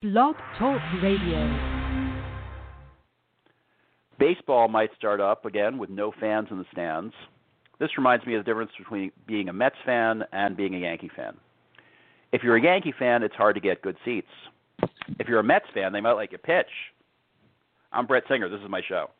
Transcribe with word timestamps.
Blog 0.00 0.36
Talk 0.56 0.80
Radio. 1.02 1.88
Baseball 4.16 4.68
might 4.68 4.90
start 4.96 5.20
up 5.20 5.44
again 5.44 5.76
with 5.76 5.90
no 5.90 6.12
fans 6.20 6.46
in 6.52 6.58
the 6.58 6.64
stands. 6.70 7.12
This 7.80 7.90
reminds 7.98 8.24
me 8.24 8.36
of 8.36 8.44
the 8.44 8.48
difference 8.48 8.70
between 8.78 9.10
being 9.26 9.48
a 9.48 9.52
Mets 9.52 9.74
fan 9.84 10.22
and 10.30 10.56
being 10.56 10.76
a 10.76 10.78
Yankee 10.78 11.10
fan. 11.16 11.36
If 12.30 12.44
you're 12.44 12.54
a 12.54 12.62
Yankee 12.62 12.94
fan, 12.96 13.24
it's 13.24 13.34
hard 13.34 13.56
to 13.56 13.60
get 13.60 13.82
good 13.82 13.96
seats. 14.04 14.28
If 15.18 15.26
you're 15.26 15.40
a 15.40 15.42
Mets 15.42 15.66
fan, 15.74 15.92
they 15.92 16.00
might 16.00 16.12
let 16.12 16.30
you 16.30 16.38
pitch. 16.38 16.70
I'm 17.90 18.06
Brett 18.06 18.22
Singer. 18.28 18.48
This 18.48 18.60
is 18.60 18.70
my 18.70 18.82
show. 18.88 19.10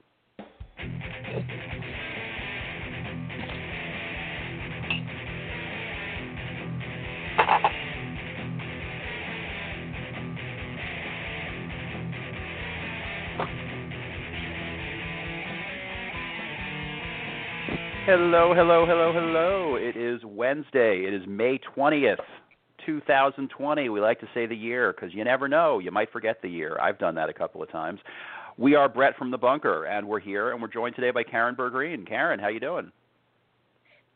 Hello, 18.09 18.55
hello, 18.55 18.87
hello, 18.87 19.13
hello. 19.13 19.77
It 19.77 19.95
is 19.95 20.23
Wednesday. 20.25 21.05
It 21.07 21.13
is 21.13 21.21
May 21.29 21.61
20th, 21.77 22.17
2020. 22.87 23.91
We 23.91 24.01
like 24.01 24.19
to 24.21 24.29
say 24.33 24.47
the 24.47 24.57
year 24.57 24.95
because 24.95 25.15
you 25.15 25.23
never 25.25 25.47
know. 25.47 25.79
You 25.79 25.91
might 25.91 26.11
forget 26.11 26.41
the 26.41 26.49
year. 26.49 26.79
I've 26.81 26.99
done 26.99 27.15
that 27.17 27.29
a 27.29 27.35
couple 27.35 27.63
of 27.63 27.71
times. 27.71 28.01
We 28.57 28.75
are 28.75 28.89
Brett 28.89 29.15
from 29.19 29.31
the 29.31 29.37
Bunker, 29.37 29.85
and 29.85 30.09
we're 30.09 30.21
here, 30.21 30.53
and 30.53 30.63
we're 30.63 30.69
joined 30.69 30.95
today 30.95 31.11
by 31.11 31.23
Karen 31.23 31.55
Bergreen. 31.55 32.09
Karen, 32.09 32.41
how 32.41 32.49
you 32.49 32.61
doing? 32.61 32.91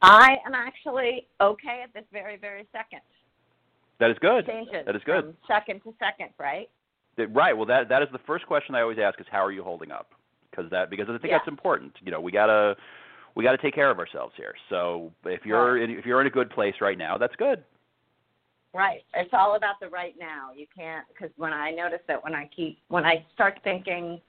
I 0.01 0.39
am 0.47 0.55
actually 0.55 1.27
okay 1.43 1.83
at 1.85 1.93
this 1.93 2.05
very, 2.15 2.39
very 2.39 2.67
second. 2.73 3.03
That 4.01 4.11
is 4.11 4.17
good. 4.23 4.47
Changes 4.47 4.87
That 4.87 4.97
is 4.97 5.03
good. 5.05 5.25
From 5.25 5.37
second 5.47 5.81
to 5.81 5.93
second, 5.99 6.31
right? 6.39 6.71
Right. 7.29 7.55
Well, 7.55 7.67
that 7.67 7.91
that 7.91 8.01
is 8.01 8.09
the 8.11 8.21
first 8.27 8.47
question 8.47 8.75
I 8.75 8.81
always 8.81 8.97
ask: 8.99 9.21
is 9.21 9.27
how 9.31 9.45
are 9.45 9.53
you 9.53 9.63
holding 9.63 9.91
up? 9.91 10.13
Because 10.51 10.71
that 10.71 10.89
because 10.89 11.09
I 11.11 11.19
think 11.19 11.25
Yeah. 11.31 11.37
that's 11.37 11.49
important. 11.49 11.93
You 12.01 12.11
know, 12.11 12.23
we 12.23 12.33
gotta 12.33 12.75
we 13.35 13.45
gotta 13.45 13.59
take 13.59 13.75
care 13.75 13.91
of 13.91 13.99
ourselves 13.99 14.35
here. 14.37 14.55
So 14.69 15.13
if 15.25 15.45
you're 15.45 15.83
in, 15.83 15.91
if 15.91 16.05
you're 16.05 16.21
in 16.21 16.27
a 16.27 16.31
good 16.31 16.51
place 16.51 16.75
right 16.81 16.99
now, 16.99 17.19
that's 17.19 17.37
good. 17.37 17.65
Right. 18.75 19.03
It's 19.15 19.35
all 19.35 19.57
about 19.57 19.81
the 19.81 19.89
right 19.89 20.15
now. 20.19 20.51
You 20.55 20.67
can't 20.75 21.07
because 21.09 21.31
when 21.37 21.53
I 21.53 21.71
notice 21.71 22.01
that 22.09 22.23
when 22.23 22.35
I 22.35 22.49
keep 22.55 22.79
when 22.89 23.05
I 23.05 23.25
start 23.35 23.61
thinking 23.65 24.21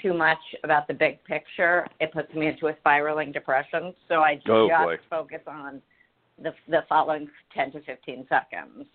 too 0.00 0.14
much 0.14 0.38
about 0.64 0.88
the 0.88 0.94
big 0.94 1.22
picture, 1.24 1.86
it 2.00 2.12
puts 2.12 2.32
me 2.34 2.46
into 2.46 2.68
a 2.68 2.76
spiraling 2.78 3.32
depression. 3.32 3.94
So 4.08 4.20
I 4.20 4.36
just 4.36 4.48
Oh, 4.48 4.68
boy. 4.68 4.98
focus 5.10 5.40
on 5.46 5.82
the 6.40 6.52
the 6.68 6.84
following 6.88 7.28
ten 7.54 7.72
to 7.72 7.80
fifteen 7.82 8.26
seconds. 8.28 8.86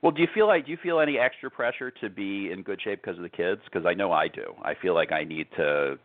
Well, 0.00 0.10
do 0.10 0.20
you 0.20 0.28
feel 0.34 0.46
like 0.48 0.64
do 0.66 0.72
you 0.72 0.78
feel 0.82 0.98
any 0.98 1.18
extra 1.18 1.50
pressure 1.50 1.90
to 1.90 2.10
be 2.10 2.50
in 2.50 2.62
good 2.62 2.80
shape 2.82 3.02
because 3.02 3.18
of 3.18 3.22
the 3.22 3.28
kids? 3.28 3.60
Because 3.66 3.86
I 3.86 3.94
know 3.94 4.10
I 4.10 4.26
do. 4.26 4.54
I 4.62 4.74
feel 4.74 4.94
like 4.94 5.12
I 5.12 5.22
need 5.22 5.46
to 5.56 5.98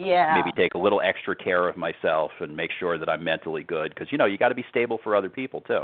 Yeah. 0.00 0.34
maybe 0.36 0.52
take 0.56 0.74
a 0.74 0.78
little 0.78 1.00
extra 1.00 1.34
care 1.36 1.68
of 1.68 1.76
myself 1.76 2.30
and 2.40 2.56
make 2.56 2.70
sure 2.78 2.98
that 2.98 3.08
I'm 3.08 3.22
mentally 3.22 3.62
good. 3.62 3.94
Because 3.94 4.10
you 4.10 4.18
know 4.18 4.26
you 4.26 4.38
got 4.38 4.48
to 4.48 4.54
be 4.54 4.64
stable 4.70 4.98
for 5.02 5.16
other 5.16 5.28
people 5.28 5.60
too. 5.62 5.82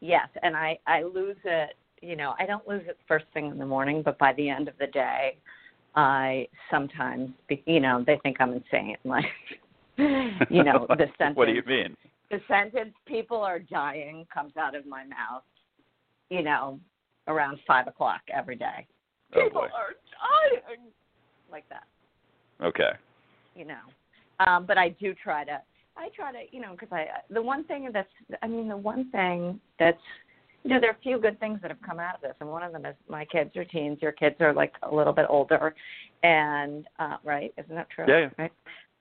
Yes, 0.00 0.28
and 0.42 0.56
I 0.56 0.78
I 0.86 1.02
lose 1.02 1.36
it. 1.44 1.70
You 2.02 2.16
know, 2.16 2.34
I 2.38 2.46
don't 2.46 2.66
lose 2.66 2.82
it 2.86 2.98
first 3.06 3.26
thing 3.34 3.46
in 3.46 3.58
the 3.58 3.66
morning, 3.66 4.02
but 4.02 4.18
by 4.18 4.32
the 4.34 4.48
end 4.48 4.68
of 4.68 4.74
the 4.78 4.86
day, 4.86 5.36
I 5.94 6.48
sometimes, 6.70 7.30
be, 7.46 7.62
you 7.66 7.80
know, 7.80 8.02
they 8.06 8.18
think 8.22 8.38
I'm 8.40 8.52
insane. 8.52 8.96
Like, 9.04 10.48
you 10.48 10.64
know, 10.64 10.86
the 10.88 11.08
sentence. 11.18 11.34
what 11.36 11.46
do 11.46 11.52
you 11.52 11.62
mean? 11.66 11.94
The 12.30 12.40
sentence 12.48 12.94
"people 13.06 13.36
are 13.38 13.58
dying" 13.58 14.26
comes 14.32 14.56
out 14.56 14.74
of 14.74 14.86
my 14.86 15.04
mouth. 15.04 15.42
You 16.30 16.42
know, 16.42 16.80
around 17.26 17.58
five 17.66 17.86
o'clock 17.86 18.22
every 18.32 18.56
day. 18.56 18.86
Oh 19.34 19.42
People 19.42 19.62
boy. 19.62 19.66
are 19.66 19.94
dying, 20.64 20.80
like 21.50 21.68
that. 21.68 21.84
Okay. 22.62 22.90
you 23.54 23.64
know. 23.64 23.80
Um, 24.46 24.64
but 24.66 24.78
I 24.78 24.90
do 24.90 25.14
try 25.14 25.44
to, 25.44 25.60
I 25.96 26.08
try 26.14 26.32
to, 26.32 26.38
you 26.50 26.60
know, 26.60 26.72
because 26.72 26.88
I, 26.92 27.06
the 27.30 27.42
one 27.42 27.64
thing 27.64 27.88
that's, 27.92 28.08
I 28.42 28.46
mean, 28.46 28.68
the 28.68 28.76
one 28.76 29.10
thing 29.10 29.60
that's, 29.78 29.98
you 30.62 30.70
know, 30.70 30.80
there 30.80 30.90
are 30.90 30.94
a 30.94 31.02
few 31.02 31.18
good 31.18 31.40
things 31.40 31.58
that 31.62 31.70
have 31.70 31.80
come 31.82 31.98
out 31.98 32.14
of 32.14 32.20
this, 32.20 32.34
and 32.40 32.48
one 32.48 32.62
of 32.62 32.72
them 32.72 32.84
is 32.84 32.94
my 33.08 33.24
kids 33.24 33.56
are 33.56 33.64
teens. 33.64 33.98
Your 34.02 34.12
kids 34.12 34.36
are 34.40 34.52
like 34.52 34.74
a 34.82 34.94
little 34.94 35.12
bit 35.12 35.24
older, 35.28 35.74
and 36.22 36.86
uh, 36.98 37.16
right, 37.24 37.52
isn't 37.56 37.74
that 37.74 37.88
true? 37.88 38.04
Yeah, 38.06 38.28
yeah. 38.28 38.28
Right. 38.38 38.52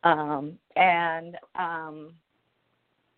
Um, 0.05 0.57
and 0.77 1.35
um, 1.55 2.13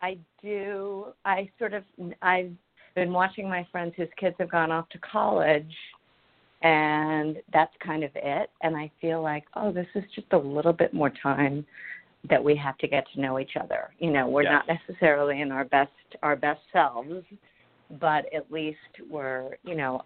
I 0.00 0.18
do. 0.42 1.06
I 1.24 1.48
sort 1.58 1.72
of. 1.72 1.84
I've 2.20 2.50
been 2.96 3.12
watching 3.12 3.48
my 3.48 3.64
friends 3.70 3.94
whose 3.96 4.08
kids 4.18 4.34
have 4.40 4.50
gone 4.50 4.72
off 4.72 4.88
to 4.88 4.98
college, 4.98 5.72
and 6.62 7.38
that's 7.52 7.72
kind 7.84 8.04
of 8.04 8.10
it. 8.14 8.50
And 8.62 8.76
I 8.76 8.90
feel 9.00 9.22
like, 9.22 9.44
oh, 9.54 9.72
this 9.72 9.86
is 9.94 10.04
just 10.14 10.32
a 10.32 10.38
little 10.38 10.72
bit 10.72 10.94
more 10.94 11.10
time 11.10 11.66
that 12.28 12.42
we 12.42 12.54
have 12.56 12.78
to 12.78 12.86
get 12.86 13.04
to 13.14 13.20
know 13.20 13.38
each 13.40 13.56
other. 13.60 13.90
You 13.98 14.12
know, 14.12 14.28
we're 14.28 14.44
not 14.44 14.66
necessarily 14.68 15.40
in 15.40 15.50
our 15.50 15.64
best 15.64 15.90
our 16.22 16.36
best 16.36 16.60
selves, 16.72 17.24
but 18.00 18.26
at 18.34 18.50
least 18.50 18.78
we're, 19.10 19.56
you 19.64 19.74
know, 19.74 20.02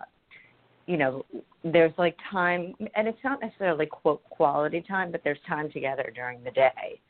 you 0.87 0.97
know, 0.97 1.27
there's 1.65 1.93
like 1.99 2.17
time, 2.31 2.75
and 2.95 3.07
it's 3.07 3.19
not 3.23 3.41
necessarily 3.43 3.87
quote 3.87 4.23
quality 4.31 4.83
time, 4.87 5.11
but 5.13 5.23
there's 5.25 5.39
time 5.47 5.71
together 5.73 6.11
during 6.15 6.43
the 6.43 6.53
day 6.53 7.01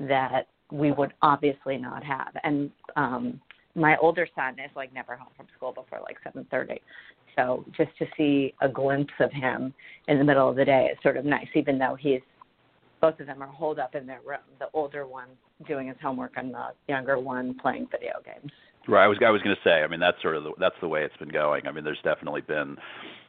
that 0.00 0.46
we 0.70 0.92
would 0.92 1.14
obviously 1.22 1.76
not 1.76 2.04
have. 2.04 2.32
And 2.44 2.70
um 2.96 3.40
my 3.74 3.96
older 3.98 4.26
son 4.34 4.54
is 4.54 4.70
like 4.74 4.92
never 4.92 5.14
home 5.16 5.28
from 5.36 5.46
school 5.56 5.72
before 5.72 6.00
like 6.02 6.16
seven 6.24 6.46
thirty. 6.50 6.80
So 7.38 7.64
just 7.76 7.96
to 7.98 8.06
see 8.16 8.52
a 8.60 8.68
glimpse 8.68 9.14
of 9.20 9.30
him 9.30 9.72
in 10.08 10.18
the 10.18 10.24
middle 10.24 10.48
of 10.50 10.56
the 10.56 10.64
day 10.64 10.88
is 10.92 10.98
sort 11.04 11.16
of 11.16 11.24
nice, 11.24 11.46
even 11.54 11.78
though 11.78 11.94
he's 11.98 12.20
both 13.00 13.20
of 13.20 13.26
them 13.28 13.40
are 13.40 13.46
holed 13.46 13.78
up 13.78 13.94
in 13.94 14.08
their 14.08 14.18
room. 14.26 14.40
The 14.58 14.66
older 14.74 15.06
one 15.06 15.28
doing 15.68 15.86
his 15.86 15.96
homework 16.02 16.32
and 16.36 16.52
the 16.52 16.70
younger 16.88 17.16
one 17.16 17.54
playing 17.62 17.86
video 17.92 18.14
games. 18.24 18.50
Right. 18.88 19.04
I 19.04 19.06
was 19.06 19.18
I 19.24 19.30
was 19.30 19.40
going 19.42 19.54
to 19.54 19.62
say. 19.62 19.84
I 19.84 19.86
mean, 19.86 20.00
that's 20.00 20.20
sort 20.20 20.34
of 20.36 20.42
the, 20.42 20.52
that's 20.58 20.74
the 20.80 20.88
way 20.88 21.04
it's 21.04 21.16
been 21.18 21.28
going. 21.28 21.68
I 21.68 21.70
mean, 21.72 21.84
there's 21.84 22.00
definitely 22.02 22.40
been, 22.40 22.76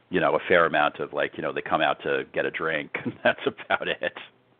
you 0.08 0.18
know, 0.18 0.34
a 0.34 0.40
fair 0.48 0.66
amount 0.66 0.98
of 0.98 1.12
like, 1.12 1.32
you 1.36 1.42
know, 1.42 1.52
they 1.52 1.62
come 1.62 1.80
out 1.80 2.02
to 2.02 2.24
get 2.34 2.44
a 2.46 2.50
drink, 2.50 2.90
and 3.04 3.12
that's 3.22 3.40
about 3.46 3.86
it. 3.86 4.12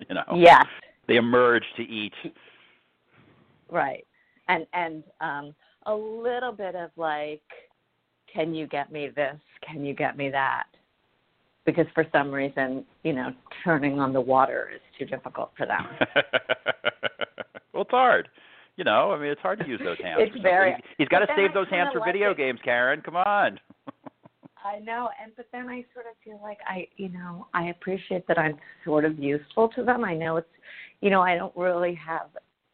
You 0.09 0.15
know. 0.15 0.23
Yes, 0.37 0.65
They 1.09 1.17
emerge 1.17 1.65
to 1.77 1.83
eat. 1.83 2.15
right. 3.69 4.07
And 4.47 4.65
and 4.73 5.03
um 5.21 5.55
a 5.87 5.95
little 5.95 6.53
bit 6.53 6.77
of 6.77 6.91
like, 6.97 7.43
can 8.33 8.55
you 8.55 8.67
get 8.67 8.91
me 8.93 9.09
this? 9.15 9.37
Can 9.67 9.85
you 9.85 9.95
get 9.95 10.17
me 10.17 10.31
that? 10.31 10.65
Because 11.67 11.87
for 11.95 12.07
some 12.13 12.31
reason, 12.33 12.85
you 13.03 13.13
know, 13.13 13.33
turning 13.65 14.01
on 14.01 14.13
the 14.13 14.21
water 14.21 14.71
is 14.75 14.81
too 14.99 15.05
difficult 15.05 15.51
for 15.57 15.67
them. 15.67 15.87
well, 17.73 17.83
it's 17.83 17.91
hard. 17.91 18.29
You 18.77 18.85
know, 18.85 19.13
I 19.13 19.19
mean, 19.19 19.31
it's 19.31 19.41
hard 19.43 19.59
to 19.61 19.67
use 19.69 19.81
those 19.85 19.99
hands. 20.03 20.21
It's 20.23 20.43
very- 20.43 20.71
He's- 20.71 20.83
He's 20.99 21.09
got 21.09 21.19
to 21.21 21.27
save 21.37 21.51
I 21.51 21.55
those 21.55 21.69
hands 21.69 21.91
for 21.93 22.01
like 22.01 22.13
video 22.15 22.31
it. 22.31 22.39
games, 22.39 22.61
Karen. 22.65 23.03
Come 23.03 23.17
on. 23.17 23.61
I 24.65 24.79
know, 24.79 25.09
and 25.23 25.33
but 25.37 25.47
then 25.53 25.69
I 25.69 25.85
sort 25.95 26.07
of 26.07 26.13
feel 26.25 26.39
like 26.43 26.59
I, 26.67 26.87
you 26.97 27.09
know, 27.09 27.47
I 27.55 27.69
appreciate 27.69 28.27
that 28.29 28.39
I'm 28.39 28.59
sort 28.85 29.05
of 29.05 29.19
useful 29.19 29.69
to 29.71 29.83
them. 29.83 30.05
I 30.05 30.15
know 30.15 30.37
it's, 30.37 30.49
you 31.01 31.09
know, 31.11 31.23
I 31.23 31.35
don't 31.37 31.55
really 31.57 31.95
have 31.95 32.29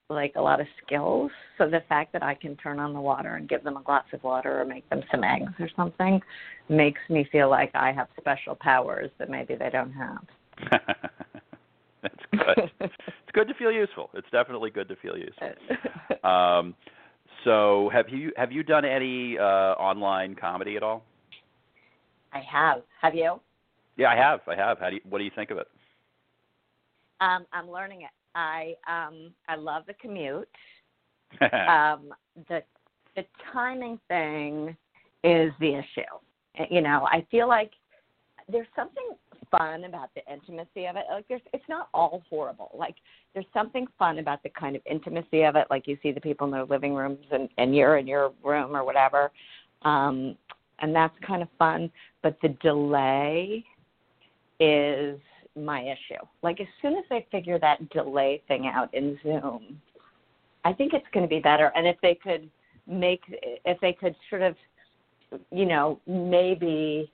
like 0.09 0.34
a 0.37 0.41
lot 0.41 0.61
of 0.61 0.67
skills, 0.84 1.31
so 1.59 1.69
the 1.69 1.83
fact 1.89 2.12
that 2.12 2.22
I 2.22 2.34
can 2.34 2.56
turn 2.56 2.78
on 2.78 2.93
the 2.93 3.00
water 3.00 3.34
and 3.34 3.49
give 3.49 3.65
them 3.65 3.77
a 3.77 3.83
glass 3.83 4.05
of 4.12 4.22
water 4.22 4.61
or 4.61 4.65
make 4.65 4.89
them 4.89 5.03
some 5.11 5.25
eggs 5.25 5.53
or 5.59 5.69
something 5.75 6.21
makes 6.69 7.00
me 7.11 7.27
feel 7.33 7.50
like 7.50 7.71
I 7.75 7.93
have 7.93 8.06
special 8.21 8.55
powers 8.55 9.11
that 9.19 9.28
maybe 9.28 9.56
they 9.56 9.71
don't 9.71 9.93
have. 9.93 10.25
That's 12.03 12.15
good. 12.31 12.71
it's 12.81 13.33
good 13.33 13.49
to 13.49 13.55
feel 13.55 13.72
useful. 13.72 14.11
It's 14.15 14.28
definitely 14.31 14.71
good 14.71 14.89
to 14.89 14.97
feel 14.97 15.16
useful. 15.16 15.50
Um, 16.22 16.75
so, 17.45 17.89
have 17.93 18.09
you 18.09 18.33
have 18.37 18.50
you 18.50 18.65
done 18.65 18.84
any 18.84 19.39
uh, 19.39 19.43
online 19.43 20.34
comedy 20.34 20.77
at 20.77 20.83
all? 20.83 21.05
I 22.33 22.41
have. 22.41 22.83
Have 23.00 23.15
you? 23.15 23.41
Yeah, 23.97 24.09
I 24.09 24.16
have. 24.16 24.41
I 24.48 24.57
have. 24.57 24.81
How 24.81 24.91
do 24.91 24.97
you, 24.97 25.03
what 25.09 25.19
do 25.19 25.25
you 25.25 25.31
think 25.36 25.53
of 25.53 25.59
it? 25.59 25.69
Um, 27.21 27.47
I'm 27.53 27.71
learning 27.71 28.03
it. 28.03 28.10
I 28.36 28.74
um 28.86 29.33
I 29.48 29.56
love 29.56 29.84
the 29.86 29.94
commute. 29.94 30.48
um, 31.41 32.12
the 32.48 32.62
the 33.16 33.24
timing 33.53 33.98
thing 34.06 34.77
is 35.24 35.50
the 35.59 35.74
issue. 35.74 36.68
You 36.71 36.83
know, 36.83 37.09
I 37.10 37.27
feel 37.30 37.48
like 37.48 37.72
there's 38.50 38.68
something 38.77 39.03
fun 39.50 39.84
about 39.84 40.10
the 40.15 40.22
intimacy 40.33 40.86
of 40.86 40.97
it. 40.97 41.06
Like 41.10 41.27
there's 41.28 41.41
it's 41.53 41.65
not 41.68 41.88
all 41.94 42.22
horrible. 42.28 42.71
Like 42.74 42.94
there's 43.34 43.47
something 43.53 43.86
fun 43.98 44.18
about 44.18 44.42
the 44.42 44.50
kind 44.50 44.77
of 44.77 44.83
intimacy 44.88 45.42
of 45.42 45.56
it. 45.56 45.66
Like 45.71 45.86
you 45.86 45.97
see 46.03 46.12
the 46.12 46.21
people 46.21 46.47
in 46.47 46.53
their 46.53 46.66
living 46.66 46.94
rooms 46.94 47.24
and, 47.33 47.48
and 47.59 47.74
you're 47.74 47.97
in 47.97 48.06
your 48.06 48.33
room 48.44 48.77
or 48.77 48.84
whatever. 48.84 49.33
Um 49.83 50.36
and 50.80 50.94
that's 50.94 51.15
kind 51.27 51.42
of 51.42 51.48
fun. 51.59 51.91
But 52.22 52.36
the 52.42 52.50
delay 52.60 53.65
is 54.60 55.18
my 55.57 55.83
issue. 55.83 56.23
Like 56.43 56.61
as 56.61 56.67
soon 56.83 56.97
as 56.97 57.05
they 57.09 57.27
figure 57.31 57.59
that 57.59 57.89
delay 57.91 58.43
thing 58.49 58.67
out 58.67 58.93
in 58.95 59.19
Zoom, 59.23 59.81
I 60.65 60.73
think 60.73 60.93
it's 60.93 61.07
going 61.13 61.25
to 61.25 61.29
be 61.29 61.41
better. 61.41 61.73
And 61.75 61.87
if 61.87 61.97
they 62.03 62.15
could 62.15 62.51
make, 62.87 63.21
if 63.65 63.81
they 63.81 63.93
could 63.93 64.15
sort 64.31 64.43
of, 64.43 64.57
you 65.51 65.67
know, 65.67 66.01
maybe 66.07 67.11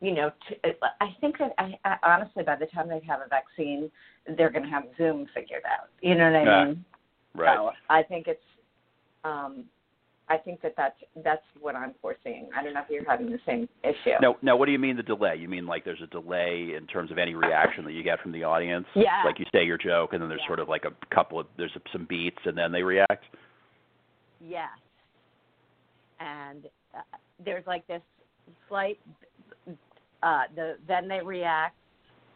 you 0.00 0.14
know, 0.14 0.30
to, 0.48 0.70
I 1.00 1.14
think 1.20 1.36
that 1.38 1.52
I, 1.58 1.78
I 1.84 1.96
honestly, 2.02 2.42
by 2.42 2.56
the 2.56 2.66
time 2.66 2.88
they 2.88 3.02
have 3.06 3.20
a 3.20 3.28
vaccine, 3.28 3.90
they're 4.36 4.50
going 4.50 4.64
to 4.64 4.70
have 4.70 4.84
Zoom 4.96 5.26
figured 5.34 5.62
out. 5.66 5.88
You 6.00 6.14
know 6.14 6.30
what 6.30 6.36
I 6.36 6.44
Yeah. 6.44 6.64
mean? 6.64 6.84
Right. 7.34 7.56
So 7.56 7.70
I 7.90 8.02
think 8.02 8.26
it's, 8.26 8.40
um, 9.24 9.64
I 10.30 10.36
think 10.36 10.62
that 10.62 10.74
that's 10.76 10.96
that's 11.24 11.42
what 11.60 11.74
I'm 11.74 11.92
foreseeing. 12.00 12.48
I 12.56 12.62
don't 12.62 12.72
know 12.74 12.80
if 12.80 12.86
you're 12.88 13.04
having 13.04 13.30
the 13.30 13.40
same 13.44 13.68
issue. 13.82 14.14
No, 14.22 14.36
no. 14.42 14.54
What 14.54 14.66
do 14.66 14.72
you 14.72 14.78
mean 14.78 14.96
the 14.96 15.02
delay? 15.02 15.34
You 15.36 15.48
mean 15.48 15.66
like 15.66 15.84
there's 15.84 16.00
a 16.02 16.06
delay 16.06 16.74
in 16.76 16.86
terms 16.86 17.10
of 17.10 17.18
any 17.18 17.34
reaction 17.34 17.84
that 17.84 17.92
you 17.92 18.04
get 18.04 18.20
from 18.20 18.30
the 18.30 18.44
audience? 18.44 18.86
Yeah. 18.94 19.22
Like 19.24 19.40
you 19.40 19.46
say 19.52 19.64
your 19.64 19.76
joke, 19.76 20.12
and 20.12 20.22
then 20.22 20.28
there's 20.28 20.40
Yeah. 20.42 20.46
sort 20.46 20.60
of 20.60 20.68
like 20.68 20.84
a 20.84 20.92
couple 21.12 21.40
of 21.40 21.48
there's 21.56 21.76
some 21.92 22.06
beats, 22.08 22.38
and 22.44 22.56
then 22.56 22.70
they 22.70 22.84
react. 22.84 23.24
Yes. 24.40 24.68
And 26.20 26.66
uh, 26.94 27.00
there's 27.44 27.66
like 27.66 27.84
this 27.88 28.02
slight, 28.68 29.00
uh, 30.22 30.42
the 30.54 30.76
then 30.86 31.08
they 31.08 31.20
react, 31.24 31.74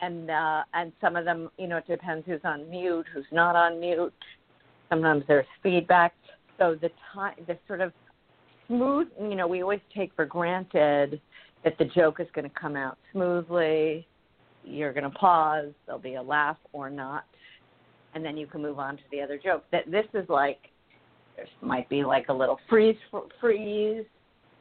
and 0.01 0.33
uh, 0.33 0.65
and 0.75 0.93
some 1.01 1.15
of 1.15 1.25
them, 1.25 1.49
you 1.59 1.69
know, 1.69 1.77
it 1.77 1.87
depends 1.87 2.27
who's 2.27 2.41
on 2.45 2.69
mute, 2.69 3.07
who's 3.15 3.25
not 3.31 3.55
on 3.55 3.79
mute. 3.79 4.13
Sometimes 4.89 5.23
there's 5.29 5.47
feedback. 5.63 6.13
So 6.59 6.77
the 6.81 6.91
time, 7.13 7.35
the 7.47 7.59
sort 7.67 7.81
of 7.81 7.93
smooth, 8.67 9.09
you 9.21 9.35
know, 9.35 9.47
we 9.47 9.63
always 9.63 9.81
take 9.95 10.15
for 10.15 10.25
granted 10.25 11.21
that 11.65 11.77
the 11.79 11.85
joke 11.87 12.21
is 12.21 12.27
going 12.35 12.49
to 12.49 12.55
come 12.59 12.77
out 12.77 12.99
smoothly. 13.13 14.07
You're 14.65 14.93
going 14.93 15.05
to 15.05 15.11
pause. 15.11 15.73
There'll 15.87 16.01
be 16.01 16.15
a 16.15 16.23
laugh 16.23 16.57
or 16.73 16.91
not, 16.91 17.25
and 18.15 18.25
then 18.25 18.37
you 18.37 18.47
can 18.47 18.63
move 18.63 18.79
on 18.79 18.97
to 18.97 19.03
the 19.11 19.21
other 19.21 19.39
joke. 19.43 19.65
That 19.73 19.91
this 19.91 20.07
is 20.15 20.29
like 20.29 20.59
there 21.37 21.47
might 21.61 21.89
be 21.89 22.05
like 22.05 22.29
a 22.29 22.33
little 22.33 22.59
freeze 22.69 22.97
freeze 23.41 24.05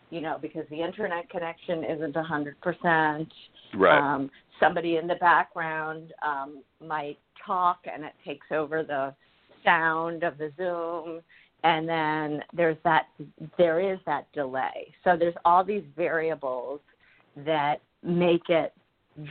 you 0.09 0.21
know 0.21 0.37
because 0.41 0.63
the 0.69 0.81
internet 0.81 1.29
connection 1.29 1.83
isn't 1.83 2.15
a 2.15 2.23
hundred 2.23 2.59
percent 2.61 3.31
Right. 3.75 3.99
um 3.99 4.29
somebody 4.59 4.97
in 4.97 5.07
the 5.07 5.15
background 5.15 6.13
um 6.25 6.63
might 6.85 7.17
talk 7.45 7.79
and 7.91 8.03
it 8.03 8.13
takes 8.25 8.47
over 8.51 8.83
the 8.83 9.13
sound 9.63 10.23
of 10.23 10.37
the 10.37 10.51
zoom 10.57 11.21
and 11.63 11.87
then 11.87 12.43
there's 12.53 12.77
that 12.83 13.07
there 13.57 13.79
is 13.79 13.99
that 14.05 14.31
delay. 14.33 14.93
So 15.03 15.15
there's 15.17 15.35
all 15.45 15.63
these 15.63 15.83
variables 15.95 16.81
that 17.45 17.77
make 18.03 18.49
it 18.49 18.73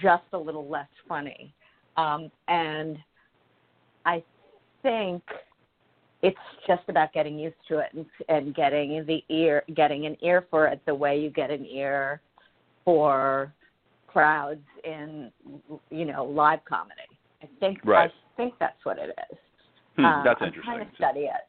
just 0.03 0.25
a 0.33 0.39
little 0.39 0.69
less 0.69 0.89
funny. 1.09 1.55
Um 1.97 2.31
and 2.49 2.99
i 4.05 4.23
think 4.83 5.23
it's 6.23 6.37
just 6.67 6.83
about 6.89 7.13
getting 7.13 7.39
used 7.39 7.57
to 7.69 7.79
it 7.79 7.89
and, 7.95 8.07
and 8.29 8.55
getting 8.55 9.05
the 9.07 9.23
ear 9.29 9.63
getting 9.77 10.07
an 10.07 10.17
ear 10.23 10.47
for 10.51 10.67
it 10.67 10.81
the 10.87 10.95
way 10.95 11.19
you 11.21 11.31
get 11.31 11.51
an 11.51 11.67
ear 11.67 12.21
for 12.85 13.53
crowds 14.07 14.61
in 14.85 15.31
you 15.91 16.05
know 16.05 16.25
live 16.25 16.65
comedy. 16.65 17.01
I 17.43 17.49
think 17.61 17.81
Right. 17.85 18.11
i 18.11 18.37
think 18.37 18.55
that's 18.59 18.83
what 18.85 18.99
it 18.99 19.11
is. 19.31 19.39
Hmm, 19.97 20.05
Uh, 20.07 20.25
that's 20.25 20.41
i'm 20.41 20.53
trying 20.65 20.89
to 20.89 20.97
study 20.97 21.21
it 21.21 21.43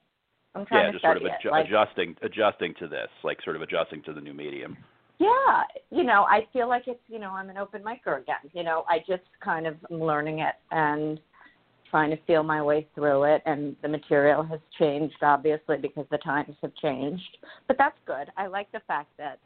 i'm 0.56 0.66
trying 0.66 0.86
yeah, 0.86 0.88
to 0.88 0.92
just 0.94 1.04
sort 1.04 1.18
study 1.18 1.30
of 1.30 1.36
it 1.44 1.52
like, 1.52 1.66
adjusting 1.66 2.16
adjusting 2.22 2.74
to 2.80 2.88
this, 2.88 3.10
like 3.24 3.38
sort 3.44 3.56
of 3.56 3.62
adjusting 3.62 4.02
to 4.04 4.14
the 4.14 4.22
new 4.22 4.34
medium. 4.34 4.78
yeah 5.20 5.64
you 5.90 6.04
know 6.04 6.24
i 6.24 6.42
feel 6.52 6.68
like 6.68 6.84
it's 6.88 7.02
you 7.08 7.20
know 7.20 7.32
i'm 7.32 7.50
an 7.50 7.58
open 7.58 7.82
micer 7.84 8.22
again 8.22 8.50
you 8.54 8.64
know 8.64 8.84
i 8.90 9.00
just 9.00 9.24
kind 9.44 9.68
of 9.68 9.76
am 9.92 10.00
learning 10.00 10.40
it 10.40 10.56
and 10.72 11.20
trying 11.94 12.10
to 12.10 12.18
feel 12.26 12.42
my 12.42 12.60
way 12.60 12.88
through 12.96 13.22
it 13.24 13.44
and 13.46 13.76
the 13.84 13.88
material 13.88 14.42
has 14.42 14.60
changed 14.80 15.16
obviously 15.22 15.78
because 15.78 16.08
the 16.10 16.18
times 16.18 16.56
have 16.64 16.74
changed. 16.82 17.38
But 17.68 17.78
that's 17.78 17.98
good. 18.08 18.32
I 18.36 18.48
like 18.48 18.72
the 18.72 18.82
fact 18.88 19.10
that 19.20 19.38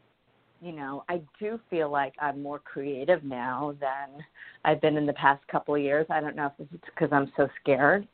you 0.61 0.71
know 0.71 1.03
i 1.07 1.21
do 1.39 1.59
feel 1.69 1.91
like 1.91 2.13
i'm 2.19 2.41
more 2.41 2.57
creative 2.57 3.23
now 3.23 3.75
than 3.79 4.23
i've 4.65 4.81
been 4.81 4.97
in 4.97 5.05
the 5.05 5.13
past 5.13 5.45
couple 5.49 5.75
of 5.75 5.81
years. 5.81 6.07
I 6.09 6.19
don't 6.21 6.35
know 6.35 6.47
if 6.47 6.67
it's 6.73 6.83
because 6.85 7.09
i'm 7.11 7.31
so 7.37 7.47
scared 7.61 8.07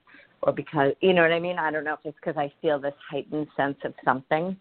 or 0.46 0.54
because 0.54 0.94
you 1.02 1.14
know 1.14 1.22
what 1.22 1.32
i 1.32 1.40
mean 1.40 1.58
i 1.58 1.72
don't 1.72 1.84
know 1.84 1.94
if 1.94 2.00
it's 2.04 2.18
because 2.24 2.38
i 2.38 2.52
feel 2.62 2.80
this 2.80 2.94
heightened 3.10 3.48
sense 3.58 3.78
of 3.84 3.94
something 4.06 4.56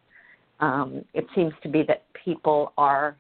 um, 0.61 1.05
it 1.13 1.27
seems 1.35 1.53
to 1.65 1.69
be 1.69 1.83
that 1.83 2.05
people 2.25 2.73
are 2.79 3.17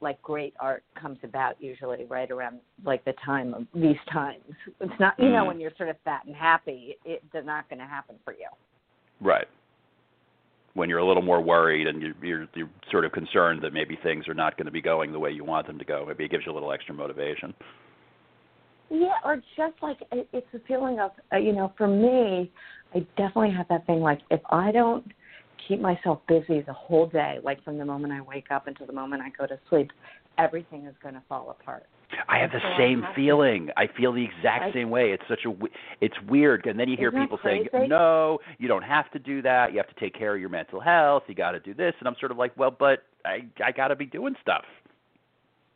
like 0.00 0.20
great 0.22 0.54
art 0.60 0.82
comes 1.00 1.18
about 1.22 1.60
usually 1.60 2.04
right 2.06 2.30
around 2.30 2.60
like 2.84 3.04
the 3.04 3.14
time 3.24 3.52
of 3.52 3.66
these 3.74 3.96
times. 4.12 4.44
It's 4.80 5.00
not 5.00 5.18
you 5.18 5.28
know 5.28 5.44
Mhm. 5.44 5.48
when 5.48 5.60
you're 5.60 5.74
sort 5.76 5.88
of 5.88 5.96
fat 6.04 6.24
and 6.24 6.34
happy, 6.34 6.96
it, 7.04 7.22
it's 7.32 7.46
not 7.46 7.68
going 7.68 7.80
to 7.80 7.84
happen 7.86 8.16
for 8.24 8.32
you. 8.32 8.48
Right. 9.20 9.48
When 10.74 10.88
you're 10.88 11.00
a 11.00 11.04
little 11.04 11.22
more 11.22 11.40
worried 11.40 11.88
and 11.88 12.00
you're, 12.00 12.14
you're 12.22 12.48
you're 12.54 12.70
sort 12.90 13.04
of 13.04 13.12
concerned 13.12 13.60
that 13.62 13.72
maybe 13.72 13.96
things 14.02 14.28
are 14.28 14.34
not 14.34 14.56
going 14.56 14.66
to 14.66 14.72
be 14.72 14.80
going 14.80 15.12
the 15.12 15.18
way 15.18 15.32
you 15.32 15.44
want 15.44 15.66
them 15.66 15.78
to 15.78 15.84
go, 15.84 16.04
maybe 16.06 16.24
it 16.24 16.30
gives 16.30 16.46
you 16.46 16.52
a 16.52 16.54
little 16.54 16.72
extra 16.72 16.94
motivation. 16.94 17.52
Yeah, 18.90 19.12
or 19.24 19.36
just 19.56 19.74
like 19.82 19.98
it, 20.12 20.28
it's 20.32 20.46
a 20.54 20.58
feeling 20.66 20.98
of 21.00 21.10
uh, 21.32 21.36
you 21.36 21.52
know, 21.52 21.72
for 21.76 21.86
me, 21.88 22.50
I 22.94 23.00
definitely 23.16 23.50
have 23.52 23.68
that 23.68 23.86
thing 23.86 24.00
like 24.00 24.20
if 24.30 24.40
I 24.50 24.72
don't 24.72 25.04
keep 25.66 25.80
myself 25.80 26.20
busy 26.26 26.62
the 26.62 26.72
whole 26.72 27.06
day, 27.06 27.38
like 27.42 27.62
from 27.64 27.76
the 27.78 27.84
moment 27.84 28.12
I 28.12 28.20
wake 28.22 28.50
up 28.50 28.66
until 28.66 28.86
the 28.86 28.92
moment 28.94 29.22
I 29.22 29.30
go 29.36 29.46
to 29.46 29.58
sleep, 29.68 29.90
everything 30.38 30.86
is 30.86 30.94
going 31.02 31.14
to 31.14 31.22
fall 31.28 31.50
apart. 31.50 31.84
I 32.26 32.38
have 32.38 32.50
the 32.52 32.60
So 32.62 32.68
I 32.68 32.78
same 32.78 33.02
to- 33.02 33.12
feeling. 33.14 33.68
I 33.76 33.86
feel 33.88 34.12
the 34.12 34.24
exact 34.24 34.64
I- 34.64 34.72
same 34.72 34.88
way. 34.88 35.12
It's 35.12 35.22
such 35.28 35.44
a 35.44 35.50
we- 35.50 35.70
it's 36.00 36.16
weird, 36.22 36.66
and 36.66 36.80
then 36.80 36.88
you 36.88 36.96
hear 36.96 37.10
Isn't 37.10 37.20
people 37.20 37.38
saying, 37.44 37.68
"No, 37.86 38.38
you 38.56 38.66
don't 38.68 38.82
have 38.84 39.10
to 39.10 39.18
do 39.18 39.42
that. 39.42 39.72
You 39.72 39.78
have 39.78 39.88
to 39.88 40.00
take 40.00 40.14
care 40.14 40.34
of 40.34 40.40
your 40.40 40.48
mental 40.48 40.80
health. 40.80 41.24
You 41.26 41.34
got 41.34 41.50
to 41.50 41.60
do 41.60 41.74
this." 41.74 41.94
And 41.98 42.08
I'm 42.08 42.16
sort 42.16 42.32
of 42.32 42.38
like, 42.38 42.52
"Well, 42.56 42.70
but 42.70 43.04
I 43.26 43.44
I 43.62 43.72
got 43.72 43.88
to 43.88 43.96
be 43.96 44.06
doing 44.06 44.34
stuff." 44.40 44.64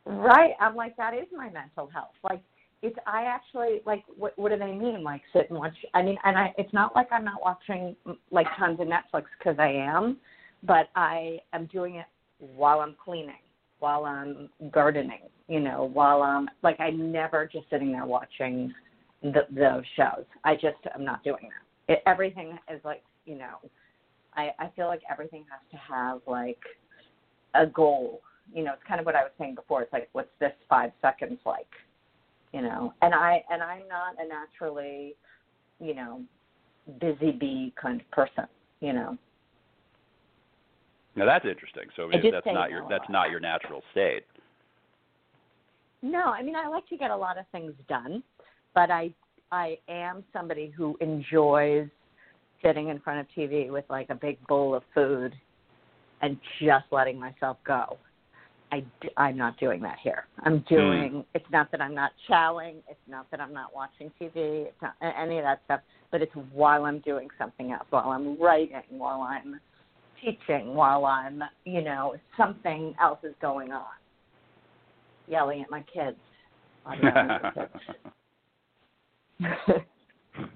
Right. 0.05 0.53
I'm 0.59 0.75
like, 0.75 0.97
that 0.97 1.13
is 1.13 1.27
my 1.31 1.49
mental 1.49 1.87
health. 1.87 2.11
Like, 2.23 2.41
it's 2.83 2.97
I 3.07 3.23
actually 3.23 3.81
like. 3.85 4.03
What 4.15 4.37
what 4.37 4.51
do 4.51 4.57
they 4.57 4.73
mean? 4.73 5.03
Like, 5.03 5.21
sit 5.31 5.49
and 5.49 5.57
watch. 5.57 5.73
I 5.93 6.03
mean, 6.03 6.17
and 6.23 6.37
I. 6.37 6.53
It's 6.57 6.73
not 6.73 6.95
like 6.95 7.07
I'm 7.11 7.23
not 7.23 7.41
watching 7.41 7.95
like 8.29 8.45
tons 8.59 8.79
of 8.79 8.87
Netflix 8.87 9.23
because 9.39 9.57
I 9.57 9.69
am, 9.69 10.17
but 10.63 10.89
I 10.95 11.39
am 11.53 11.65
doing 11.67 11.95
it 11.95 12.05
while 12.37 12.81
I'm 12.81 12.95
cleaning, 13.03 13.41
while 13.79 14.05
I'm 14.05 14.49
gardening. 14.71 15.29
You 15.47 15.61
know, 15.61 15.89
while 15.93 16.21
I'm 16.21 16.49
like 16.61 16.79
I'm 16.79 17.11
never 17.11 17.49
just 17.51 17.69
sitting 17.69 17.91
there 17.91 18.05
watching 18.05 18.73
the 19.21 19.47
those 19.49 19.83
shows. 19.95 20.25
I 20.43 20.55
just 20.55 20.77
am 20.93 21.05
not 21.05 21.23
doing 21.23 21.49
that. 21.87 21.93
It, 21.93 22.03
everything 22.05 22.57
is 22.73 22.81
like 22.83 23.03
you 23.25 23.35
know, 23.35 23.57
I 24.35 24.49
I 24.59 24.69
feel 24.75 24.87
like 24.87 25.01
everything 25.09 25.45
has 25.49 25.61
to 25.71 25.77
have 25.93 26.19
like 26.27 26.59
a 27.55 27.65
goal 27.65 28.21
you 28.53 28.63
know, 28.63 28.73
it's 28.73 28.83
kind 28.85 28.99
of 28.99 29.05
what 29.05 29.15
I 29.15 29.23
was 29.23 29.31
saying 29.39 29.55
before. 29.55 29.81
It's 29.83 29.93
like, 29.93 30.09
what's 30.11 30.27
this 30.39 30.51
five 30.69 30.91
seconds 31.01 31.39
like? 31.45 31.67
You 32.53 32.61
know, 32.61 32.93
and 33.01 33.13
I 33.13 33.43
and 33.49 33.61
I'm 33.63 33.87
not 33.87 34.15
a 34.19 34.27
naturally, 34.27 35.15
you 35.79 35.95
know, 35.95 36.21
busy 37.01 37.31
bee 37.31 37.73
kind 37.81 37.99
of 37.99 38.11
person. 38.11 38.45
You 38.79 38.93
know, 38.93 39.17
Now 41.15 41.25
that's 41.25 41.45
interesting. 41.45 41.85
So 41.95 42.03
I 42.11 42.21
mean, 42.21 42.31
that's 42.31 42.45
not 42.45 42.69
your 42.69 42.85
that's 42.89 43.09
not 43.09 43.31
your 43.31 43.39
natural 43.39 43.81
state. 43.91 44.23
no, 46.01 46.25
I 46.25 46.43
mean, 46.43 46.55
I 46.55 46.67
like 46.67 46.87
to 46.89 46.97
get 46.97 47.11
a 47.11 47.15
lot 47.15 47.37
of 47.37 47.45
things 47.51 47.73
done, 47.87 48.23
but 48.75 48.91
I 48.91 49.13
I 49.51 49.77
am 49.87 50.23
somebody 50.33 50.73
who 50.75 50.97
enjoys 51.01 51.87
sitting 52.63 52.89
in 52.89 52.99
front 52.99 53.19
of 53.19 53.27
TV 53.35 53.69
with 53.71 53.85
like 53.89 54.09
a 54.09 54.15
big 54.15 54.45
bowl 54.47 54.73
of 54.73 54.83
food 54.93 55.33
and 56.21 56.37
just 56.59 56.85
letting 56.91 57.19
myself 57.19 57.57
go. 57.65 57.97
I, 58.73 58.83
I'm 59.17 59.37
not 59.37 59.59
doing 59.59 59.81
that 59.83 59.97
here. 60.01 60.25
I'm 60.43 60.59
hmm. 60.59 60.73
doing. 60.73 61.25
It's 61.35 61.45
not 61.51 61.71
that 61.71 61.81
I'm 61.81 61.93
not 61.93 62.11
chowing. 62.29 62.77
It's 62.89 62.99
not 63.07 63.29
that 63.29 63.39
I'm 63.39 63.53
not 63.53 63.73
watching 63.75 64.11
TV. 64.19 64.65
It's 64.67 64.81
not 64.81 64.95
any 65.01 65.37
of 65.37 65.43
that 65.43 65.61
stuff. 65.65 65.81
But 66.11 66.21
it's 66.23 66.31
while 66.51 66.85
I'm 66.85 66.99
doing 66.99 67.27
something 67.37 67.71
else, 67.71 67.85
while 67.91 68.09
I'm 68.09 68.41
writing, 68.41 68.81
while 68.89 69.21
I'm 69.21 69.59
teaching, 70.23 70.73
while 70.73 71.05
I'm, 71.05 71.43
you 71.65 71.81
know, 71.83 72.15
something 72.35 72.95
else 72.99 73.19
is 73.23 73.35
going 73.41 73.71
on. 73.71 73.85
Yelling 75.27 75.61
at 75.61 75.69
my 75.69 75.83
kids. 75.93 76.17
I'm 76.85 76.99
yelling 77.03 77.29
at 77.29 77.71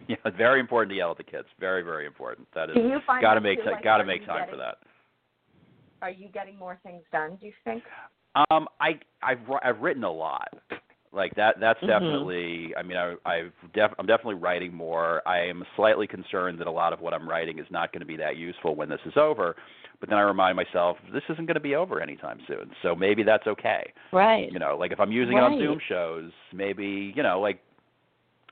yeah, 0.08 0.16
it's 0.26 0.38
very 0.38 0.60
important 0.60 0.92
to 0.92 0.96
yell 0.96 1.12
at 1.12 1.18
the 1.18 1.24
kids. 1.24 1.48
Very 1.60 1.84
very 1.84 2.06
important. 2.06 2.48
That 2.56 2.70
is 2.70 2.76
Do 2.76 2.82
you 2.82 3.00
find 3.06 3.22
got 3.22 3.36
to 3.36 3.42
make 3.42 3.60
too? 3.60 3.66
ti- 3.66 3.72
Like, 3.72 3.84
got 3.84 3.98
to 3.98 4.04
are 4.04 4.08
make 4.08 4.26
time 4.26 4.48
for 4.50 4.56
that. 4.58 4.78
Are 6.02 6.12
you 6.12 6.30
getting 6.30 6.58
more 6.58 6.80
things 6.84 7.04
done? 7.12 7.38
Do 7.40 7.48
you 7.48 7.54
think? 7.64 7.84
Um, 8.52 8.68
I 8.80 9.00
I've 9.22 9.40
I've 9.64 9.80
written 9.80 10.04
a 10.04 10.12
lot. 10.12 10.50
Like 11.12 11.34
that 11.36 11.60
that's 11.60 11.80
Mhm. 11.80 11.88
definitely. 11.88 12.76
I 12.76 12.84
mean, 12.84 12.98
I 12.98 13.16
I've 13.26 13.54
def, 13.74 13.92
I'm 13.98 14.06
definitely 14.06 14.36
writing 14.36 14.74
more. 14.74 15.22
I 15.26 15.40
am 15.40 15.66
slightly 15.76 16.06
concerned 16.06 16.60
that 16.60 16.68
a 16.68 16.72
lot 16.72 16.94
of 16.94 17.02
what 17.02 17.14
I'm 17.14 17.28
writing 17.28 17.60
is 17.60 17.66
not 17.72 17.92
going 17.92 18.02
to 18.02 18.06
be 18.06 18.18
that 18.18 18.38
useful 18.38 18.76
when 18.76 18.90
this 18.90 19.02
is 19.06 19.14
over. 19.18 19.56
But 20.00 20.10
then 20.10 20.20
I 20.20 20.22
remind 20.22 20.56
myself 20.56 20.98
this 21.12 21.24
isn't 21.30 21.48
going 21.48 21.56
to 21.56 21.60
be 21.60 21.74
over 21.74 22.00
anytime 22.02 22.40
soon. 22.48 22.70
So 22.84 22.94
maybe 22.94 23.24
that's 23.24 23.48
okay. 23.48 23.92
Right. 24.12 24.52
You 24.52 24.60
know, 24.60 24.78
like 24.78 24.92
if 24.92 25.00
I'm 25.00 25.12
using 25.12 25.38
it 25.38 25.42
on 25.42 25.58
Zoom 25.58 25.80
shows, 25.88 26.32
maybe 26.54 27.14
you 27.16 27.24
know, 27.24 27.40
like 27.40 27.60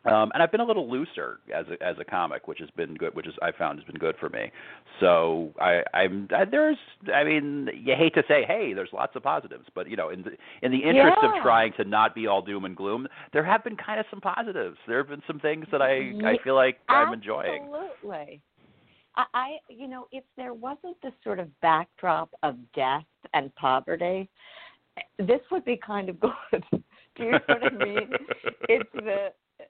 Um, 0.05 0.31
and 0.33 0.43
I've 0.43 0.51
been 0.51 0.61
a 0.61 0.65
little 0.65 0.89
looser 0.89 1.39
as 1.53 1.65
a, 1.67 1.83
as 1.83 1.95
a 1.99 2.05
comic, 2.05 2.47
which 2.47 2.59
has 2.59 2.69
been 2.71 2.95
good, 2.95 3.15
which 3.15 3.27
is 3.27 3.33
I 3.41 3.51
found 3.51 3.79
has 3.79 3.85
been 3.85 3.97
good 3.97 4.15
for 4.19 4.29
me. 4.29 4.51
So 4.99 5.53
I, 5.59 5.81
I'm 5.93 6.27
I, 6.35 6.45
there's 6.45 6.77
I 7.13 7.23
mean 7.23 7.69
you 7.73 7.95
hate 7.95 8.13
to 8.15 8.23
say 8.27 8.43
hey 8.47 8.73
there's 8.73 8.89
lots 8.93 9.15
of 9.15 9.23
positives, 9.23 9.65
but 9.73 9.89
you 9.89 9.95
know 9.95 10.09
in 10.09 10.21
the 10.21 10.31
in 10.61 10.71
the 10.71 10.77
interest 10.77 11.17
Yeah. 11.21 11.29
of 11.37 11.43
trying 11.43 11.73
to 11.73 11.83
not 11.83 12.13
be 12.13 12.27
all 12.27 12.41
doom 12.41 12.65
and 12.65 12.75
gloom, 12.75 13.07
there 13.33 13.43
have 13.43 13.63
been 13.63 13.75
kind 13.75 13.99
of 13.99 14.05
some 14.09 14.21
positives. 14.21 14.77
There 14.87 14.97
have 14.97 15.09
been 15.09 15.23
some 15.27 15.39
things 15.39 15.65
that 15.71 15.81
I 15.81 16.13
I 16.23 16.37
feel 16.43 16.55
like 16.55 16.79
I'm 16.87 17.13
enjoying. 17.13 17.63
Absolutely. 17.63 18.41
I, 19.17 19.25
I, 19.33 19.57
you 19.69 19.87
know, 19.87 20.07
if 20.11 20.23
there 20.37 20.53
wasn't 20.53 21.01
this 21.01 21.13
sort 21.23 21.39
of 21.39 21.47
backdrop 21.61 22.29
of 22.43 22.57
death 22.75 23.03
and 23.33 23.53
poverty, 23.55 24.29
this 25.19 25.39
would 25.51 25.65
be 25.65 25.77
kind 25.77 26.09
of 26.09 26.19
good. 26.19 26.63
Do 26.71 27.23
you 27.23 27.31
know 27.31 27.39
what 27.47 27.63
I 27.63 27.69
mean? 27.69 28.09
It's 28.67 28.89
the, 28.93 29.27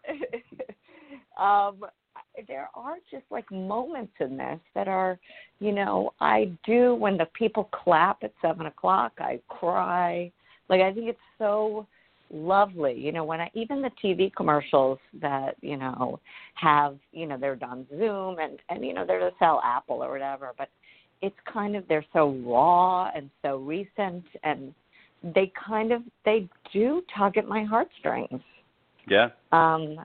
um, 1.39 1.85
there 2.47 2.69
are 2.75 2.95
just 3.09 3.23
like 3.29 3.49
moments 3.51 4.13
in 4.19 4.37
this 4.37 4.59
that 4.73 4.87
are, 4.87 5.19
you 5.59 5.71
know, 5.71 6.11
I 6.19 6.51
do 6.65 6.95
when 6.95 7.17
the 7.17 7.27
people 7.33 7.69
clap 7.71 8.23
at 8.23 8.33
seven 8.41 8.65
o'clock, 8.65 9.13
I 9.19 9.39
cry. 9.47 10.31
Like 10.69 10.81
I 10.81 10.93
think 10.93 11.07
it's 11.07 11.19
so 11.37 11.87
lovely. 12.31 12.93
You 12.93 13.11
know, 13.11 13.23
when 13.23 13.39
I 13.39 13.49
even 13.53 13.81
the 13.81 13.91
TV 14.03 14.33
commercials 14.33 14.99
that 15.21 15.55
you 15.61 15.77
know 15.77 16.19
have 16.55 16.97
you 17.11 17.25
know 17.25 17.37
they're 17.37 17.57
on 17.61 17.85
Zoom 17.97 18.37
and 18.39 18.59
and 18.69 18.85
you 18.85 18.93
know 18.93 19.05
they're 19.05 19.19
to 19.19 19.31
sell 19.39 19.61
Apple 19.63 20.03
or 20.03 20.11
whatever, 20.11 20.51
but 20.57 20.69
it's 21.21 21.35
kind 21.51 21.75
of 21.75 21.87
they're 21.87 22.05
so 22.13 22.35
raw 22.45 23.09
and 23.15 23.29
so 23.41 23.57
recent 23.57 24.23
and 24.43 24.73
they 25.33 25.51
kind 25.67 25.91
of 25.91 26.01
they 26.23 26.47
do 26.73 27.01
tug 27.17 27.37
at 27.37 27.47
my 27.47 27.63
heartstrings. 27.63 28.41
Yeah. 29.07 29.29
Um, 29.51 29.97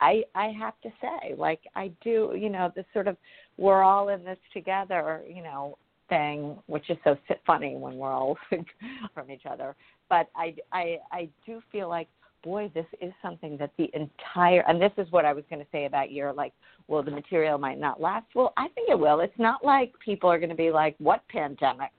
I 0.00 0.22
I 0.34 0.48
have 0.58 0.74
to 0.82 0.90
say, 1.00 1.34
like 1.36 1.60
I 1.74 1.90
do, 2.02 2.34
you 2.38 2.50
know, 2.50 2.70
this 2.74 2.84
sort 2.92 3.08
of 3.08 3.16
we're 3.56 3.82
all 3.82 4.08
in 4.08 4.24
this 4.24 4.38
together, 4.52 5.22
you 5.28 5.42
know, 5.42 5.78
thing, 6.08 6.58
which 6.66 6.90
is 6.90 6.98
so 7.04 7.16
funny 7.46 7.76
when 7.76 7.96
we're 7.96 8.12
all 8.12 8.36
from 9.14 9.30
each 9.30 9.46
other. 9.50 9.74
But 10.08 10.28
I 10.36 10.54
I 10.72 10.98
I 11.12 11.28
do 11.46 11.62
feel 11.72 11.88
like, 11.88 12.08
boy, 12.42 12.70
this 12.74 12.86
is 13.00 13.12
something 13.22 13.56
that 13.58 13.70
the 13.78 13.90
entire 13.94 14.62
and 14.68 14.80
this 14.80 14.92
is 14.98 15.10
what 15.10 15.24
I 15.24 15.32
was 15.32 15.44
going 15.48 15.60
to 15.62 15.68
say 15.72 15.86
about 15.86 16.12
your 16.12 16.32
like, 16.32 16.52
well, 16.88 17.02
the 17.02 17.10
material 17.10 17.58
might 17.58 17.78
not 17.78 18.00
last. 18.00 18.26
Well, 18.34 18.52
I 18.56 18.68
think 18.74 18.90
it 18.90 18.98
will. 18.98 19.20
It's 19.20 19.38
not 19.38 19.64
like 19.64 19.92
people 20.04 20.30
are 20.30 20.38
going 20.38 20.50
to 20.50 20.54
be 20.56 20.70
like, 20.70 20.94
what 20.98 21.26
pandemic? 21.28 21.90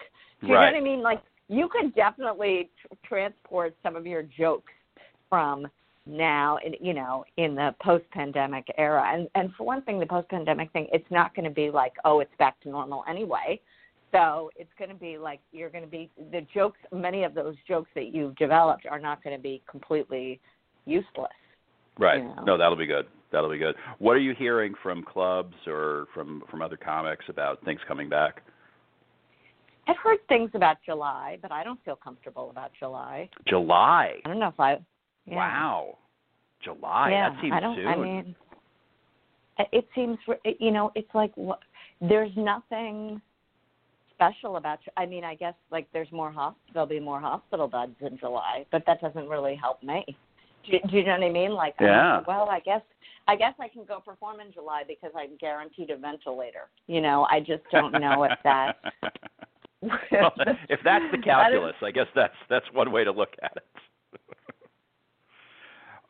Do 0.42 0.48
you 0.48 0.54
Right. 0.54 0.72
know 0.72 0.78
what 0.78 0.82
I 0.82 0.84
mean? 0.84 1.02
Like 1.02 1.22
you 1.48 1.68
could 1.70 1.96
definitely 1.96 2.70
tr- 2.82 2.94
transport 3.08 3.76
some 3.82 3.96
of 3.96 4.06
your 4.06 4.24
jokes 4.24 4.72
from 5.30 5.68
now 6.06 6.58
in 6.66 6.74
you 6.80 6.94
know 6.94 7.24
in 7.38 7.56
the 7.56 7.74
post 7.82 8.06
pandemic 8.12 8.66
era 8.78 9.04
and 9.14 9.28
and 9.36 9.52
for 9.56 9.66
one 9.66 9.82
thing 9.84 10.00
the 10.00 10.06
post 10.06 10.30
pandemic 10.30 10.72
thing 10.72 10.88
it's 10.94 11.10
not 11.10 11.34
going 11.36 11.44
to 11.44 11.54
be 11.54 11.70
like 11.72 11.94
oh 12.06 12.20
it's 12.20 12.32
back 12.38 12.60
to 12.62 12.70
normal 12.70 13.04
anyway 13.10 13.60
so 14.12 14.52
it's 14.56 14.70
going 14.78 14.90
to 14.90 14.96
be 14.96 15.18
like 15.18 15.40
you're 15.52 15.70
going 15.70 15.84
to 15.84 15.90
be 15.90 16.10
the 16.32 16.46
jokes 16.54 16.78
many 16.94 17.24
of 17.24 17.34
those 17.34 17.56
jokes 17.68 17.90
that 17.96 18.14
you've 18.14 18.36
developed 18.36 18.86
are 18.86 19.00
not 19.00 19.24
going 19.24 19.36
to 19.36 19.42
be 19.42 19.62
completely 19.70 20.40
useless 20.86 21.32
Right. 21.98 22.22
you 22.22 22.26
know. 22.26 22.44
No, 22.46 22.58
that'll 22.58 22.76
be 22.76 22.86
good. 22.86 23.08
That'll 23.32 23.50
be 23.50 23.58
good. 23.58 23.76
What 24.00 24.14
are 24.14 24.20
you 24.20 24.34
hearing 24.38 24.74
from 24.84 25.04
clubs 25.04 25.56
or 25.66 26.08
from 26.14 26.44
from 26.52 26.62
other 26.62 26.78
comics 26.78 27.26
about 27.30 27.64
things 27.64 27.80
coming 27.88 28.10
back? 28.10 28.42
i've 29.88 29.98
heard 29.98 30.18
things 30.28 30.50
about 30.54 30.78
july 30.86 31.38
but 31.42 31.52
i 31.52 31.64
don't 31.64 31.80
feel 31.86 31.96
comfortable 31.96 32.50
about 32.50 32.72
july 32.80 33.30
July. 33.48 34.16
i 34.26 34.28
don't 34.28 34.40
know 34.40 34.48
if 34.48 34.60
i 34.60 34.78
yeah. 35.26 35.36
Wow. 35.36 35.98
July. 36.64 37.12
yeah, 37.12 37.30
that 37.30 37.42
seems 37.42 37.54
I 37.54 37.60
don't. 37.60 37.76
soon. 37.76 37.88
I 37.88 37.96
mean, 37.96 38.36
it- 39.72 39.88
seems 39.94 40.18
you 40.60 40.72
know. 40.72 40.92
It's 40.96 41.14
like 41.14 41.32
what, 41.36 41.60
there's 42.02 42.32
nothing 42.36 43.22
special 44.14 44.58
about. 44.58 44.80
I 44.98 45.06
mean, 45.06 45.24
I 45.24 45.36
guess 45.36 45.54
like 45.72 45.88
there's 45.94 46.12
more 46.12 46.32
hosp 46.32 46.56
There'll 46.74 46.88
be 46.88 47.00
more 47.00 47.20
hospital 47.20 47.68
beds 47.68 47.96
in 48.02 48.18
July, 48.18 48.66
but 48.72 48.84
that 48.88 49.00
doesn't 49.02 49.28
really 49.30 49.56
help 49.56 49.84
me. 49.84 50.04
Do, 50.70 50.78
do 50.90 50.98
you 50.98 51.06
know 51.06 51.12
what 51.14 51.24
I 51.24 51.30
mean? 51.30 51.52
Like, 51.52 51.76
Yeah. 51.80 52.22
well, 52.28 52.50
I 52.50 52.60
guess 52.60 52.82
I 53.28 53.36
guess 53.36 53.54
I 53.60 53.68
can 53.68 53.86
go 53.86 54.00
perform 54.00 54.40
in 54.40 54.52
July 54.52 54.84
because 54.88 55.12
I'm 55.16 55.36
guaranteed 55.40 55.90
a 55.90 55.98
ventilator. 55.98 56.70
You 56.88 57.02
know, 57.02 57.28
I 57.30 57.40
just 57.40 57.64
don't 57.72 57.92
know 57.94 58.24
if 58.24 58.32
that. 58.44 58.78
well, 60.12 60.32
if 60.70 60.80
that's 60.84 61.06
the 61.12 61.18
calculus, 61.24 61.76
I 61.84 61.92
guess 61.92 62.08
that's 62.16 62.34
that's 62.50 62.66
one 62.74 62.92
way 62.92 63.04
to 63.04 63.12
look 63.12 63.34
at 63.44 63.54
it. 63.58 64.20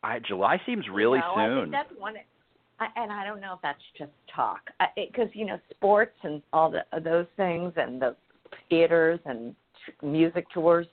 I, 0.06 0.20
July 0.20 0.60
seems 0.66 0.84
really 0.92 1.18
no, 1.18 1.34
I 1.34 1.46
soon. 1.46 1.60
think 1.62 1.72
that's 1.72 2.00
one. 2.00 2.14
I, 2.78 2.86
and 2.96 3.10
I 3.10 3.24
don't 3.24 3.40
know 3.40 3.54
if 3.54 3.60
that's 3.62 3.80
just 3.98 4.10
talk, 4.34 4.60
because 4.96 5.28
you 5.32 5.46
know, 5.46 5.58
sports 5.70 6.14
and 6.22 6.42
all 6.52 6.70
the 6.70 6.84
those 7.00 7.26
things, 7.36 7.72
and 7.76 8.00
the 8.00 8.14
theaters 8.68 9.18
and 9.24 9.54
t- 9.84 10.06
music 10.06 10.46
tours, 10.52 10.86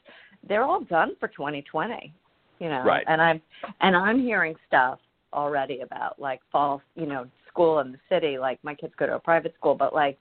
they're 0.48 0.64
all 0.64 0.82
done 0.82 1.12
for 1.20 1.28
2020. 1.28 2.14
You 2.60 2.70
know, 2.70 2.84
Right. 2.84 3.04
and 3.08 3.22
I'm 3.22 3.42
and 3.82 3.96
I'm 3.96 4.22
hearing 4.22 4.56
stuff 4.68 5.00
already 5.34 5.82
about 5.82 6.20
like 6.20 6.40
fall, 6.52 6.82
you 6.96 7.06
know, 7.06 7.26
school 7.50 7.80
in 7.80 7.92
the 7.92 8.00
city. 8.10 8.38
Like 8.38 8.64
my 8.64 8.74
kids 8.74 8.94
go 8.98 9.06
to 9.06 9.16
a 9.16 9.20
private 9.20 9.54
school, 9.56 9.76
but 9.76 9.94
like 9.94 10.18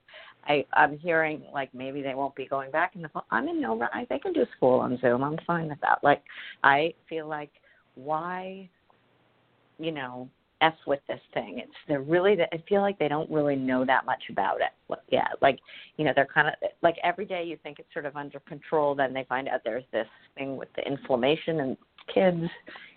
I 0.48 0.64
I'm 0.72 0.98
hearing 0.98 1.42
like 1.52 1.72
maybe 1.72 2.02
they 2.02 2.14
won't 2.14 2.34
be 2.34 2.46
going 2.46 2.70
back 2.70 2.96
in 2.96 3.02
the 3.02 3.08
fall. 3.08 3.24
I'm 3.30 3.48
in 3.48 3.60
no. 3.60 3.80
I 3.94 4.06
they 4.10 4.18
can 4.18 4.32
do 4.32 4.44
school 4.56 4.80
on 4.80 4.98
Zoom. 5.00 5.22
I'm 5.22 5.38
fine 5.46 5.68
with 5.68 5.80
that. 5.80 6.00
Like 6.02 6.22
I 6.64 6.92
feel 7.08 7.28
like 7.28 7.50
why 7.94 8.68
you 9.82 9.92
know, 9.92 10.28
f 10.60 10.74
with 10.86 11.00
this 11.08 11.20
thing. 11.34 11.58
It's 11.58 11.72
they're 11.88 12.00
really. 12.02 12.36
I 12.40 12.62
feel 12.68 12.80
like 12.82 12.98
they 12.98 13.08
don't 13.08 13.30
really 13.30 13.56
know 13.56 13.84
that 13.84 14.06
much 14.06 14.22
about 14.30 14.58
it. 14.60 14.98
Yeah, 15.10 15.26
like 15.40 15.58
you 15.96 16.04
know, 16.04 16.12
they're 16.14 16.28
kind 16.32 16.48
of 16.48 16.54
like 16.82 16.96
every 17.02 17.24
day 17.24 17.44
you 17.44 17.56
think 17.62 17.78
it's 17.78 17.92
sort 17.92 18.06
of 18.06 18.16
under 18.16 18.38
control, 18.40 18.94
then 18.94 19.12
they 19.12 19.24
find 19.28 19.48
out 19.48 19.60
there's 19.64 19.84
this 19.92 20.06
thing 20.36 20.56
with 20.56 20.68
the 20.76 20.82
inflammation 20.86 21.60
and 21.60 21.76
kids. 22.14 22.44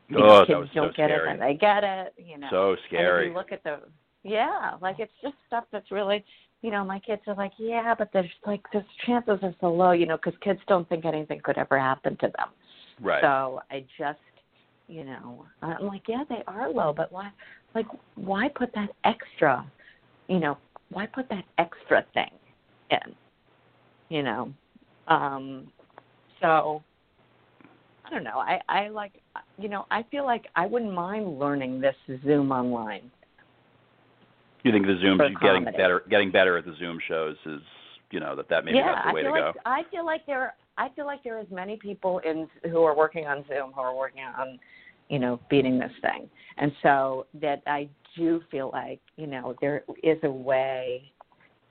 You 0.08 0.20
know, 0.20 0.26
Oh, 0.26 0.40
that 0.40 0.48
kids 0.48 0.60
was 0.60 0.70
so 0.74 0.82
don't 0.82 0.96
get 0.96 1.10
scary. 1.10 1.30
it, 1.30 1.34
and 1.34 1.42
they 1.42 1.54
get 1.56 1.84
it. 1.84 2.14
You 2.18 2.38
know, 2.38 2.48
so 2.52 2.70
and 2.72 2.80
scary. 2.88 3.28
you 3.30 3.34
look 3.34 3.52
at 3.52 3.64
the 3.64 3.80
yeah, 4.24 4.74
like 4.82 5.00
it's 5.00 5.12
just 5.22 5.36
stuff 5.48 5.64
that's 5.72 5.92
really. 5.92 6.24
You 6.62 6.72
know, 6.72 6.84
my 6.84 6.98
kids 7.00 7.22
are 7.28 7.36
like, 7.36 7.52
yeah, 7.60 7.94
but 7.96 8.10
there's 8.12 8.26
like, 8.48 8.62
the 8.74 8.84
chances 9.06 9.38
are 9.44 9.54
so 9.62 9.72
low, 9.72 9.92
you 9.92 10.08
know, 10.08 10.18
because 10.18 10.34
kids 10.42 10.60
don't 10.68 10.88
think 10.90 11.06
anything 11.06 11.40
could 11.44 11.60
ever 11.60 11.78
happen 11.78 12.18
to 12.22 12.28
them. 12.36 12.48
right. 13.02 13.22
So 13.22 13.62
I 13.70 13.86
just, 14.00 14.18
you 14.88 15.04
know, 15.04 15.46
I'm 15.62 15.88
like, 15.88 16.04
yeah, 16.08 16.24
they 16.30 16.44
are 16.48 16.72
low, 16.72 16.94
but 16.96 17.12
why, 17.12 17.32
like, 17.74 17.88
why 18.16 18.50
put 18.50 18.74
that 18.76 18.90
extra, 19.04 19.66
you 20.28 20.40
know, 20.40 20.58
why 20.90 21.06
put 21.08 21.28
that 21.30 21.44
extra 21.58 22.06
thing 22.14 22.32
in, 22.92 23.16
you 24.10 24.24
know? 24.24 24.54
Um, 25.08 25.68
so 26.42 26.84
I 28.06 28.10
don't 28.12 28.24
know. 28.24 28.38
I 28.38 28.60
I 28.70 28.88
like, 28.90 29.14
you 29.58 29.70
know, 29.70 29.86
I 29.90 30.04
feel 30.12 30.26
like 30.26 30.46
I 30.56 30.66
wouldn't 30.68 30.94
mind 30.94 31.40
learning 31.40 31.82
this 31.82 31.96
Zoom 32.24 32.52
online. 32.52 33.10
you 34.64 34.72
think 34.72 34.86
the 34.86 34.98
Zoom 35.02 35.18
getting 35.42 35.66
better 35.66 36.04
getting 36.10 36.32
better 36.32 36.58
at 36.58 36.66
the 36.66 36.76
Zoom 36.80 37.00
shows 37.08 37.36
is 37.46 37.62
you 38.16 38.22
know 38.22 38.34
that 38.34 38.48
that 38.48 38.64
maybe 38.64 38.78
yeah, 38.78 38.96
that's 38.96 39.08
the 39.10 39.14
way 39.14 39.24
to 39.24 39.28
feel 39.28 39.36
go. 39.36 39.48
like 39.48 39.56
I 39.66 39.82
feel 39.92 40.06
like 40.06 40.26
there 40.26 40.56
I 40.78 40.88
feel 40.96 41.06
like 41.06 41.22
there 41.22 41.36
are 41.36 41.42
as 41.42 41.52
many 41.52 41.76
people 41.76 42.20
in 42.20 42.48
who 42.72 42.84
are 42.84 42.96
working 42.96 43.28
on 43.28 43.44
Zoom 43.50 43.74
who 43.76 43.82
are 43.82 43.94
working 43.94 44.24
on, 44.24 44.58
you 45.10 45.20
know, 45.20 45.38
beating 45.50 45.78
this 45.78 45.92
thing. 46.02 46.30
And 46.58 46.72
so 46.82 47.28
that 47.42 47.62
I 47.68 47.90
do 48.16 48.42
feel 48.50 48.70
like, 48.72 49.02
you 49.18 49.28
know, 49.28 49.54
there 49.60 49.84
is 50.02 50.18
a 50.24 50.32
way 50.32 51.12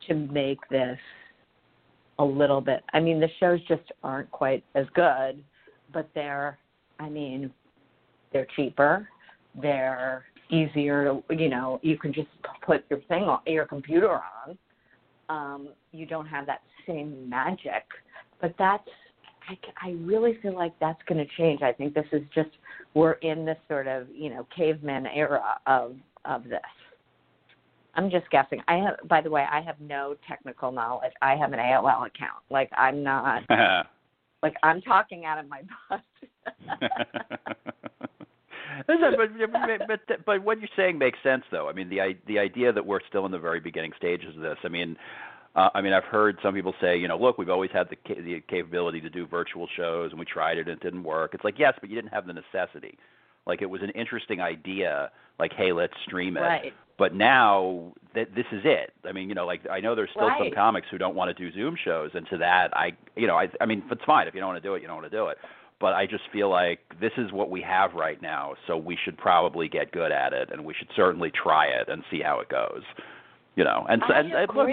to 0.07 0.15
make 0.15 0.59
this 0.69 0.99
a 2.19 2.25
little 2.25 2.61
bit 2.61 2.85
I 2.93 3.01
mean, 3.01 3.21
the 3.21 3.29
shows 3.41 3.59
just 3.67 3.91
aren't 4.03 4.31
quite 4.31 4.63
as 4.75 4.85
good, 4.95 5.43
but 5.95 6.11
they're 6.15 6.59
I 7.01 7.09
mean, 7.09 7.51
they're 8.35 8.47
cheaper, 8.55 9.09
they're 9.61 10.27
easier 10.51 11.05
to 11.07 11.35
you 11.35 11.49
know, 11.49 11.81
you 11.83 11.97
can 11.97 12.13
just 12.13 12.29
put 12.61 12.85
your 12.91 13.01
thing 13.09 13.23
on 13.23 13.41
your 13.47 13.65
computer 13.65 14.13
on 14.13 14.59
um, 15.29 15.69
you 15.93 16.07
don't 16.07 16.27
have 16.27 16.47
that 16.47 16.63
same 16.87 17.29
magic. 17.29 17.85
But 18.41 18.55
that's, 18.59 18.89
I, 19.49 19.89
I 19.89 19.91
really 20.03 20.39
feel 20.43 20.55
like 20.55 20.73
that's 20.81 21.01
going 21.09 21.25
to 21.25 21.33
change. 21.37 21.63
I 21.63 21.73
think 21.73 21.95
this 21.95 22.07
is 22.13 22.23
just 22.35 22.51
we're 22.95 23.13
in 23.13 23.45
this 23.45 23.59
sort 23.69 23.87
of 23.87 24.07
you 24.15 24.31
know 24.31 24.47
caveman 24.57 25.07
era 25.07 25.43
of 25.67 25.97
of 26.25 26.45
this. 26.45 26.61
I'm 27.97 28.11
just 28.11 28.29
guessing. 28.31 28.61
I 28.67 28.77
have, 28.77 29.09
by 29.09 29.21
the 29.21 29.31
way, 29.31 29.47
I 29.51 29.61
have 29.61 29.77
no 29.81 30.17
technical 30.27 30.73
knowledge. 30.73 31.13
I 31.23 31.37
have 31.37 31.53
an 31.53 31.61
AOL 31.61 32.07
account. 32.07 32.43
Like 32.51 32.71
I'm 32.77 33.03
not, 33.03 33.43
like 34.43 34.55
I'm 34.63 34.81
talking 34.83 35.25
out 35.25 35.39
of 35.39 35.49
my 35.49 35.63
butt. 35.91 36.01
But, 39.87 40.01
but 40.09 40.25
but 40.27 40.43
what 40.43 40.61
you're 40.61 40.69
saying 40.77 40.99
makes 40.99 41.19
sense, 41.23 41.45
though. 41.51 41.69
I 41.69 41.73
mean, 41.73 41.89
the 41.89 42.01
i- 42.01 42.17
the 42.27 42.39
idea 42.39 42.73
that 42.73 42.85
we're 42.85 43.01
still 43.09 43.27
in 43.27 43.33
the 43.33 43.39
very 43.39 43.61
beginning 43.61 43.93
stages 43.97 44.35
of 44.37 44.43
this. 44.43 44.59
I 44.65 44.69
mean, 44.69 44.97
uh, 45.57 45.71
I 45.75 45.81
mean, 45.81 45.93
I've 45.93 46.05
heard 46.05 46.39
some 46.43 46.55
people 46.55 46.75
say, 46.81 46.97
you 46.97 47.07
know, 47.09 47.17
look, 47.17 47.39
we've 47.39 47.51
always 47.51 47.71
had 47.71 47.89
the 47.89 47.97
ca- 47.97 48.21
the 48.21 48.41
capability 48.49 49.01
to 49.01 49.11
do 49.11 49.27
virtual 49.27 49.69
shows, 49.77 50.11
and 50.11 50.19
we 50.19 50.27
tried 50.27 50.59
it 50.59 50.69
and 50.69 50.77
it 50.77 50.81
didn't 50.81 51.05
work. 51.05 51.35
It's 51.35 51.45
like, 51.45 51.59
yes, 51.59 51.75
but 51.81 51.89
you 51.91 51.97
didn't 51.97 52.13
have 52.13 52.27
the 52.27 52.33
necessity. 52.33 52.99
Like 53.47 53.61
it 53.63 53.67
was 53.71 53.83
an 53.83 53.91
interesting 53.91 54.41
idea. 54.41 55.11
Like, 55.39 55.53
hey, 55.53 55.73
let's 55.73 55.93
stream 56.07 56.37
it. 56.37 56.41
Right. 56.41 56.73
But 56.97 57.13
now 57.15 57.93
that 58.15 58.35
this 58.37 58.47
is 58.53 58.63
it. 58.65 58.93
I 59.05 59.11
mean, 59.13 59.29
you 59.29 59.35
know, 59.35 59.47
like 59.47 59.63
I 59.69 59.81
know 59.81 59.95
there's 59.97 60.11
still 60.11 60.29
some 60.39 60.55
comics 60.55 60.87
who 60.91 60.97
don't 60.99 61.17
want 61.17 61.37
to 61.37 61.45
do 61.51 61.53
Zoom 61.53 61.77
shows, 61.77 62.13
and 62.15 62.27
to 62.29 62.39
that, 62.39 62.75
I, 62.77 62.93
you 63.17 63.27
know, 63.27 63.37
I, 63.37 63.49
I 63.61 63.67
mean, 63.67 63.83
it's 63.91 64.05
fine 64.05 64.29
if 64.29 64.35
you 64.35 64.41
don't 64.41 64.51
want 64.51 64.63
to 64.63 64.69
do 64.69 64.75
it, 64.77 64.81
you 64.83 64.87
don't 64.87 64.97
want 64.97 65.11
to 65.11 65.17
do 65.17 65.27
it. 65.27 65.39
But 65.85 65.93
I 65.93 66.07
just 66.07 66.23
feel 66.33 66.49
like 66.49 66.79
this 66.99 67.13
is 67.19 67.31
what 67.31 67.51
we 67.51 67.61
have 67.61 67.93
right 67.93 68.23
now, 68.23 68.55
so 68.67 68.75
we 68.75 68.97
should 69.05 69.19
probably 69.19 69.69
get 69.69 69.93
good 69.93 70.13
at 70.13 70.33
it, 70.33 70.49
and 70.51 70.65
we 70.65 70.73
should 70.73 70.89
certainly 70.97 71.31
try 71.31 71.67
it 71.67 71.91
and 71.91 72.03
see 72.11 72.23
how 72.23 72.41
it 72.41 72.49
goes. 72.49 72.81
You 73.55 73.65
know, 73.65 73.85
and 73.91 74.03
I 74.03 74.21
and, 74.21 74.33
and 74.33 74.49
look, 74.57 74.71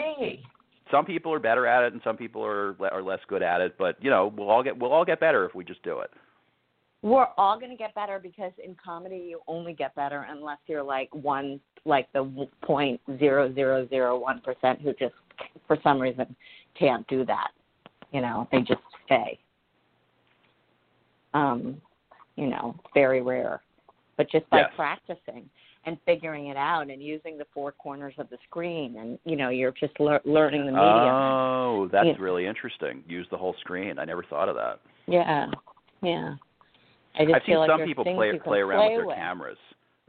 some 0.90 1.04
people 1.04 1.34
are 1.34 1.40
better 1.40 1.68
at 1.68 1.84
it, 1.84 1.92
and 1.92 2.02
some 2.06 2.16
people 2.16 2.42
are 2.46 2.78
are 2.94 3.04
less 3.04 3.20
good 3.28 3.44
at 3.44 3.60
it. 3.60 3.76
But 3.78 4.02
you 4.02 4.10
know, 4.10 4.34
we'll 4.38 4.50
all 4.50 4.64
get 4.64 4.80
we'll 4.80 4.94
all 4.94 5.04
get 5.04 5.20
better 5.20 5.46
if 5.46 5.54
we 5.54 5.66
just 5.66 5.84
do 5.84 6.00
it. 6.00 6.12
We're 7.02 7.28
all 7.38 7.60
going 7.60 7.72
to 7.72 7.78
get 7.78 7.94
better 7.94 8.18
because 8.18 8.54
in 8.64 8.78
comedy 8.82 9.32
you 9.32 9.42
only 9.50 9.74
get 9.74 9.94
better 9.96 10.26
unless 10.30 10.60
you're 10.68 10.82
like 10.82 11.14
one, 11.14 11.60
like 11.84 12.08
the 12.14 12.48
point 12.64 13.02
zero 13.20 13.54
zero 13.54 13.86
zero 13.90 14.18
one 14.18 14.40
percent 14.40 14.80
who 14.80 14.94
just 14.94 15.16
for 15.68 15.78
some 15.84 16.00
reason 16.00 16.34
can't 16.80 17.06
do 17.10 17.26
that. 17.26 17.50
You 18.14 18.22
know, 18.22 18.48
they 18.50 18.60
just 18.60 18.80
stay. 19.06 19.38
Um, 21.34 21.82
you 22.36 22.48
know, 22.48 22.76
very 23.24 23.40
rare. 23.42 23.62
But 24.18 24.30
just 24.30 24.50
by 24.50 24.60
Yes. 24.62 24.72
practicing 24.76 25.50
and 25.86 26.00
figuring 26.06 26.48
it 26.48 26.58
out 26.58 26.90
and 26.90 27.02
using 27.02 27.38
the 27.38 27.46
four 27.46 27.72
corners 27.72 28.14
of 28.20 28.30
the 28.30 28.38
screen 28.48 28.98
and 28.98 29.18
you 29.26 29.36
know 29.36 29.50
you're 29.50 29.72
just 29.72 30.00
lear- 30.00 30.22
learning 30.26 30.66
the 30.66 30.72
medium. 30.72 30.86
Oh, 30.88 31.88
that's 31.92 32.06
Yeah. 32.06 32.16
really 32.20 32.46
interesting. 32.46 33.04
Use 33.08 33.28
the 33.30 33.38
whole 33.38 33.54
screen. 33.56 33.98
I 33.98 34.06
never 34.06 34.24
thought 34.24 34.50
of 34.50 34.56
that. 34.56 34.80
yeah, 35.08 35.50
yeah. 36.02 36.36
I 37.16 37.26
just 37.26 37.36
I've 37.36 37.44
seen 37.44 37.58
like 37.58 37.70
some 37.70 37.84
people 37.84 38.04
play 38.04 38.32
you 38.32 38.40
play 38.40 38.60
around 38.60 38.80
play 38.80 38.98
with 38.98 39.08
their 39.08 39.16
cameras. 39.16 39.58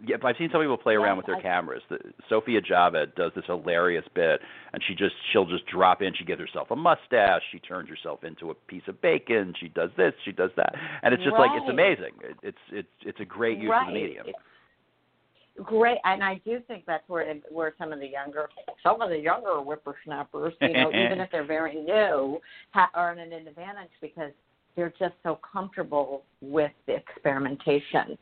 Yeah, 0.04 0.16
I've 0.24 0.36
seen 0.36 0.48
some 0.50 0.60
people 0.60 0.76
play 0.76 0.94
around 0.94 1.16
Yes, 1.16 1.16
with 1.18 1.26
their 1.26 1.36
I- 1.36 1.42
cameras. 1.42 1.82
The, 1.88 1.98
Sophia 2.28 2.60
Javed 2.60 3.14
does 3.14 3.30
this 3.36 3.44
hilarious 3.46 4.04
bit, 4.14 4.40
and 4.72 4.82
she 4.86 4.94
just 4.94 5.14
she'll 5.32 5.46
just 5.46 5.64
drop 5.66 6.02
in. 6.02 6.12
She 6.14 6.24
gives 6.24 6.40
herself 6.40 6.70
a 6.70 6.76
mustache. 6.76 7.42
She 7.52 7.60
turns 7.60 7.88
herself 7.88 8.24
into 8.24 8.50
a 8.50 8.54
piece 8.54 8.82
of 8.88 9.00
bacon. 9.00 9.54
She 9.60 9.68
does 9.68 9.90
this. 9.96 10.12
She 10.24 10.32
does 10.32 10.50
that, 10.56 10.74
and 11.02 11.14
it's 11.14 11.22
just 11.22 11.36
like 11.36 11.50
it's 11.54 11.70
amazing. 11.70 12.12
It, 12.22 12.36
it's 12.42 12.58
it's 12.72 12.88
it's 13.02 13.20
a 13.20 13.24
great 13.24 13.58
use 13.58 13.70
right. 13.70 13.88
of 13.88 13.94
the 13.94 14.00
medium. 14.00 14.26
It's 14.26 15.68
great, 15.68 15.98
and 16.04 16.24
I 16.24 16.40
do 16.44 16.60
think 16.66 16.84
that's 16.86 17.08
where 17.08 17.22
it, 17.22 17.44
where 17.50 17.74
some 17.78 17.92
of 17.92 18.00
the 18.00 18.08
younger 18.08 18.48
some 18.82 19.00
of 19.00 19.10
the 19.10 19.18
younger 19.18 19.56
whippersnappers, 19.58 20.54
you 20.60 20.72
know, 20.72 20.88
even 20.88 21.20
if 21.20 21.30
they're 21.30 21.46
very 21.46 21.74
new, 21.84 22.40
ha- 22.72 22.90
are 22.94 23.12
at 23.12 23.18
an 23.18 23.32
advantage 23.32 23.90
because 24.00 24.32
they're 24.74 24.94
just 24.98 25.14
so 25.22 25.38
comfortable 25.52 26.24
with 26.40 26.72
the 26.86 26.96
experimentation. 26.96 28.18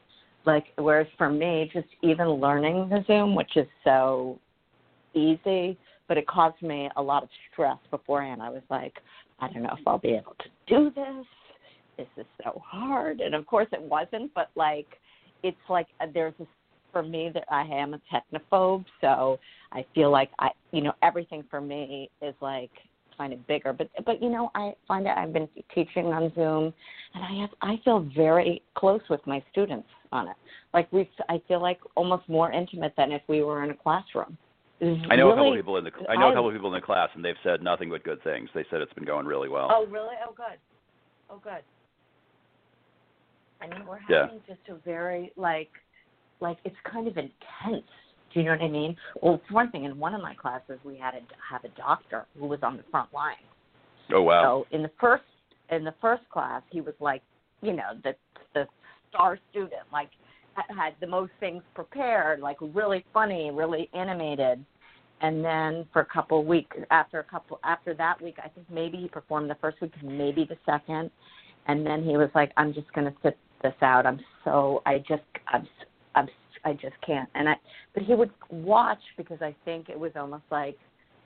Like 0.46 0.66
whereas 0.76 1.06
for 1.18 1.30
me, 1.30 1.70
just 1.72 1.88
even 2.02 2.28
learning 2.28 2.88
the 2.88 3.04
Zoom, 3.06 3.34
which 3.34 3.56
is 3.56 3.66
so 3.84 4.38
easy, 5.14 5.78
but 6.08 6.16
it 6.16 6.26
caused 6.26 6.60
me 6.62 6.88
a 6.96 7.02
lot 7.02 7.22
of 7.22 7.28
stress 7.52 7.78
beforehand. 7.90 8.42
I 8.42 8.50
was 8.50 8.62
like, 8.70 8.94
I 9.40 9.48
don't 9.48 9.62
know 9.62 9.76
if 9.78 9.86
I'll 9.86 9.98
be 9.98 10.10
able 10.10 10.34
to 10.38 10.48
do 10.66 10.90
this. 10.94 11.26
This 11.96 12.06
is 12.16 12.26
so 12.42 12.62
hard, 12.64 13.20
and 13.20 13.34
of 13.34 13.46
course 13.46 13.68
it 13.72 13.82
wasn't. 13.82 14.32
But 14.34 14.50
like, 14.56 14.86
it's 15.42 15.56
like 15.68 15.88
uh, 16.00 16.06
there's 16.12 16.34
this 16.38 16.48
for 16.92 17.02
me 17.02 17.30
that 17.32 17.44
I 17.50 17.62
am 17.62 17.94
a 17.94 18.00
technophobe, 18.12 18.84
so 19.00 19.38
I 19.72 19.84
feel 19.94 20.10
like 20.10 20.30
I, 20.38 20.48
you 20.72 20.82
know, 20.82 20.92
everything 21.02 21.44
for 21.50 21.60
me 21.60 22.10
is 22.20 22.34
like 22.40 22.70
kind 23.20 23.34
of 23.34 23.46
bigger. 23.46 23.72
But 23.74 23.88
but 24.06 24.22
you 24.22 24.30
know, 24.30 24.50
I 24.54 24.72
find 24.88 25.04
that 25.04 25.18
I've 25.18 25.32
been 25.32 25.48
teaching 25.74 26.06
on 26.06 26.32
Zoom, 26.34 26.72
and 27.14 27.22
I 27.22 27.40
have 27.42 27.50
I 27.60 27.78
feel 27.84 28.08
very 28.16 28.62
close 28.74 29.02
with 29.10 29.20
my 29.26 29.42
students 29.52 29.88
on 30.10 30.28
it. 30.28 30.36
Like 30.72 30.90
we, 30.90 31.08
I 31.28 31.42
feel 31.46 31.60
like 31.60 31.78
almost 31.96 32.26
more 32.28 32.50
intimate 32.50 32.94
than 32.96 33.12
if 33.12 33.20
we 33.28 33.42
were 33.42 33.62
in 33.62 33.70
a 33.70 33.74
classroom. 33.74 34.38
It's 34.80 35.06
I 35.10 35.16
know 35.16 35.30
a 35.30 35.34
couple 35.34 35.52
of 35.52 35.58
people 35.58 35.76
in 35.76 35.84
the 35.84 35.90
I 36.08 36.16
know 36.16 36.28
a 36.28 36.30
I- 36.30 36.34
couple 36.34 36.48
of 36.48 36.54
people 36.54 36.74
in 36.74 36.80
the 36.80 36.86
class, 36.86 37.10
and 37.14 37.22
they've 37.22 37.34
said 37.44 37.62
nothing 37.62 37.90
but 37.90 38.02
good 38.04 38.22
things. 38.24 38.48
They 38.54 38.64
said 38.70 38.80
it's 38.80 38.92
been 38.94 39.04
going 39.04 39.26
really 39.26 39.50
well. 39.50 39.68
Oh, 39.70 39.86
really? 39.86 40.16
Oh, 40.26 40.32
good. 40.34 40.58
Oh, 41.28 41.40
good. 41.44 41.62
I 43.60 43.66
mean, 43.68 43.86
we're 43.86 43.98
Yeah. 44.08 44.22
having 44.22 44.40
just 44.48 44.60
a 44.70 44.76
very 44.76 45.32
like, 45.36 45.68
like 46.40 46.56
it's 46.64 46.76
kind 46.90 47.06
of 47.06 47.18
intense. 47.18 47.84
Do 48.32 48.40
you 48.40 48.46
know 48.46 48.52
what 48.52 48.62
I 48.62 48.68
mean? 48.68 48.96
Well, 49.22 49.40
for 49.48 49.54
one 49.54 49.70
thing, 49.70 49.84
in 49.84 49.98
one 49.98 50.14
of 50.14 50.22
my 50.22 50.34
classes, 50.34 50.78
we 50.84 50.96
had 50.96 51.12
to 51.12 51.20
have 51.50 51.64
a 51.64 51.68
doctor 51.76 52.26
who 52.38 52.46
was 52.46 52.60
on 52.62 52.76
the 52.76 52.84
front 52.90 53.12
line. 53.12 53.34
Oh 54.12 54.22
wow. 54.22 54.64
So 54.70 54.76
in 54.76 54.82
the 54.82 54.90
first 55.00 55.24
in 55.70 55.84
the 55.84 55.94
first 56.00 56.28
class, 56.30 56.62
he 56.70 56.80
was 56.80 56.94
like, 57.00 57.22
you 57.62 57.72
know, 57.72 57.92
the 58.02 58.14
the 58.54 58.66
star 59.08 59.38
student, 59.50 59.82
like 59.92 60.10
had 60.54 60.94
the 61.00 61.06
most 61.06 61.32
things 61.40 61.62
prepared, 61.74 62.40
like 62.40 62.56
really 62.60 63.04
funny, 63.12 63.50
really 63.50 63.88
animated. 63.94 64.64
And 65.22 65.44
then 65.44 65.86
for 65.92 66.00
a 66.00 66.06
couple 66.06 66.40
of 66.40 66.46
weeks, 66.46 66.76
after 66.90 67.20
a 67.20 67.24
couple 67.24 67.60
after 67.64 67.94
that 67.94 68.20
week, 68.22 68.36
I 68.42 68.48
think 68.48 68.66
maybe 68.70 68.96
he 68.96 69.08
performed 69.08 69.50
the 69.50 69.56
first 69.60 69.80
week, 69.80 69.92
maybe 70.02 70.44
the 70.44 70.56
second, 70.64 71.10
and 71.66 71.86
then 71.86 72.02
he 72.02 72.16
was 72.16 72.30
like, 72.34 72.52
I'm 72.56 72.72
just 72.72 72.90
going 72.94 73.06
to 73.06 73.16
sit 73.22 73.36
this 73.62 73.74
out. 73.82 74.06
I'm 74.06 74.20
so 74.44 74.82
I 74.86 74.98
just 74.98 75.22
I'm 75.48 75.68
I'm 76.14 76.28
I 76.64 76.72
just 76.74 76.94
can't. 77.06 77.28
And 77.34 77.48
I 77.48 77.54
but 77.94 78.02
he 78.02 78.14
would 78.14 78.30
watch 78.50 79.00
because 79.16 79.38
I 79.40 79.54
think 79.64 79.88
it 79.88 79.98
was 79.98 80.12
almost 80.16 80.44
like 80.50 80.76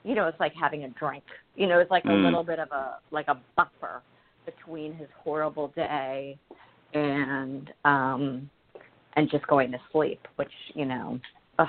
you 0.03 0.13
know, 0.13 0.27
it's 0.27 0.39
like 0.39 0.53
having 0.59 0.83
a 0.83 0.89
drink. 0.89 1.23
You 1.55 1.65
know, 1.67 1.79
it's 1.79 1.89
like 1.89 2.05
a 2.05 2.09
Mm. 2.09 2.23
little 2.23 2.43
bit 2.43 2.59
of 2.59 2.71
a 2.71 2.99
like 3.11 3.27
a 3.27 3.41
buffer 3.57 4.01
between 4.45 4.93
his 4.93 5.09
horrible 5.23 5.69
day 5.69 6.37
and 6.93 7.71
um 7.83 8.49
and 9.15 9.29
just 9.31 9.47
going 9.47 9.71
to 9.71 9.79
sleep, 9.91 10.19
which, 10.35 10.51
you 10.73 10.85
know, 10.85 11.19
ugh. 11.59 11.67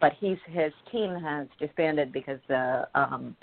but 0.00 0.12
he's 0.20 0.38
his 0.46 0.72
team 0.90 1.14
has 1.16 1.48
disbanded 1.58 2.12
because 2.12 2.38
the 2.48 2.86
um 2.94 3.36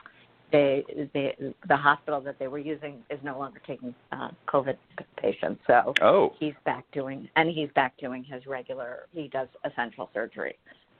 they 0.51 0.83
they 1.13 1.35
the 1.67 1.77
hospital 1.77 2.21
that 2.21 2.37
they 2.39 2.47
were 2.47 2.59
using 2.59 3.03
is 3.09 3.19
no 3.23 3.37
longer 3.37 3.61
taking 3.65 3.93
uh 4.11 4.29
COVID 4.47 4.77
patients. 5.17 5.61
So 5.67 5.93
Oh. 6.01 6.33
he's 6.39 6.53
back 6.65 6.85
doing 6.91 7.29
and 7.35 7.49
he's 7.49 7.69
back 7.75 7.93
doing 7.97 8.23
his 8.23 8.45
regular 8.45 9.07
he 9.11 9.27
does 9.27 9.47
essential 9.65 10.09
surgery 10.13 10.55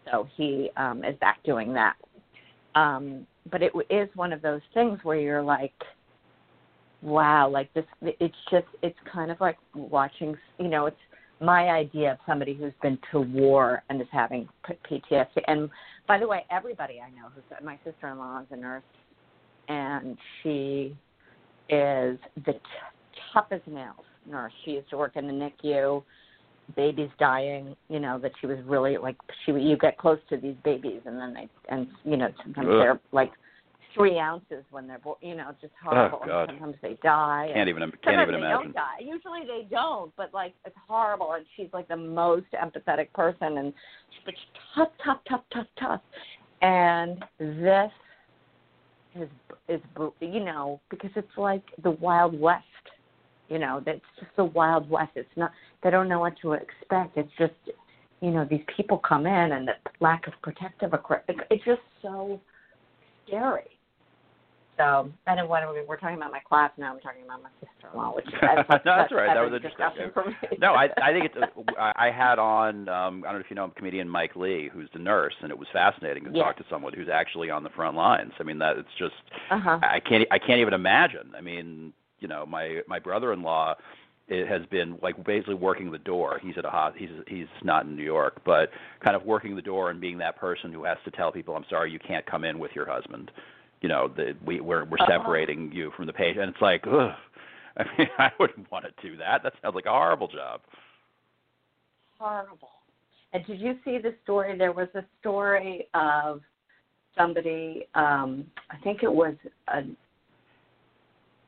so 0.05 0.27
he 0.35 0.69
um 0.77 1.03
is 1.03 1.15
back 1.19 1.39
doing 1.43 1.73
that 1.73 1.95
um 2.75 3.25
but 3.51 3.61
it 3.61 3.71
is 3.89 4.09
one 4.15 4.31
of 4.33 4.41
those 4.41 4.61
things 4.73 4.99
where 5.03 5.17
you're 5.19 5.41
like 5.41 5.73
wow 7.01 7.49
like 7.49 7.73
this 7.73 7.85
it's 8.01 8.35
just 8.51 8.67
it's 8.81 8.97
kind 9.11 9.31
of 9.31 9.39
like 9.39 9.57
watching 9.75 10.35
you 10.59 10.67
know 10.67 10.85
it's 10.85 10.97
my 11.41 11.69
idea 11.69 12.11
of 12.11 12.17
somebody 12.27 12.53
who's 12.53 12.73
been 12.81 12.97
to 13.11 13.21
war 13.21 13.81
and 13.89 14.01
is 14.01 14.07
having 14.11 14.47
PTSD 14.89 15.41
and 15.47 15.69
by 16.07 16.17
the 16.17 16.27
way 16.27 16.45
everybody 16.51 16.99
I 16.99 17.09
know 17.11 17.29
who's 17.33 17.43
my 17.63 17.79
sister-in-law 17.85 18.41
is 18.41 18.47
a 18.51 18.57
nurse 18.57 18.83
and 19.69 20.17
she 20.41 20.95
is 21.69 22.17
the 22.45 22.53
t- 22.53 22.59
tough 23.33 23.45
as 23.51 23.61
nails 23.67 23.95
nurse. 24.29 24.51
She 24.65 24.71
used 24.71 24.89
to 24.89 24.97
work 24.97 25.15
in 25.15 25.27
the 25.27 25.33
NICU. 25.33 26.03
Babies 26.75 27.09
dying, 27.17 27.75
you 27.87 27.99
know, 27.99 28.19
that 28.19 28.31
she 28.39 28.45
was 28.45 28.59
really 28.65 28.97
like 28.97 29.15
she. 29.43 29.51
You 29.53 29.75
get 29.75 29.97
close 29.97 30.19
to 30.29 30.37
these 30.37 30.55
babies, 30.63 31.01
and 31.05 31.17
then 31.19 31.33
they, 31.33 31.49
and 31.69 31.87
you 32.03 32.15
know, 32.15 32.29
sometimes 32.43 32.67
Ugh. 32.69 32.77
they're 32.79 32.99
like 33.11 33.31
three 33.95 34.19
ounces 34.19 34.63
when 34.69 34.87
they're, 34.87 34.99
born. 34.99 35.17
you 35.21 35.35
know, 35.35 35.49
just 35.59 35.73
oh, 35.87 35.89
horrible. 35.89 36.21
God. 36.27 36.49
And 36.49 36.59
sometimes 36.59 36.75
they 36.83 36.95
die. 37.01 37.49
Can't 37.55 37.69
even 37.69 37.81
can't 38.03 38.21
even 38.21 38.39
they 38.39 38.47
imagine. 38.47 38.65
don't 38.65 38.75
die. 38.75 38.99
Usually 38.99 39.41
they 39.47 39.67
don't, 39.67 40.15
but 40.15 40.31
like 40.31 40.53
it's 40.63 40.75
horrible. 40.87 41.33
And 41.33 41.43
she's 41.57 41.69
like 41.73 41.87
the 41.87 41.97
most 41.97 42.45
empathetic 42.53 43.11
person, 43.13 43.57
and 43.57 43.73
but 44.25 44.35
she's 44.35 44.61
tough, 44.75 44.89
tough, 45.03 45.21
tough, 45.27 45.41
tough, 45.51 45.67
tough. 45.79 46.01
And 46.61 47.25
this 47.39 47.91
is 49.15 49.29
is 49.67 49.81
you 50.19 50.43
know 50.43 50.79
because 50.89 51.11
it's 51.15 51.37
like 51.37 51.63
the 51.83 51.91
wild 51.91 52.39
west 52.39 52.63
you 53.49 53.57
know 53.59 53.81
that's 53.85 53.99
just 54.19 54.31
the 54.37 54.45
wild 54.45 54.89
west. 54.89 55.11
It's 55.15 55.29
not 55.35 55.51
they 55.83 55.89
don't 55.89 56.07
know 56.07 56.19
what 56.19 56.33
to 56.41 56.53
expect. 56.53 57.17
It's 57.17 57.31
just 57.37 57.53
you 58.21 58.31
know 58.31 58.45
these 58.49 58.63
people 58.75 58.97
come 58.97 59.25
in 59.25 59.51
and 59.51 59.67
the 59.67 59.73
lack 59.99 60.27
of 60.27 60.33
protective 60.41 60.93
equipment 60.93 61.39
it's 61.49 61.63
just 61.63 61.81
so 62.01 62.39
scary 63.25 63.78
so 64.79 65.11
I 65.27 65.35
don't 65.35 65.49
want 65.49 65.63
to. 65.65 65.83
We're 65.87 65.97
talking 65.97 66.15
about 66.15 66.31
my 66.31 66.39
class 66.39 66.71
now. 66.77 66.93
I'm 66.93 66.99
talking 67.01 67.23
about 67.25 67.43
my 67.43 67.49
sister-in-law, 67.59 68.15
which 68.15 68.25
that's, 68.41 68.57
No, 68.57 68.63
that's 68.69 68.83
that's 68.85 69.11
right. 69.11 69.27
That 69.33 69.41
was 69.41 69.51
a 69.51 69.55
interesting. 69.57 69.85
discussion 69.85 70.11
for 70.13 70.25
me. 70.29 70.57
no, 70.59 70.73
I 70.73 70.89
I 71.03 71.11
think 71.11 71.25
it's. 71.25 71.35
A, 71.35 71.79
I 71.81 72.07
I 72.07 72.11
had 72.11 72.39
on. 72.39 72.87
Um, 72.89 73.23
I 73.27 73.31
don't 73.31 73.35
know 73.35 73.45
if 73.45 73.49
you 73.49 73.55
know 73.55 73.71
comedian 73.75 74.07
Mike 74.09 74.35
Lee, 74.35 74.69
who's 74.73 74.89
the 74.93 74.99
nurse, 74.99 75.33
and 75.41 75.51
it 75.51 75.57
was 75.59 75.67
fascinating 75.73 76.23
to 76.23 76.31
Yeah. 76.33 76.43
talk 76.43 76.57
to 76.57 76.65
someone 76.69 76.93
who's 76.93 77.09
actually 77.11 77.49
on 77.49 77.63
the 77.63 77.69
front 77.71 77.97
lines. 77.97 78.31
I 78.39 78.43
mean, 78.43 78.57
that 78.59 78.77
it's 78.77 78.89
just. 78.97 79.15
Uh-huh. 79.51 79.79
I 79.83 79.99
can't. 79.99 80.25
I 80.31 80.39
can't 80.39 80.61
even 80.61 80.73
imagine. 80.73 81.31
I 81.37 81.41
mean, 81.41 81.93
you 82.19 82.27
know, 82.29 82.45
my 82.45 82.79
my 82.87 82.99
brother-in-law. 82.99 83.75
It 84.31 84.47
has 84.47 84.61
been 84.67 84.95
like 85.01 85.15
basically 85.25 85.55
working 85.55 85.91
the 85.91 85.97
door. 85.97 86.39
He's 86.43 86.53
at 86.55 86.63
a 86.63 86.69
hot. 86.69 86.93
He's 86.95 87.09
he's 87.27 87.47
not 87.63 87.85
in 87.85 87.95
New 87.95 88.03
York, 88.03 88.41
but 88.45 88.69
kind 89.03 89.15
of 89.15 89.23
working 89.25 89.55
the 89.55 89.61
door 89.63 89.89
and 89.89 89.99
being 89.99 90.19
that 90.19 90.37
person 90.37 90.71
who 90.71 90.83
has 90.83 90.99
to 91.05 91.09
tell 91.11 91.31
people, 91.31 91.55
"I'm 91.55 91.65
sorry, 91.67 91.91
you 91.91 91.97
can't 91.97 92.23
come 92.27 92.43
in 92.43 92.59
with 92.59 92.69
your 92.75 92.85
husband." 92.87 93.31
You 93.81 93.89
know, 93.89 94.07
the, 94.09 94.33
we 94.45 94.59
we're 94.59 94.85
we're 94.85 94.97
Uh-huh. 94.99 95.07
separating 95.19 95.71
you 95.71 95.91
from 95.95 96.05
the 96.07 96.13
patient. 96.13 96.39
And 96.43 96.53
it's 96.53 96.61
like, 96.61 96.83
ugh. 96.87 97.11
I 97.77 97.83
mean, 97.97 98.07
I 98.17 98.29
wouldn't 98.39 98.69
want 98.71 98.85
to 98.85 99.07
do 99.09 99.15
that. 99.17 99.41
That 99.43 99.53
sounds 99.61 99.75
like 99.75 99.85
a 99.85 99.91
horrible 99.91 100.27
job. 100.27 100.61
horrible. 102.17 102.69
And 103.31 103.45
did 103.45 103.59
you 103.59 103.75
see 103.85 103.99
the 103.99 104.15
story? 104.23 104.57
There 104.57 104.73
was 104.73 104.89
a 104.95 105.03
story 105.21 105.87
of 105.93 106.41
somebody. 107.17 107.87
Um, 107.95 108.45
I 108.71 108.77
think 108.83 109.03
it 109.03 109.11
was 109.11 109.35
a 109.67 109.81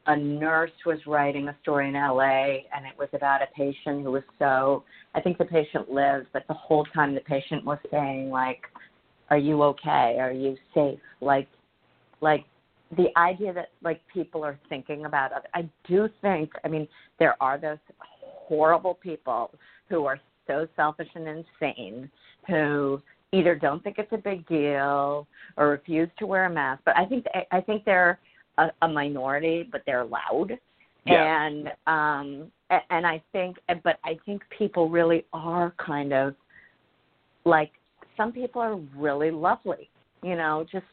a 0.08 0.18
nurse 0.18 0.72
was 0.86 0.98
writing 1.06 1.48
a 1.48 1.56
story 1.62 1.88
in 1.88 1.94
LA 1.94 2.64
and 2.76 2.88
it 2.88 2.98
was 2.98 3.08
about 3.14 3.42
a 3.44 3.48
patient 3.56 4.02
who 4.04 4.12
was 4.12 4.24
so 4.40 4.84
I 5.14 5.22
think 5.22 5.38
the 5.38 5.46
patient 5.46 5.92
lived, 5.92 6.28
but 6.34 6.44
the 6.48 6.56
whole 6.56 6.86
time 6.86 7.14
the 7.14 7.22
patient 7.22 7.64
was 7.64 7.78
saying 7.92 8.30
like, 8.32 8.62
Are 9.30 9.38
you 9.38 9.62
okay? 9.64 10.18
Are 10.20 10.32
you 10.32 10.58
safe? 10.74 11.00
Like 11.22 11.48
like 12.22 12.46
the 12.98 13.08
idea 13.18 13.54
that 13.54 13.70
like 13.84 14.02
people 14.14 14.44
are 14.44 14.60
thinking 14.70 15.06
about 15.06 15.32
other 15.32 15.48
I 15.54 15.68
do 15.88 16.10
think 16.22 16.52
I 16.64 16.68
mean, 16.68 16.88
there 17.20 17.36
are 17.42 17.58
those 17.58 17.78
horrible 18.00 18.96
people 18.96 19.52
who 19.90 20.06
are 20.06 20.20
so 20.48 20.68
selfish 20.76 21.08
and 21.16 21.28
insane 21.28 22.10
who 22.48 23.02
either 23.34 23.56
don't 23.56 23.84
think 23.84 23.98
it's 23.98 24.12
a 24.12 24.18
big 24.18 24.46
deal 24.48 25.28
or 25.58 25.70
refuse 25.70 26.10
to 26.20 26.28
wear 26.28 26.46
a 26.46 26.50
mask. 26.50 26.82
But 26.86 26.98
I 26.98 27.06
think 27.06 27.26
I 27.52 27.62
think 27.62 27.86
they're 27.86 28.20
a, 28.58 28.68
a 28.82 28.88
minority, 28.88 29.68
but 29.72 29.82
they're 29.86 30.06
loud. 30.06 30.58
Yeah. 31.06 31.48
And 31.48 31.68
um 31.88 32.52
and 32.90 33.08
I 33.08 33.22
think 33.32 33.58
but 33.84 34.00
I 34.04 34.20
think 34.26 34.42
people 34.58 34.90
really 34.90 35.26
are 35.34 35.74
kind 35.84 36.14
of 36.14 36.36
like 37.46 37.72
some 38.18 38.32
people 38.32 38.62
are 38.62 38.76
really 38.96 39.32
lovely, 39.32 39.90
you 40.22 40.36
know, 40.36 40.66
just 40.72 40.86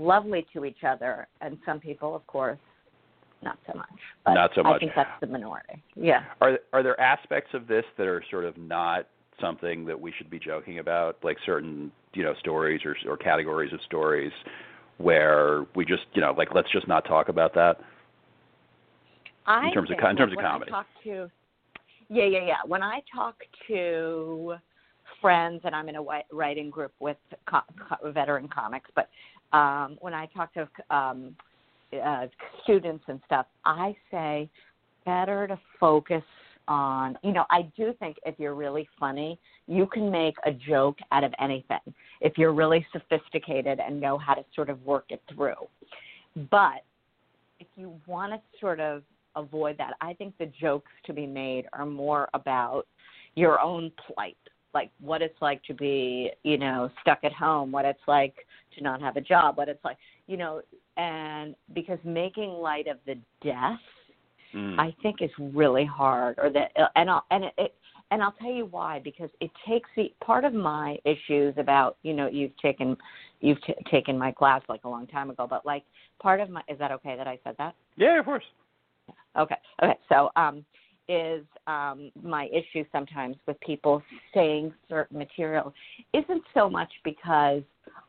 lovely 0.00 0.46
to 0.54 0.64
each 0.64 0.82
other 0.86 1.28
and 1.40 1.58
some 1.66 1.78
people 1.78 2.14
of 2.16 2.26
course 2.26 2.58
not 3.42 3.58
so 3.66 3.76
much. 3.76 3.88
But 4.24 4.34
Not 4.34 4.50
so 4.54 4.62
much. 4.62 4.76
I 4.76 4.78
think 4.78 4.92
that's 4.94 5.20
the 5.20 5.26
minority. 5.26 5.82
Yeah. 5.96 6.24
Are 6.40 6.58
are 6.72 6.82
there 6.82 7.00
aspects 7.00 7.50
of 7.54 7.66
this 7.66 7.84
that 7.96 8.06
are 8.06 8.22
sort 8.30 8.44
of 8.44 8.56
not 8.58 9.06
something 9.40 9.86
that 9.86 9.98
we 9.98 10.12
should 10.16 10.28
be 10.28 10.38
joking 10.38 10.78
about, 10.78 11.16
like 11.22 11.38
certain 11.46 11.90
you 12.12 12.22
know 12.22 12.34
stories 12.40 12.82
or 12.84 12.96
or 13.08 13.16
categories 13.16 13.72
of 13.72 13.80
stories 13.86 14.32
where 14.98 15.64
we 15.74 15.84
just 15.84 16.02
you 16.12 16.20
know 16.20 16.34
like 16.36 16.48
let's 16.54 16.70
just 16.70 16.86
not 16.86 17.04
talk 17.06 17.28
about 17.28 17.54
that? 17.54 17.78
I 19.46 19.70
terms 19.72 19.90
of 19.90 19.96
in 19.98 20.16
terms 20.16 20.32
of 20.32 20.38
comedy. 20.38 20.70
I 20.70 20.74
talk 20.74 20.86
to, 21.04 21.30
yeah, 22.08 22.26
yeah, 22.26 22.44
yeah. 22.46 22.56
When 22.66 22.82
I 22.82 23.00
talk 23.14 23.36
to 23.68 24.54
friends, 25.20 25.62
and 25.64 25.74
I'm 25.74 25.88
in 25.88 25.96
a 25.96 26.02
writing 26.32 26.70
group 26.70 26.92
with 27.00 27.16
co- 27.48 27.60
co- 27.88 28.10
veteran 28.12 28.48
comics, 28.48 28.90
but 28.94 29.08
um, 29.52 29.98
when 30.00 30.14
I 30.14 30.26
talk 30.26 30.52
to 30.54 30.68
um, 30.94 31.36
uh, 31.92 32.26
students 32.62 33.04
and 33.08 33.20
stuff, 33.26 33.46
I 33.64 33.96
say 34.10 34.48
better 35.04 35.46
to 35.48 35.58
focus 35.78 36.22
on. 36.68 37.18
You 37.22 37.32
know, 37.32 37.44
I 37.50 37.70
do 37.76 37.92
think 37.98 38.16
if 38.24 38.38
you're 38.38 38.54
really 38.54 38.88
funny, 38.98 39.38
you 39.66 39.86
can 39.86 40.10
make 40.10 40.34
a 40.44 40.52
joke 40.52 40.98
out 41.12 41.24
of 41.24 41.32
anything. 41.40 41.94
If 42.20 42.38
you're 42.38 42.52
really 42.52 42.86
sophisticated 42.92 43.80
and 43.80 44.00
know 44.00 44.18
how 44.18 44.34
to 44.34 44.44
sort 44.54 44.70
of 44.70 44.80
work 44.84 45.06
it 45.08 45.22
through, 45.34 45.54
but 46.50 46.84
if 47.58 47.66
you 47.76 47.94
want 48.06 48.32
to 48.32 48.40
sort 48.60 48.80
of 48.80 49.02
avoid 49.36 49.78
that. 49.78 49.94
I 50.00 50.14
think 50.14 50.36
the 50.38 50.50
jokes 50.60 50.90
to 51.06 51.12
be 51.12 51.26
made 51.26 51.66
are 51.72 51.86
more 51.86 52.28
about 52.34 52.86
your 53.34 53.60
own 53.60 53.92
plight, 54.06 54.36
like 54.74 54.90
what 55.00 55.22
it's 55.22 55.40
like 55.40 55.62
to 55.64 55.74
be, 55.74 56.30
you 56.42 56.58
know, 56.58 56.90
stuck 57.00 57.20
at 57.24 57.32
home, 57.32 57.72
what 57.72 57.84
it's 57.84 58.00
like 58.06 58.34
to 58.76 58.82
not 58.82 59.00
have 59.00 59.16
a 59.16 59.20
job, 59.20 59.56
what 59.56 59.68
it's 59.68 59.84
like, 59.84 59.96
you 60.26 60.36
know, 60.36 60.62
and 60.96 61.54
because 61.74 61.98
making 62.04 62.50
light 62.50 62.86
of 62.86 62.98
the 63.06 63.16
death, 63.42 63.78
Mm. 64.54 64.78
I 64.80 64.94
think 65.02 65.22
is 65.22 65.30
really 65.38 65.84
hard, 65.84 66.36
or 66.38 66.50
that, 66.50 66.72
and 66.96 67.08
I'll 67.08 67.24
and 67.30 67.44
it, 67.44 67.54
it 67.56 67.74
and 68.10 68.20
I'll 68.22 68.32
tell 68.32 68.50
you 68.50 68.66
why 68.66 68.98
because 68.98 69.30
it 69.40 69.50
takes 69.68 69.88
the 69.96 70.12
part 70.24 70.44
of 70.44 70.52
my 70.52 70.98
issues 71.04 71.54
about 71.56 71.98
you 72.02 72.12
know 72.12 72.26
you've 72.26 72.56
taken 72.56 72.96
you've 73.40 73.62
t- 73.62 73.74
taken 73.90 74.18
my 74.18 74.32
class 74.32 74.62
like 74.68 74.82
a 74.84 74.88
long 74.88 75.06
time 75.06 75.30
ago, 75.30 75.46
but 75.48 75.64
like 75.64 75.84
part 76.20 76.40
of 76.40 76.50
my 76.50 76.62
is 76.68 76.78
that 76.80 76.90
okay 76.92 77.16
that 77.16 77.28
I 77.28 77.38
said 77.44 77.54
that? 77.58 77.74
yeah, 77.96 78.18
of 78.18 78.24
course. 78.24 78.44
Okay. 79.38 79.56
Okay. 79.82 79.98
So, 80.08 80.30
um, 80.34 80.64
is 81.10 81.44
um, 81.66 82.12
my 82.22 82.48
issue 82.52 82.84
sometimes 82.92 83.36
with 83.46 83.58
people 83.60 84.00
saying 84.32 84.72
certain 84.88 85.18
material 85.18 85.74
isn't 86.14 86.42
so 86.54 86.70
much 86.70 86.90
because 87.04 87.62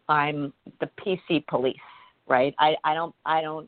I'm 0.07 0.53
the 0.79 0.89
PC 1.03 1.45
police, 1.47 1.75
right? 2.27 2.53
I, 2.59 2.75
I 2.83 2.93
don't, 2.93 3.15
I 3.25 3.41
don't, 3.41 3.67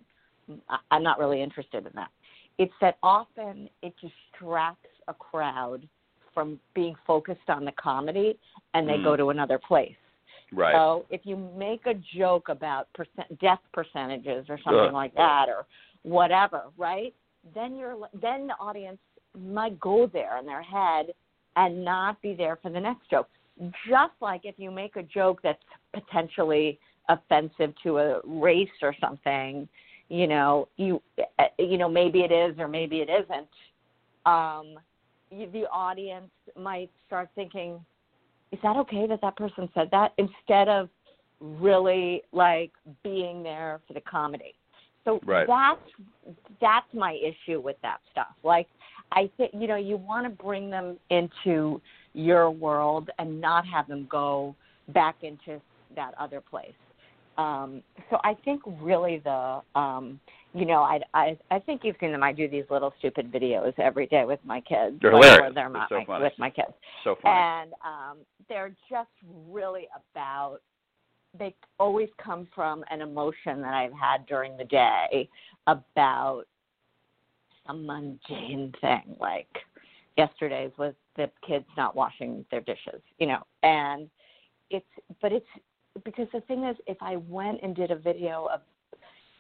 I'm 0.92 1.04
not 1.04 1.18
really 1.18 1.42
interested 1.42 1.86
in 1.86 1.92
that. 1.96 2.10
It's 2.60 2.74
that 2.82 2.98
often 3.02 3.70
it 3.82 3.94
distracts 4.00 4.88
a 5.08 5.14
crowd 5.14 5.88
from 6.34 6.60
being 6.76 6.96
focused 7.08 7.50
on 7.50 7.66
the 7.66 7.72
comedy 7.74 8.38
and 8.76 8.88
they 8.88 8.98
Mm. 8.98 9.04
go 9.04 9.16
to 9.16 9.30
another 9.30 9.58
place. 9.58 9.96
Right. 10.52 10.74
So 10.74 11.06
if 11.10 11.22
you 11.24 11.36
make 11.58 11.88
a 11.88 11.96
joke 12.16 12.50
about 12.50 12.88
percent, 12.94 13.40
death 13.40 13.62
percentages 13.74 14.46
or 14.50 14.60
something 14.60 14.86
Ugh. 14.86 14.94
like 14.94 15.16
that, 15.16 15.48
or 15.50 15.66
whatever, 16.04 16.64
right? 16.78 17.14
Then 17.56 17.76
you're 17.76 17.98
then 18.22 18.48
the 18.48 18.54
audience 18.60 19.00
might 19.38 19.80
go 19.80 20.08
there 20.12 20.38
in 20.38 20.46
their 20.46 20.62
head 20.62 21.08
and 21.56 21.84
not 21.84 22.22
be 22.22 22.34
there 22.34 22.58
for 22.62 22.70
the 22.70 22.80
next 22.80 23.10
joke. 23.10 23.28
Just 23.88 24.14
like 24.22 24.42
if 24.44 24.56
you 24.58 24.72
make 24.72 24.96
a 24.96 25.04
joke 25.04 25.40
that's 25.44 25.62
potentially 25.94 26.80
offensive 27.10 27.74
to 27.84 27.98
a 27.98 28.22
race 28.26 28.70
or 28.82 28.96
something, 29.00 29.68
you 30.10 30.28
know, 30.28 30.68
you 30.78 31.02
uh, 31.40 31.44
you 31.60 31.78
know 31.78 31.90
maybe 31.90 32.22
it 32.22 32.32
is 32.32 32.58
or 32.58 32.68
maybe 32.68 32.98
it 32.98 33.10
isn't. 33.10 33.48
Um, 34.26 34.80
you, 35.30 35.50
the 35.52 35.66
audience 35.72 36.32
might 36.58 36.90
start 37.06 37.30
thinking, 37.36 37.84
is 38.52 38.60
that 38.64 38.76
okay 38.78 39.08
that 39.08 39.22
that 39.22 39.36
person 39.36 39.70
said 39.74 39.90
that 39.92 40.14
instead 40.18 40.68
of 40.68 40.90
really 41.40 42.24
like 42.32 42.72
being 43.04 43.44
there 43.44 43.82
for 43.88 43.94
the 43.94 44.02
comedy 44.02 44.56
so 45.06 45.20
Right. 45.26 45.48
that's 45.48 46.36
that's 46.62 46.94
my 46.94 47.14
issue 47.14 47.60
with 47.60 47.76
that 47.82 47.98
stuff 48.12 48.34
like 48.44 48.68
i 49.12 49.30
think 49.38 49.52
you 49.54 49.68
know 49.68 49.76
you 49.76 49.98
want 49.98 50.26
to 50.26 50.44
bring 50.44 50.70
them 50.70 50.98
into 51.10 51.82
your 52.14 52.50
world 52.50 53.10
and 53.20 53.40
not 53.42 53.66
have 53.68 53.88
them 53.88 54.08
go 54.10 54.56
back 54.90 55.16
into 55.24 55.60
that 55.96 56.14
other 56.20 56.42
place 56.42 56.74
um 57.38 57.82
so 58.10 58.18
i 58.24 58.34
think 58.46 58.62
really 58.82 59.20
the 59.24 59.60
um 59.76 60.20
you 60.54 60.66
know 60.66 60.82
i 60.82 61.00
i 61.14 61.38
i 61.52 61.58
think 61.60 61.82
you've 61.84 61.96
seen 62.00 62.12
them 62.12 62.22
i 62.24 62.32
do 62.32 62.48
these 62.48 62.66
little 62.70 62.94
stupid 63.00 63.32
videos 63.32 63.74
every 63.80 64.06
day 64.08 64.24
with 64.26 64.40
my 64.46 64.62
kids 64.62 64.96
They're 65.02 65.14
like, 65.14 65.24
hilarious. 65.24 65.54
they're 65.56 65.72
so 65.90 65.96
my, 65.98 66.06
funny. 66.06 66.24
with 66.24 66.34
my 66.38 66.50
kids 66.50 66.74
So 67.04 67.16
funny. 67.22 67.36
and 67.36 67.74
um, 67.84 68.18
they're 68.50 68.76
just 68.90 69.10
really 69.50 69.88
about. 70.14 70.60
They 71.40 71.56
always 71.80 72.10
come 72.24 72.48
from 72.54 72.84
an 72.92 73.02
emotion 73.02 73.60
that 73.62 73.74
I've 73.74 73.94
had 73.94 74.28
during 74.28 74.56
the 74.56 74.66
day 74.66 75.28
about 75.66 76.44
some 77.68 77.86
mundane 77.86 78.74
thing, 78.82 79.16
like 79.20 79.48
yesterday's 80.18 80.72
was 80.78 80.94
the 81.16 81.30
kids 81.48 81.66
not 81.78 81.96
washing 81.96 82.46
their 82.52 82.62
dishes, 82.62 83.02
you 83.20 83.28
know, 83.28 83.44
and 83.64 84.10
it's 84.70 84.86
but 85.22 85.32
it's 85.32 85.46
because 86.06 86.28
the 86.34 86.42
thing 86.42 86.64
is, 86.66 86.76
if 86.88 86.98
I 87.02 87.18
went 87.18 87.60
and 87.62 87.76
did 87.76 87.92
a 87.92 87.96
video 87.96 88.48
of 88.54 88.62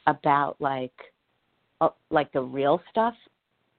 about 0.07 0.55
like 0.59 0.93
uh, 1.81 1.89
like 2.11 2.31
the 2.33 2.41
real 2.41 2.81
stuff, 2.91 3.15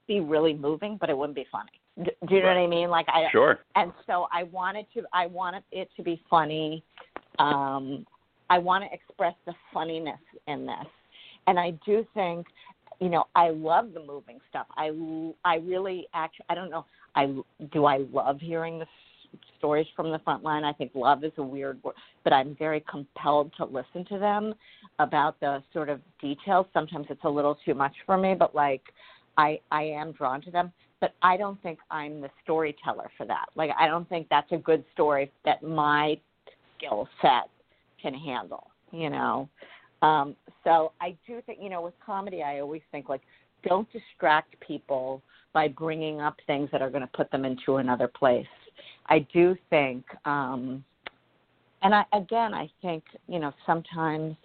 be 0.06 0.20
really 0.20 0.54
moving, 0.54 0.96
but 1.00 1.10
it 1.10 1.16
wouldn't 1.16 1.36
be 1.36 1.46
funny. 1.50 1.70
D- 2.04 2.10
Do 2.28 2.34
you 2.34 2.40
know 2.42 2.48
Right. 2.48 2.54
what 2.56 2.64
I 2.64 2.66
mean? 2.66 2.90
Like 2.90 3.06
I 3.08 3.28
sure. 3.30 3.60
and 3.76 3.92
so 4.06 4.26
I 4.32 4.42
wanted 4.44 4.86
to 4.94 5.02
I 5.12 5.26
wanted 5.26 5.62
it 5.72 5.88
to 5.96 6.02
be 6.02 6.22
funny. 6.28 6.82
Um, 7.38 8.06
I 8.50 8.58
want 8.58 8.84
to 8.84 8.92
express 8.92 9.34
the 9.46 9.54
funniness 9.72 10.20
in 10.46 10.66
this, 10.66 10.86
and 11.46 11.58
I 11.58 11.70
do 11.86 12.06
think, 12.14 12.46
you 13.00 13.08
know, 13.08 13.24
I 13.34 13.50
love 13.50 13.92
the 13.92 14.00
moving 14.00 14.38
stuff. 14.48 14.66
I 14.76 14.90
I 15.44 15.56
really 15.56 16.06
actually 16.14 16.46
I 16.48 16.54
don't 16.54 16.70
know. 16.70 16.84
I 17.14 17.34
do 17.72 17.84
I 17.84 17.98
love 18.12 18.40
hearing 18.40 18.78
the 18.78 18.86
stories 19.58 19.86
from 19.96 20.10
the 20.10 20.18
front 20.20 20.42
line. 20.42 20.64
I 20.64 20.72
think 20.72 20.92
love 20.94 21.24
is 21.24 21.32
a 21.38 21.42
weird 21.42 21.82
word, 21.82 21.94
but 22.22 22.32
I'm 22.32 22.54
very 22.56 22.84
compelled 22.88 23.52
to 23.56 23.64
listen 23.64 24.04
to 24.06 24.18
them 24.18 24.54
about 24.98 25.38
the 25.40 25.62
sort 25.72 25.88
of 25.88 26.00
details. 26.20 26.66
Sometimes 26.72 27.06
it's 27.10 27.24
a 27.24 27.30
little 27.30 27.58
too 27.64 27.74
much 27.74 27.94
for 28.06 28.16
me, 28.16 28.34
but 28.34 28.54
like 28.54 28.82
I 29.36 29.60
I 29.70 29.82
am 29.82 30.12
drawn 30.12 30.40
to 30.42 30.50
them 30.50 30.72
but 31.04 31.12
I 31.20 31.36
don't 31.36 31.62
think 31.62 31.80
I'm 31.90 32.22
the 32.22 32.30
storyteller 32.44 33.10
for 33.18 33.26
that. 33.26 33.46
Like 33.56 33.70
I 33.78 33.88
don't 33.88 34.08
think 34.08 34.26
that's 34.30 34.50
a 34.52 34.56
good 34.56 34.82
story 34.94 35.30
that 35.44 35.62
my 35.62 36.18
skill 36.78 37.06
set 37.20 37.50
can 38.00 38.14
handle, 38.14 38.70
you 38.90 39.10
know. 39.10 39.46
Um 40.04 40.36
so 40.64 40.92
I 41.00 41.16
do 41.26 41.42
think, 41.46 41.58
you 41.60 41.70
know, 41.70 41.82
with 41.82 41.94
comedy 42.04 42.42
I 42.42 42.60
always 42.60 42.82
think 42.92 43.08
like 43.08 43.22
don't 43.66 43.88
distract 43.92 44.58
people 44.60 45.22
by 45.52 45.68
bringing 45.68 46.20
up 46.20 46.36
things 46.46 46.68
that 46.72 46.82
are 46.82 46.90
going 46.90 47.02
to 47.02 47.10
put 47.14 47.30
them 47.30 47.44
into 47.44 47.76
another 47.76 48.08
place. 48.08 48.46
I 49.06 49.20
do 49.32 49.56
think 49.70 50.04
um 50.24 50.84
and 51.82 51.94
I 51.94 52.04
again 52.12 52.54
I 52.54 52.70
think, 52.82 53.04
you 53.28 53.38
know, 53.38 53.52
sometimes 53.66 54.36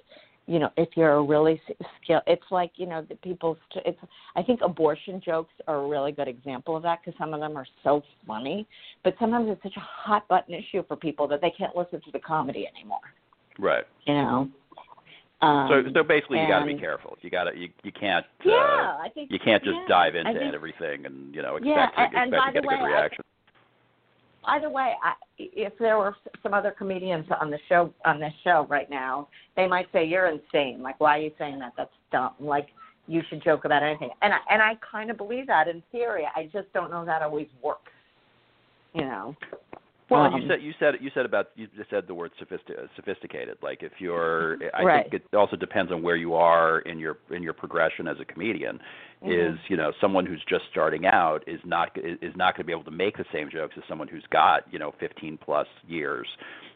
you 0.50 0.58
know, 0.58 0.72
if 0.78 0.90
you're 0.96 1.14
a 1.14 1.22
really 1.24 1.62
skill, 2.02 2.22
it's 2.26 2.50
like 2.50 2.72
you 2.76 2.88
know, 2.88 3.06
the 3.08 3.16
people. 3.18 3.56
It's 3.86 4.00
I 4.36 4.42
think 4.42 4.62
abortion 4.64 5.22
jokes 5.24 5.54
are 5.68 5.84
a 5.84 5.88
really 5.88 6.12
good 6.12 6.28
example 6.28 6.76
of 6.76 6.82
that 6.84 7.00
because 7.06 7.16
some 7.20 7.36
of 7.36 7.40
them 7.40 7.56
are 7.56 7.68
so 7.84 8.02
funny, 8.26 8.68
but 9.04 9.14
sometimes 9.20 9.48
it's 9.52 9.62
such 9.62 9.78
a 9.78 9.80
hot 9.80 10.28
button 10.28 10.56
issue 10.56 10.84
for 10.88 10.96
people 10.96 11.28
that 11.28 11.40
they 11.42 11.52
can't 11.56 11.76
listen 11.76 12.02
to 12.02 12.12
the 12.12 12.20
comedy 12.20 12.68
anymore. 12.76 13.14
Right. 13.60 13.84
You 14.08 14.16
know. 14.16 14.50
Um, 15.42 15.70
so 15.72 15.92
so 15.94 16.04
basically, 16.04 16.40
you 16.40 16.48
got 16.48 16.60
to 16.60 16.66
be 16.66 16.78
careful. 16.78 17.18
You 17.22 17.30
got 17.30 17.46
to 17.46 17.58
you 17.58 17.70
you 17.84 17.92
can't. 17.94 18.26
Yeah, 18.44 18.54
uh, 18.56 19.04
I 19.04 19.10
think 19.14 19.32
you 19.32 19.40
can't 19.40 19.64
just 19.64 19.78
yeah, 19.78 19.86
dive 19.88 20.16
into 20.16 20.34
think- 20.34 20.54
everything 20.54 21.06
and 21.06 21.34
you 21.34 21.42
know 21.42 21.56
expect 21.56 21.78
Yeah, 21.78 21.86
to, 21.88 22.00
and- 22.02 22.16
and 22.16 22.34
expect 22.34 22.48
to 22.48 22.52
get 22.54 22.60
a 22.60 22.62
good 22.62 22.68
way, 22.68 22.76
I- 22.76 23.00
reaction. 23.00 23.24
By 24.46 24.60
the 24.60 24.70
way, 24.70 24.94
I, 25.04 25.14
if 25.38 25.74
there 25.80 25.98
were 25.98 26.16
some 26.42 26.54
other 26.54 26.72
comedians 26.72 27.26
on 27.40 27.52
the 27.52 27.60
show 27.70 27.94
on 28.06 28.20
this 28.20 28.34
show 28.44 28.66
right 28.70 28.90
now, 28.90 29.28
they 29.56 29.68
might 29.68 29.88
say 29.94 30.06
you're 30.06 30.28
insane. 30.28 30.82
Like, 30.82 31.00
why 31.00 31.20
are 31.20 31.22
you 31.22 31.32
saying 31.38 31.60
that? 31.60 31.74
That's 31.78 31.92
dumb. 32.12 32.32
Like, 32.40 32.70
you 33.08 33.22
should 33.30 33.44
joke 33.44 33.66
about 33.66 33.84
anything. 33.84 34.10
And 34.22 34.34
I, 34.34 34.38
and 34.50 34.62
I 34.62 34.74
kind 34.92 35.12
of 35.12 35.18
believe 35.18 35.46
that 35.48 35.68
in 35.68 35.84
theory. 35.92 36.24
I 36.36 36.50
just 36.52 36.72
don't 36.74 36.90
know 36.90 37.06
that 37.06 37.22
always 37.22 37.48
works. 37.62 37.92
You 38.94 39.02
know. 39.02 39.36
Well, 40.10 40.22
Um, 40.24 40.42
you 40.42 40.48
said 40.48 40.62
you 40.64 40.74
said 40.80 40.96
you 41.02 41.12
said 41.14 41.26
about 41.26 41.50
you 41.56 41.68
just 41.78 41.90
said 41.90 42.08
the 42.08 42.14
word 42.16 42.32
sophisti- 42.42 42.90
sophisticated. 42.96 43.58
Like 43.62 43.84
if 43.84 44.02
you're, 44.02 44.58
I 44.74 44.84
Right. 44.84 45.10
think 45.12 45.24
it 45.32 45.36
also 45.36 45.56
depends 45.56 45.92
on 45.92 46.02
where 46.02 46.16
you 46.16 46.34
are 46.34 46.80
in 46.80 46.98
your 47.00 47.18
in 47.30 47.44
your 47.44 47.54
progression 47.54 48.08
as 48.08 48.20
a 48.20 48.26
comedian. 48.26 48.80
Mhm. 49.24 49.54
Is 49.54 49.60
you 49.68 49.78
know 49.78 49.92
someone 50.02 50.26
who's 50.26 50.44
just 50.46 50.66
starting 50.72 51.06
out 51.06 51.44
is 51.48 51.64
not 51.64 51.92
is 51.96 52.36
not 52.36 52.56
going 52.56 52.64
to 52.64 52.64
be 52.64 52.72
able 52.72 52.86
to 52.86 52.92
make 52.92 53.18
the 53.18 53.26
same 53.32 53.50
jokes 53.50 53.78
as 53.78 53.84
someone 53.86 54.08
who's 54.08 54.26
got 54.32 54.64
you 54.74 54.80
know 54.80 54.92
15 54.94 55.38
plus 55.38 55.68
years, 55.88 56.28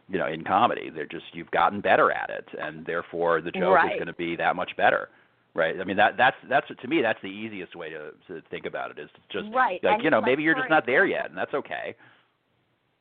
you 0.10 0.20
know, 0.20 0.28
in 0.28 0.44
comedy. 0.44 0.90
They're 0.92 1.06
just 1.08 1.34
you've 1.34 1.52
gotten 1.52 1.82
better 1.82 2.12
at 2.12 2.30
it, 2.30 2.48
and 2.60 2.86
therefore 2.86 3.42
the 3.42 3.52
joke 3.52 3.76
Right. 3.76 3.94
is 3.94 3.98
going 3.98 4.08
to 4.08 4.14
be 4.14 4.36
that 4.36 4.56
much 4.56 4.76
better. 4.76 5.10
Right. 5.56 5.80
I 5.80 5.84
mean 5.86 5.98
that 5.98 6.18
that's 6.18 6.38
that's 6.50 6.68
to 6.68 6.88
me 6.88 7.02
that's 7.02 7.22
the 7.22 7.28
easiest 7.30 7.76
way 7.76 7.90
to 7.90 8.12
to 8.28 8.42
think 8.52 8.66
about 8.68 8.92
it 8.92 9.00
is 9.00 9.10
just 9.30 9.50
Right. 9.52 9.84
like 9.84 9.96
And 9.96 10.04
you 10.04 10.12
know 10.12 10.22
maybe 10.22 10.44
you're 10.44 10.56
just 10.56 10.70
not 10.70 10.86
there 10.86 11.06
yet, 11.08 11.30
and 11.30 11.38
that's 11.38 11.54
okay. 11.56 11.96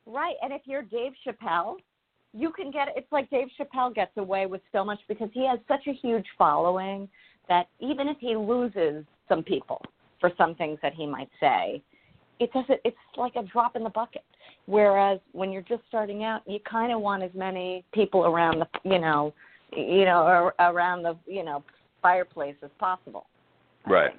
Right. 0.05 0.35
And 0.41 0.51
if 0.53 0.61
you're 0.65 0.81
Dave 0.81 1.13
Chappelle, 1.25 1.77
you 2.33 2.51
can 2.51 2.71
get 2.71 2.89
it's 2.95 3.11
like 3.11 3.29
Dave 3.29 3.47
Chappelle 3.59 3.93
gets 3.93 4.15
away 4.17 4.45
with 4.45 4.61
so 4.71 4.83
much 4.83 4.99
because 5.07 5.29
he 5.33 5.47
has 5.47 5.59
such 5.67 5.85
a 5.87 5.93
huge 5.93 6.25
following 6.37 7.07
that 7.47 7.67
even 7.79 8.07
if 8.07 8.17
he 8.19 8.35
loses 8.35 9.05
some 9.29 9.43
people 9.43 9.81
for 10.19 10.31
some 10.37 10.55
things 10.55 10.79
that 10.81 10.93
he 10.93 11.05
might 11.05 11.29
say, 11.39 11.81
it 12.39 12.51
doesn't 12.53 12.79
it's 12.83 12.97
like 13.17 13.35
a 13.35 13.43
drop 13.43 13.75
in 13.75 13.83
the 13.83 13.89
bucket. 13.89 14.23
Whereas 14.65 15.19
when 15.33 15.51
you're 15.51 15.61
just 15.61 15.83
starting 15.87 16.23
out, 16.23 16.41
you 16.47 16.59
kind 16.69 16.91
of 16.91 17.01
want 17.01 17.21
as 17.23 17.31
many 17.35 17.83
people 17.93 18.25
around 18.25 18.59
the 18.59 18.67
you 18.83 18.99
know, 18.99 19.33
you 19.75 20.05
know, 20.05 20.23
ar- 20.23 20.55
around 20.59 21.03
the 21.03 21.15
you 21.27 21.43
know 21.43 21.63
fireplace 22.01 22.55
as 22.63 22.71
possible. 22.79 23.27
I 23.85 23.89
Right. 23.91 24.11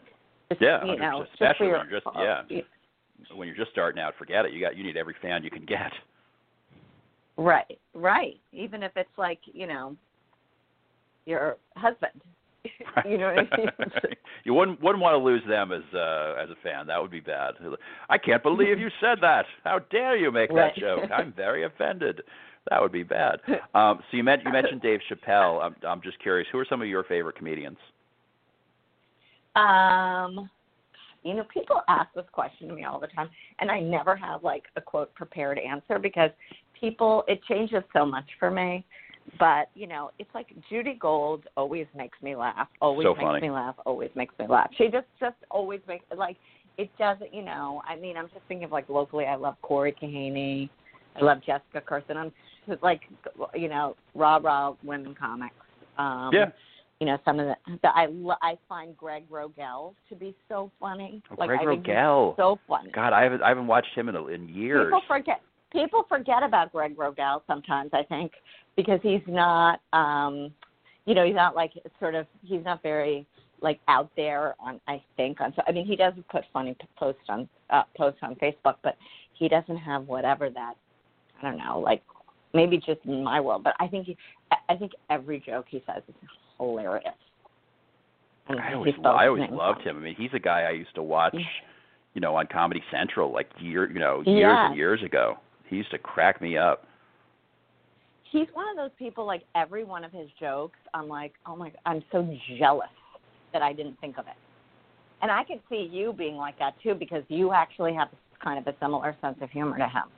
Just, 0.50 0.60
Yeah, 0.60 0.84
you 0.84 0.96
know, 0.96 1.20
100%, 1.20 1.26
just 1.26 1.38
for 1.38 1.44
especially 1.44 1.66
your, 1.66 1.78
when 1.78 1.90
just- 1.90 2.06
yeah. 2.16 2.60
When 3.34 3.48
you're 3.48 3.56
just 3.56 3.70
starting 3.70 4.00
out, 4.00 4.14
forget 4.18 4.44
it. 4.44 4.52
You 4.52 4.60
got 4.60 4.76
you 4.76 4.84
need 4.84 4.96
every 4.96 5.14
fan 5.22 5.44
you 5.44 5.50
can 5.50 5.64
get. 5.64 5.92
Right, 7.36 7.78
right. 7.94 8.38
Even 8.52 8.82
if 8.82 8.92
it's 8.96 9.16
like, 9.16 9.40
you 9.44 9.66
know, 9.66 9.96
your 11.26 11.56
husband. 11.76 12.12
you 13.04 13.18
know 13.18 13.34
what 13.34 13.46
I 13.52 13.56
mean? 13.58 13.68
you 14.44 14.54
wouldn't 14.54 14.80
wouldn't 14.82 15.02
want 15.02 15.14
to 15.14 15.18
lose 15.18 15.42
them 15.48 15.72
as 15.72 15.82
uh 15.94 16.34
as 16.42 16.48
a 16.50 16.56
fan. 16.62 16.86
That 16.86 17.00
would 17.00 17.10
be 17.10 17.20
bad. 17.20 17.54
I 18.08 18.18
can't 18.18 18.42
believe 18.42 18.78
you 18.78 18.88
said 19.00 19.18
that. 19.20 19.44
How 19.64 19.80
dare 19.90 20.16
you 20.16 20.30
make 20.30 20.50
Right. 20.50 20.72
that 20.74 20.80
joke? 20.80 21.10
I'm 21.10 21.32
very 21.36 21.64
offended. 21.64 22.22
That 22.70 22.80
would 22.80 22.92
be 22.92 23.02
bad. 23.02 23.40
Um, 23.74 23.98
so 24.10 24.16
you 24.16 24.24
mentioned 24.24 24.46
you 24.46 24.52
mentioned 24.52 24.80
Dave 24.80 25.00
Chappelle. 25.10 25.62
I'm 25.62 25.74
I'm 25.86 26.00
just 26.00 26.18
curious. 26.20 26.48
Who 26.52 26.58
are 26.58 26.66
some 26.68 26.80
of 26.80 26.88
your 26.88 27.04
favorite 27.04 27.36
comedians? 27.36 27.76
Um, 29.56 30.48
you 31.24 31.34
know, 31.34 31.44
people 31.52 31.80
ask 31.88 32.12
this 32.14 32.24
question 32.32 32.68
to 32.68 32.74
me 32.74 32.84
all 32.84 33.00
the 33.00 33.06
time, 33.08 33.28
and 33.58 33.70
I 33.70 33.80
never 33.80 34.14
have 34.14 34.44
like 34.44 34.64
a 34.76 34.80
quote 34.80 35.12
prepared 35.14 35.58
answer 35.58 35.98
because 35.98 36.30
people 36.78 37.24
it 37.26 37.40
changes 37.48 37.82
so 37.92 38.04
much 38.04 38.26
for 38.38 38.50
me. 38.50 38.84
But 39.38 39.70
you 39.74 39.86
know, 39.86 40.10
it's 40.18 40.28
like 40.34 40.48
Judy 40.68 40.96
Gold 41.00 41.44
always 41.56 41.86
makes 41.96 42.18
me 42.22 42.36
laugh. 42.36 42.68
Always 42.82 43.06
So 43.06 43.14
makes 43.14 43.22
funny. 43.22 43.40
me 43.40 43.50
laugh. 43.50 43.74
Always 43.86 44.10
makes 44.14 44.34
me 44.38 44.46
laugh. 44.46 44.70
She 44.76 44.84
just 44.88 45.06
just 45.18 45.36
always 45.50 45.80
makes 45.88 46.04
like 46.16 46.36
it 46.76 46.90
doesn't. 46.98 47.32
You 47.32 47.42
know, 47.42 47.82
I 47.88 47.96
mean, 47.96 48.18
I'm 48.18 48.28
just 48.28 48.42
thinking 48.46 48.66
of 48.66 48.72
like 48.72 48.88
locally. 48.90 49.24
I 49.24 49.36
love 49.36 49.56
Corey 49.62 49.94
Kahaney. 50.00 50.68
I 51.16 51.24
love 51.24 51.38
Jessica 51.38 51.80
Kirson. 51.80 52.16
I'm 52.16 52.32
like 52.82 53.00
you 53.54 53.68
know, 53.68 53.96
rah 54.14 54.36
rah 54.36 54.74
women 54.84 55.14
comics. 55.18 55.54
Um, 55.96 56.30
Yeah. 56.34 56.50
You 57.04 57.10
know 57.10 57.18
some 57.22 57.38
of 57.38 57.48
the, 57.48 57.56
the 57.82 57.88
I 57.88 58.06
I 58.40 58.56
find 58.66 58.96
Greg 58.96 59.28
Rogell 59.28 59.92
to 60.08 60.14
be 60.14 60.34
so 60.48 60.70
funny. 60.80 61.22
Oh, 61.30 61.34
like 61.36 61.48
Greg 61.48 61.60
I 61.60 61.66
think 61.66 61.84
Rogell. 61.84 62.34
so 62.34 62.58
funny. 62.66 62.90
God, 62.92 63.12
I 63.12 63.22
haven't 63.22 63.42
I 63.42 63.48
haven't 63.48 63.66
watched 63.66 63.94
him 63.94 64.08
in 64.08 64.16
a, 64.16 64.26
in 64.28 64.48
years. 64.48 64.86
People 64.86 65.02
forget 65.06 65.42
people 65.70 66.06
forget 66.08 66.42
about 66.42 66.72
Greg 66.72 66.96
Rogell 66.96 67.42
sometimes. 67.46 67.90
I 67.92 68.04
think 68.04 68.32
because 68.74 69.00
he's 69.02 69.20
not, 69.26 69.82
um 69.92 70.50
you 71.04 71.14
know, 71.14 71.26
he's 71.26 71.34
not 71.34 71.54
like 71.54 71.72
sort 72.00 72.14
of 72.14 72.26
he's 72.42 72.64
not 72.64 72.82
very 72.82 73.26
like 73.60 73.80
out 73.86 74.10
there 74.16 74.54
on 74.58 74.80
I 74.88 75.02
think 75.18 75.42
on 75.42 75.52
so 75.56 75.62
I 75.68 75.72
mean 75.72 75.84
he 75.84 75.96
doesn't 75.96 76.26
put 76.30 76.44
funny 76.54 76.74
posts 76.96 77.20
on 77.28 77.46
uh, 77.68 77.82
posts 77.98 78.20
on 78.22 78.34
Facebook, 78.36 78.76
but 78.82 78.96
he 79.34 79.46
doesn't 79.46 79.76
have 79.76 80.06
whatever 80.06 80.48
that 80.48 80.72
I 81.38 81.50
don't 81.50 81.58
know 81.58 81.80
like 81.80 82.02
maybe 82.54 82.78
just 82.78 83.00
in 83.04 83.22
my 83.22 83.42
world, 83.42 83.62
but 83.62 83.74
I 83.78 83.88
think 83.88 84.06
he, 84.06 84.16
I 84.70 84.76
think 84.76 84.92
every 85.10 85.42
joke 85.44 85.66
he 85.68 85.82
says 85.86 86.02
is 86.08 86.14
hilarious. 86.68 87.14
And 88.48 88.60
I 88.60 88.74
always 88.74 88.94
I 89.04 89.26
always 89.26 89.50
loved 89.50 89.80
him. 89.82 89.96
I 89.96 90.00
mean, 90.00 90.14
he's 90.16 90.30
a 90.34 90.38
guy 90.38 90.62
I 90.62 90.70
used 90.72 90.94
to 90.96 91.02
watch, 91.02 91.36
you 92.14 92.20
know, 92.20 92.34
on 92.36 92.46
Comedy 92.46 92.82
Central 92.92 93.32
like 93.32 93.48
year, 93.58 93.90
you 93.90 93.98
know, 94.00 94.20
years 94.20 94.26
Yes. 94.26 94.58
and 94.68 94.76
years 94.76 95.02
ago. 95.02 95.36
He 95.68 95.76
used 95.76 95.90
to 95.92 95.98
crack 95.98 96.40
me 96.42 96.58
up. 96.58 96.84
he's 98.30 98.48
one 98.52 98.66
of 98.68 98.76
those 98.76 98.90
people 98.98 99.24
like 99.24 99.42
every 99.54 99.84
one 99.84 100.02
of 100.04 100.10
his 100.10 100.28
jokes 100.40 100.78
i'm 100.92 101.06
like 101.08 101.32
oh 101.46 101.54
my 101.54 101.70
i'm 101.86 102.02
so 102.10 102.28
jealous 102.58 102.88
that 103.52 103.62
i 103.62 103.72
didn't 103.72 103.98
think 104.00 104.18
of 104.18 104.26
it 104.26 104.34
and 105.22 105.30
i 105.30 105.44
could 105.44 105.60
see 105.70 105.88
you 105.92 106.12
being 106.12 106.34
like 106.34 106.58
that 106.58 106.74
too 106.82 106.94
because 106.94 107.22
you 107.28 107.52
actually 107.52 107.94
have 107.94 108.08
kind 108.42 108.58
of 108.58 108.66
a 108.66 108.76
similar 108.80 109.16
sense 109.20 109.36
of 109.40 109.50
humor 109.50 109.78
to 109.78 109.84
him 109.84 110.08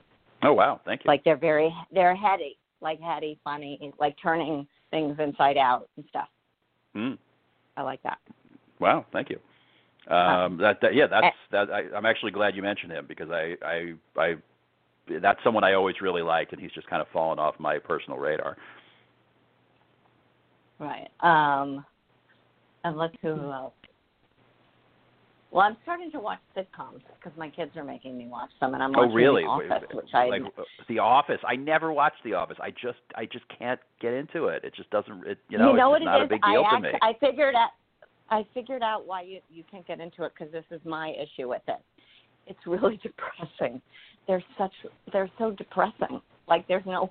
Oh 0.43 0.53
wow, 0.53 0.81
thank 0.85 1.03
you. 1.03 1.07
like 1.09 1.23
they're 1.23 1.37
very 1.37 1.71
they're 1.91 2.15
heady 2.15 2.57
like 2.81 2.99
heady 2.99 3.39
funny 3.43 3.93
like 3.99 4.15
turning 4.21 4.67
things 4.89 5.15
inside 5.19 5.57
out 5.57 5.87
and 5.95 6.05
stuff 6.09 6.27
Mm. 6.97 7.17
i 7.77 7.81
like 7.81 8.01
that 8.03 8.17
Wow, 8.79 9.05
thank 9.11 9.29
you. 9.29 9.39
Um, 10.13 10.57
that, 10.57 10.77
that 10.81 10.93
yeah, 10.93 11.07
that's 11.07 11.25
Eh. 11.25 11.31
that. 11.51 11.69
I, 11.71 11.95
I'm 11.95 12.05
actually 12.05 12.31
glad 12.31 12.55
you 12.55 12.61
mentioned 12.61 12.91
him 12.91 13.05
because 13.07 13.29
I 13.31 13.55
I 13.65 13.93
I 14.15 14.35
that's 15.21 15.39
someone 15.43 15.63
I 15.63 15.73
always 15.73 15.99
really 15.99 16.21
liked, 16.21 16.53
and 16.53 16.61
he's 16.61 16.71
just 16.71 16.87
kind 16.87 17.01
of 17.01 17.07
fallen 17.11 17.39
off 17.39 17.55
my 17.59 17.79
personal 17.79 18.17
radar. 18.19 18.55
right 20.79 21.09
um 21.21 21.83
and 22.83 22.97
let's 22.97 23.13
see 23.13 23.27
who 23.27 23.51
else 23.51 23.73
well, 25.51 25.65
I'm 25.65 25.77
starting 25.83 26.11
to 26.11 26.19
watch 26.19 26.39
sitcoms 26.55 27.01
because 27.15 27.37
my 27.37 27.49
kids 27.49 27.71
are 27.77 27.83
making 27.83 28.17
me 28.17 28.27
watch 28.27 28.49
them, 28.59 28.73
and 28.73 28.83
I'm 28.83 28.93
oh 28.95 29.01
watching 29.01 29.15
really? 29.15 29.43
The 29.43 29.49
Office, 29.49 29.87
which 29.93 30.09
I 30.13 30.25
like 30.27 30.41
uh, 30.41 30.63
The 30.89 30.99
Office. 30.99 31.39
I 31.47 31.55
never 31.55 31.93
watched 31.93 32.23
The 32.25 32.33
Office. 32.33 32.57
I 32.61 32.71
just 32.71 32.99
I 33.15 33.25
just 33.25 33.45
can't 33.57 33.79
get 34.01 34.13
into 34.13 34.47
it. 34.47 34.63
It 34.65 34.73
just 34.75 34.89
doesn't. 34.89 35.25
It, 35.25 35.37
you 35.49 35.57
know, 35.57 35.71
know 35.71 35.93
it's 35.93 36.01
what 36.01 36.01
just 36.01 36.05
not 36.05 36.21
it 36.21 36.23
is? 36.23 36.27
a 36.27 36.29
big 36.29 36.41
deal 36.41 36.65
I 36.69 36.75
to 36.75 36.81
me. 36.81 36.89
I 37.01 37.13
figured 37.19 37.55
out. 37.55 37.69
I 38.29 38.45
figured 38.53 38.83
out 38.83 39.07
why 39.07 39.21
you 39.21 39.39
you 39.49 39.63
can't 39.71 39.87
get 39.87 40.01
into 40.01 40.25
it 40.25 40.33
because 40.37 40.51
this 40.51 40.65
is 40.69 40.81
my 40.83 41.11
issue 41.11 41.47
with 41.47 41.61
it. 41.69 41.79
It's 42.45 42.59
really 42.65 42.97
depressing. 43.03 43.81
They're 44.27 44.43
such 44.57 44.73
they're 45.13 45.31
so 45.37 45.51
depressing. 45.51 46.19
Like 46.49 46.67
there's 46.67 46.85
no. 46.85 47.09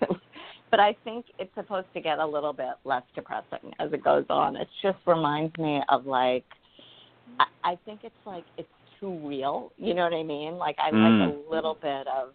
but 0.70 0.78
I 0.78 0.94
think 1.02 1.26
it's 1.40 1.52
supposed 1.56 1.88
to 1.94 2.00
get 2.00 2.20
a 2.20 2.26
little 2.26 2.52
bit 2.52 2.74
less 2.84 3.02
depressing 3.16 3.72
as 3.80 3.92
it 3.92 4.04
goes 4.04 4.26
on. 4.30 4.54
It 4.54 4.68
just 4.82 4.98
reminds 5.04 5.56
me 5.58 5.82
of 5.88 6.06
like. 6.06 6.44
I, 7.38 7.44
I 7.64 7.78
think 7.84 8.00
it's 8.04 8.14
like 8.26 8.44
it's 8.56 8.68
too 9.00 9.18
real. 9.26 9.72
You 9.76 9.94
know 9.94 10.04
what 10.04 10.14
I 10.14 10.22
mean? 10.22 10.54
Like 10.54 10.76
I 10.78 10.90
like 10.90 11.12
Mm. 11.14 11.46
a 11.48 11.50
little 11.50 11.74
bit 11.80 12.06
of 12.06 12.32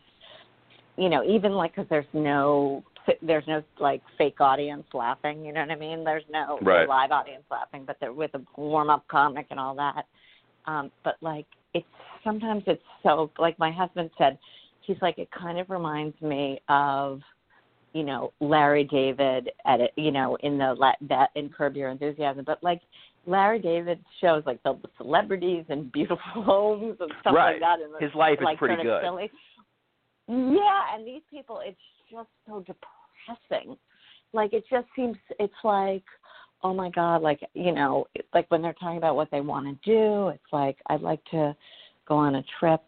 you 0.97 1.10
know, 1.10 1.23
even 1.23 1.53
like 1.53 1.75
because 1.75 1.88
there's 1.89 2.05
no 2.13 2.83
there's 3.21 3.47
no 3.47 3.63
like 3.79 4.01
fake 4.17 4.41
audience 4.41 4.83
laughing. 4.93 5.45
You 5.45 5.53
know 5.53 5.62
what 5.62 5.71
I 5.71 5.75
mean? 5.75 6.03
There's 6.03 6.23
no 6.29 6.60
Right. 6.62 6.88
live 6.88 7.12
audience 7.12 7.43
laughing, 7.49 7.83
but 7.86 7.97
they're 7.99 8.13
with 8.13 8.33
a 8.33 8.41
warm 8.60 8.89
up 8.89 9.07
comic 9.07 9.47
and 9.51 9.60
all 9.60 9.75
that. 9.75 10.05
Um, 10.65 10.91
but 11.03 11.15
like 11.21 11.45
it's 11.73 11.88
sometimes 12.23 12.63
it's 12.67 12.83
so 13.03 13.31
like 13.38 13.57
my 13.60 13.71
husband 13.71 14.10
said, 14.17 14.38
he's 14.81 14.97
like 15.01 15.17
it 15.17 15.29
kind 15.31 15.60
of 15.60 15.69
reminds 15.69 16.19
me 16.21 16.60
of 16.67 17.21
you 17.93 18.03
know 18.03 18.33
Larry 18.41 18.83
David 18.83 19.51
at 19.65 19.79
it, 19.79 19.91
you 19.95 20.12
know 20.12 20.36
in 20.41 20.57
the 20.57 20.93
that 21.07 21.29
in 21.36 21.49
Curb 21.49 21.75
Your 21.75 21.89
Enthusiasm, 21.89 22.43
but 22.45 22.62
like 22.63 22.81
Larry 23.27 23.59
David 23.59 23.99
shows 24.21 24.41
like 24.45 24.61
the 24.63 24.79
celebrities 24.97 25.65
and 25.69 25.91
beautiful 25.91 26.17
homes 26.33 26.97
and 26.99 27.11
stuff 27.21 27.35
Right. 27.35 27.53
like 27.53 27.61
that. 27.61 27.79
And 27.81 27.93
His 28.01 28.15
life 28.15 28.39
is 28.39 28.45
like, 28.45 28.57
pretty 28.57 28.75
of 28.75 28.83
good. 28.83 29.03
Silly. 29.03 29.31
Yeah, 30.29 30.81
and 30.95 31.05
these 31.05 31.21
people, 31.29 31.61
it's 31.63 31.77
just 32.11 32.29
so 32.47 32.59
depressing. 32.61 33.77
Like 34.33 34.53
it 34.53 34.63
just 34.69 34.87
seems, 34.95 35.17
it's 35.39 35.53
like, 35.63 36.03
oh 36.63 36.73
my 36.73 36.89
god, 36.89 37.21
like 37.21 37.39
you 37.53 37.71
know, 37.71 38.07
like 38.33 38.49
when 38.49 38.61
they're 38.61 38.73
talking 38.73 38.97
about 38.97 39.15
what 39.15 39.29
they 39.31 39.41
want 39.41 39.65
to 39.65 39.89
do, 39.89 40.29
it's 40.29 40.51
like 40.51 40.77
I'd 40.89 41.01
like 41.01 41.23
to 41.31 41.55
go 42.07 42.15
on 42.15 42.35
a 42.35 42.43
trip. 42.59 42.81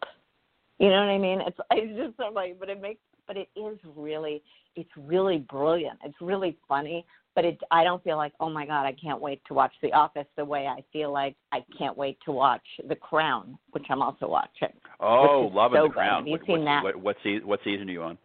You 0.80 0.89
know 0.89 0.99
what 0.99 1.10
I 1.10 1.17
mean? 1.17 1.39
It's 1.45 1.58
it's 1.71 1.97
just 1.97 2.17
so 2.17 2.34
like, 2.34 2.60
but 2.60 2.69
it 2.69 2.82
makes, 2.82 3.02
but 3.28 3.38
it 3.38 3.49
is 3.56 3.78
really, 3.95 4.41
it's 4.75 4.89
really 4.97 5.39
brilliant. 5.49 5.99
It's 6.04 6.19
really 6.21 6.58
funny, 6.67 7.06
but 7.36 7.46
it 7.46 7.58
I 7.72 7.84
don't 7.84 8.04
feel 8.04 8.18
like 8.18 8.34
oh 8.39 8.50
my 8.50 8.65
god, 8.65 8.86
I 8.86 8.94
can't 8.94 9.22
wait 9.22 9.42
to 9.48 9.54
watch 9.54 9.74
The 9.82 9.94
Office 9.94 10.28
the 10.36 10.46
way 10.46 10.68
I 10.68 10.84
feel 10.92 11.12
like 11.12 11.36
I 11.52 11.63
can't 11.78 11.98
wait 11.98 12.18
to 12.26 12.32
watch 12.32 12.65
The 12.88 12.96
Crown, 12.96 13.58
which 13.72 13.86
I'm 13.89 14.02
also 14.02 14.28
watching. 14.28 14.74
Oh, 15.00 15.50
loving 15.54 15.78
so 15.78 15.84
the 15.84 15.88
good. 15.89 15.94
crown. 15.96 16.22
Have 16.22 16.28
you 16.28 16.34
what, 16.34 16.46
seen 16.46 16.60
what, 16.60 16.65
that? 16.65 16.84
What, 16.84 16.96
what, 16.98 17.15
se- 17.24 17.42
what 17.46 17.60
season 17.63 17.89
are 17.89 17.92
you 17.92 18.04
on? 18.04 18.18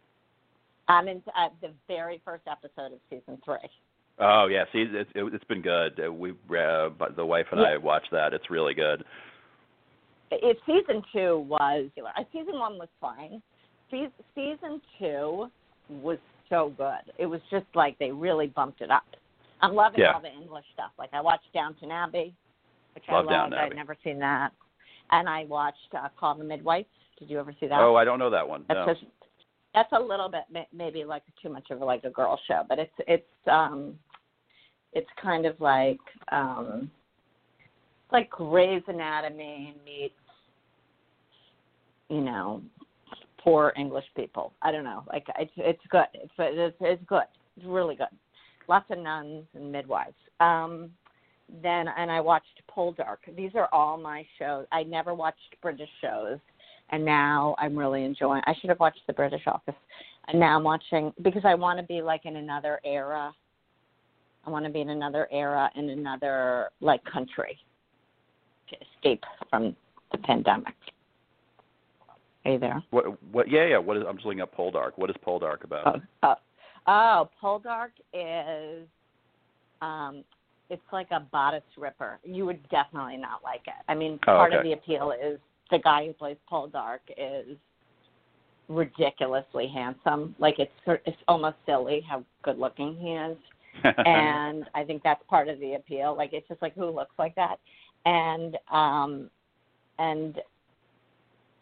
I'm 0.87 1.07
in 1.07 1.21
uh, 1.37 1.49
the 1.61 1.71
very 1.87 2.21
first 2.23 2.43
episode 2.47 2.93
of 2.93 2.99
season 3.09 3.41
three. 3.43 3.57
Oh 4.19 4.47
yeah, 4.47 4.63
see, 4.71 4.85
it's 4.89 5.09
it, 5.15 5.33
it's 5.33 5.43
been 5.45 5.61
good. 5.61 5.99
Uh, 6.05 6.11
We, 6.11 6.31
uh, 6.31 6.89
the 7.15 7.25
wife 7.25 7.47
and 7.51 7.61
Yeah. 7.61 7.67
I 7.67 7.77
watched 7.77 8.11
that. 8.11 8.33
It's 8.33 8.49
really 8.49 8.73
good. 8.73 9.03
If 10.31 10.57
season 10.65 11.03
two 11.13 11.45
was, 11.47 11.89
uh, 11.97 12.23
season 12.31 12.59
one 12.59 12.77
was 12.77 12.89
fine. 12.99 13.41
Se- 13.91 14.09
Season 14.33 14.81
two 14.99 15.49
was 15.89 16.17
so 16.49 16.73
good. 16.77 17.11
It 17.17 17.25
was 17.25 17.41
just 17.51 17.65
like 17.75 17.97
they 17.99 18.11
really 18.11 18.47
bumped 18.47 18.81
it 18.81 18.91
up. 18.91 19.03
I'm 19.61 19.73
loving 19.73 20.01
Yeah. 20.01 20.13
all 20.13 20.21
the 20.21 20.31
English 20.31 20.65
stuff. 20.73 20.91
Like 20.99 21.09
I 21.13 21.21
watched 21.21 21.51
Downton 21.53 21.91
Abbey, 21.91 22.33
which 22.93 23.03
Love 23.09 23.27
I 23.27 23.31
Downton. 23.31 23.59
I'd 23.59 23.65
Abbey. 23.67 23.75
never 23.75 23.95
seen 24.03 24.19
that, 24.19 24.51
and 25.11 25.27
I 25.29 25.45
watched 25.45 25.93
uh, 25.97 26.09
Call 26.19 26.35
the 26.35 26.43
Midwife. 26.43 26.85
Did 27.19 27.29
you 27.29 27.39
ever 27.39 27.53
see 27.59 27.67
that? 27.67 27.79
Oh, 27.79 27.95
I 27.95 28.03
don't 28.03 28.19
know 28.19 28.29
that 28.29 28.47
one. 28.47 28.65
That's 28.67 28.85
No. 28.85 28.93
just 28.93 29.05
that's 29.73 29.91
a 29.93 29.99
little 29.99 30.29
bit 30.29 30.43
ma- 30.51 30.63
maybe 30.73 31.03
like 31.03 31.23
too 31.41 31.49
much 31.49 31.69
of 31.71 31.81
a, 31.81 31.85
like 31.85 32.03
a 32.03 32.09
girl 32.09 32.39
show, 32.47 32.63
but 32.67 32.79
it's 32.79 32.93
it's 33.07 33.47
um 33.47 33.97
it's 34.93 35.09
kind 35.21 35.45
of 35.45 35.59
like 35.59 35.99
um 36.31 36.89
like 38.11 38.29
Grey's 38.29 38.83
Anatomy 38.87 39.75
meets 39.85 40.13
you 42.09 42.21
know 42.21 42.61
poor 43.45 43.71
English 43.77 44.05
people. 44.15 44.51
I 44.61 44.71
don't 44.71 44.83
know. 44.83 45.03
Like 45.07 45.27
it's 45.39 45.51
it's 45.55 45.81
good. 45.89 46.07
It's 46.13 46.33
it's, 46.37 46.75
it's 46.81 47.03
good. 47.07 47.23
It's 47.55 47.65
really 47.65 47.95
good. 47.95 48.07
Lots 48.67 48.85
of 48.89 48.97
nuns 48.97 49.45
and 49.53 49.71
midwives. 49.71 50.15
Um 50.39 50.89
then 51.61 51.87
and 51.95 52.11
I 52.11 52.19
watched 52.19 52.61
Poldark. 52.75 53.17
These 53.37 53.51
are 53.53 53.69
all 53.71 53.97
my 53.97 54.25
shows. 54.39 54.65
I 54.71 54.83
never 54.83 55.13
watched 55.13 55.55
British 55.61 55.89
shows 56.01 56.39
and 56.89 57.03
now 57.03 57.55
I'm 57.57 57.77
really 57.77 58.03
enjoying. 58.03 58.41
I 58.45 58.53
should 58.59 58.69
have 58.69 58.79
watched 58.79 59.01
the 59.07 59.13
British 59.13 59.41
Office, 59.47 59.75
and 60.27 60.39
now 60.39 60.57
I'm 60.57 60.63
watching 60.63 61.13
because 61.21 61.43
I 61.45 61.55
want 61.55 61.79
to 61.79 61.85
be 61.85 62.01
like 62.01 62.25
in 62.25 62.35
another 62.35 62.79
era. 62.85 63.33
I 64.45 64.49
want 64.49 64.65
to 64.65 64.71
be 64.71 64.81
in 64.81 64.89
another 64.89 65.27
era 65.31 65.69
in 65.75 65.89
another 65.89 66.69
like 66.81 67.03
country 67.05 67.57
to 68.69 68.75
escape 68.75 69.23
from 69.49 69.75
the 70.11 70.17
pandemic. 70.19 70.75
You 72.45 72.59
there? 72.59 72.83
What? 72.91 73.05
What? 73.31 73.49
Yeah, 73.49 73.65
yeah. 73.65 73.77
What 73.77 73.97
is? 73.97 74.03
I'm 74.07 74.15
just 74.15 74.25
looking 74.25 74.41
up 74.41 74.55
Poldark. 74.55 74.91
What 74.97 75.09
is 75.09 75.15
Poldark 75.25 75.63
about? 75.63 76.01
Oh, 76.23 76.35
oh, 76.35 76.35
oh 76.87 77.29
Poldark 77.41 77.91
is 78.13 78.87
um 79.81 80.23
it's 80.69 80.81
like 80.91 81.07
a 81.11 81.19
bodice 81.19 81.63
ripper. 81.77 82.19
You 82.23 82.45
would 82.45 82.67
definitely 82.69 83.17
not 83.17 83.43
like 83.43 83.61
it. 83.67 83.73
I 83.87 83.95
mean, 83.95 84.19
Oh, 84.23 84.37
part 84.37 84.53
of 84.53 84.63
the 84.63 84.73
appeal 84.73 85.11
is 85.11 85.39
the 85.71 85.79
guy 85.79 86.05
who 86.05 86.13
plays 86.13 86.37
Poldark 86.51 86.99
is 87.17 87.57
ridiculously 88.67 89.67
handsome. 89.67 90.35
Like 90.39 90.59
it's 90.59 90.71
it's 91.05 91.17
almost 91.27 91.57
silly 91.65 92.03
how 92.07 92.23
good 92.43 92.57
looking 92.57 92.95
he 92.99 93.11
is. 93.11 93.37
and 94.05 94.65
I 94.73 94.83
think 94.85 95.03
that's 95.03 95.21
part 95.29 95.49
of 95.49 95.59
the 95.59 95.73
appeal. 95.73 96.15
Like 96.15 96.31
it's 96.33 96.47
just 96.47 96.61
like 96.61 96.75
who 96.75 96.89
looks 96.89 97.13
like 97.19 97.35
that, 97.35 97.57
and 98.05 98.57
um, 98.71 99.29
and 99.99 100.39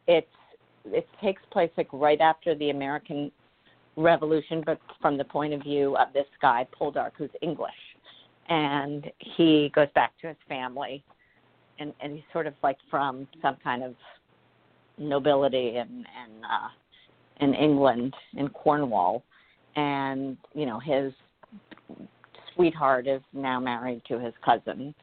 it's 0.07 0.27
it 0.85 1.07
takes 1.21 1.41
place 1.51 1.71
like 1.77 1.87
right 1.91 2.19
after 2.21 2.55
the 2.55 2.69
American 2.69 3.31
Revolution, 3.95 4.63
but 4.65 4.79
from 5.01 5.17
the 5.17 5.23
point 5.23 5.53
of 5.53 5.61
view 5.61 5.95
of 5.97 6.11
this 6.13 6.25
guy 6.41 6.65
Poldark, 6.79 7.11
who's 7.15 7.29
English, 7.41 7.71
and 8.49 9.09
he 9.19 9.71
goes 9.75 9.87
back 9.93 10.13
to 10.21 10.27
his 10.27 10.37
family, 10.47 11.03
and 11.79 11.93
and 12.01 12.13
he's 12.13 12.23
sort 12.31 12.47
of 12.47 12.53
like 12.63 12.77
from 12.89 13.27
some 13.41 13.57
kind 13.63 13.83
of 13.83 13.93
nobility 14.97 15.77
and 15.77 15.91
and 15.91 16.43
uh, 16.43 16.69
in 17.45 17.53
England 17.53 18.13
in 18.35 18.49
Cornwall, 18.49 19.23
and 19.75 20.37
you 20.53 20.65
know 20.65 20.79
his 20.79 21.13
sweetheart 22.55 23.07
is 23.07 23.21
now 23.33 23.59
married 23.59 24.01
to 24.07 24.19
his 24.19 24.33
cousin, 24.43 24.93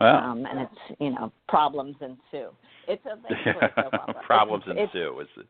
Wow. 0.00 0.30
um, 0.30 0.46
and 0.46 0.60
it's 0.60 1.00
you 1.00 1.10
know 1.10 1.32
problems 1.48 1.96
ensue. 2.00 2.50
It's 2.88 3.04
a 3.06 3.18
soap 3.44 3.94
opera. 3.94 4.22
Problems 4.26 4.64
It's- 4.68 4.76
it's- 4.84 4.90
ensue 4.94 5.20
is 5.20 5.28
the, 5.36 5.42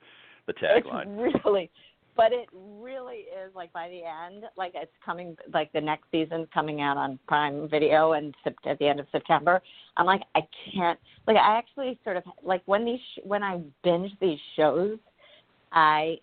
the 0.46 0.52
It's 0.76 0.86
tagline. 0.86 1.34
really, 1.44 1.70
but 2.16 2.32
it 2.32 2.48
really 2.52 3.26
is 3.44 3.54
like 3.54 3.72
by 3.72 3.88
the 3.88 4.00
end, 4.04 4.44
like 4.56 4.72
it's 4.74 4.90
coming, 5.04 5.36
like 5.54 5.70
the 5.72 5.80
next 5.80 6.04
season's 6.10 6.48
coming 6.52 6.80
out 6.80 6.96
on 6.96 7.18
Prime 7.28 7.68
Video 7.68 8.12
and 8.12 8.34
at 8.66 8.78
the 8.78 8.88
end 8.88 8.98
of 8.98 9.06
September. 9.12 9.62
I'm 9.96 10.06
like, 10.06 10.22
I 10.34 10.40
can't. 10.74 10.98
Like, 11.26 11.36
I 11.36 11.56
actually 11.58 11.98
sort 12.04 12.16
of 12.16 12.24
like 12.42 12.62
when 12.66 12.84
these 12.84 13.00
sh- 13.14 13.20
when 13.24 13.42
I 13.42 13.60
binge 13.84 14.10
these 14.20 14.38
shows. 14.56 14.98
I, 15.70 16.16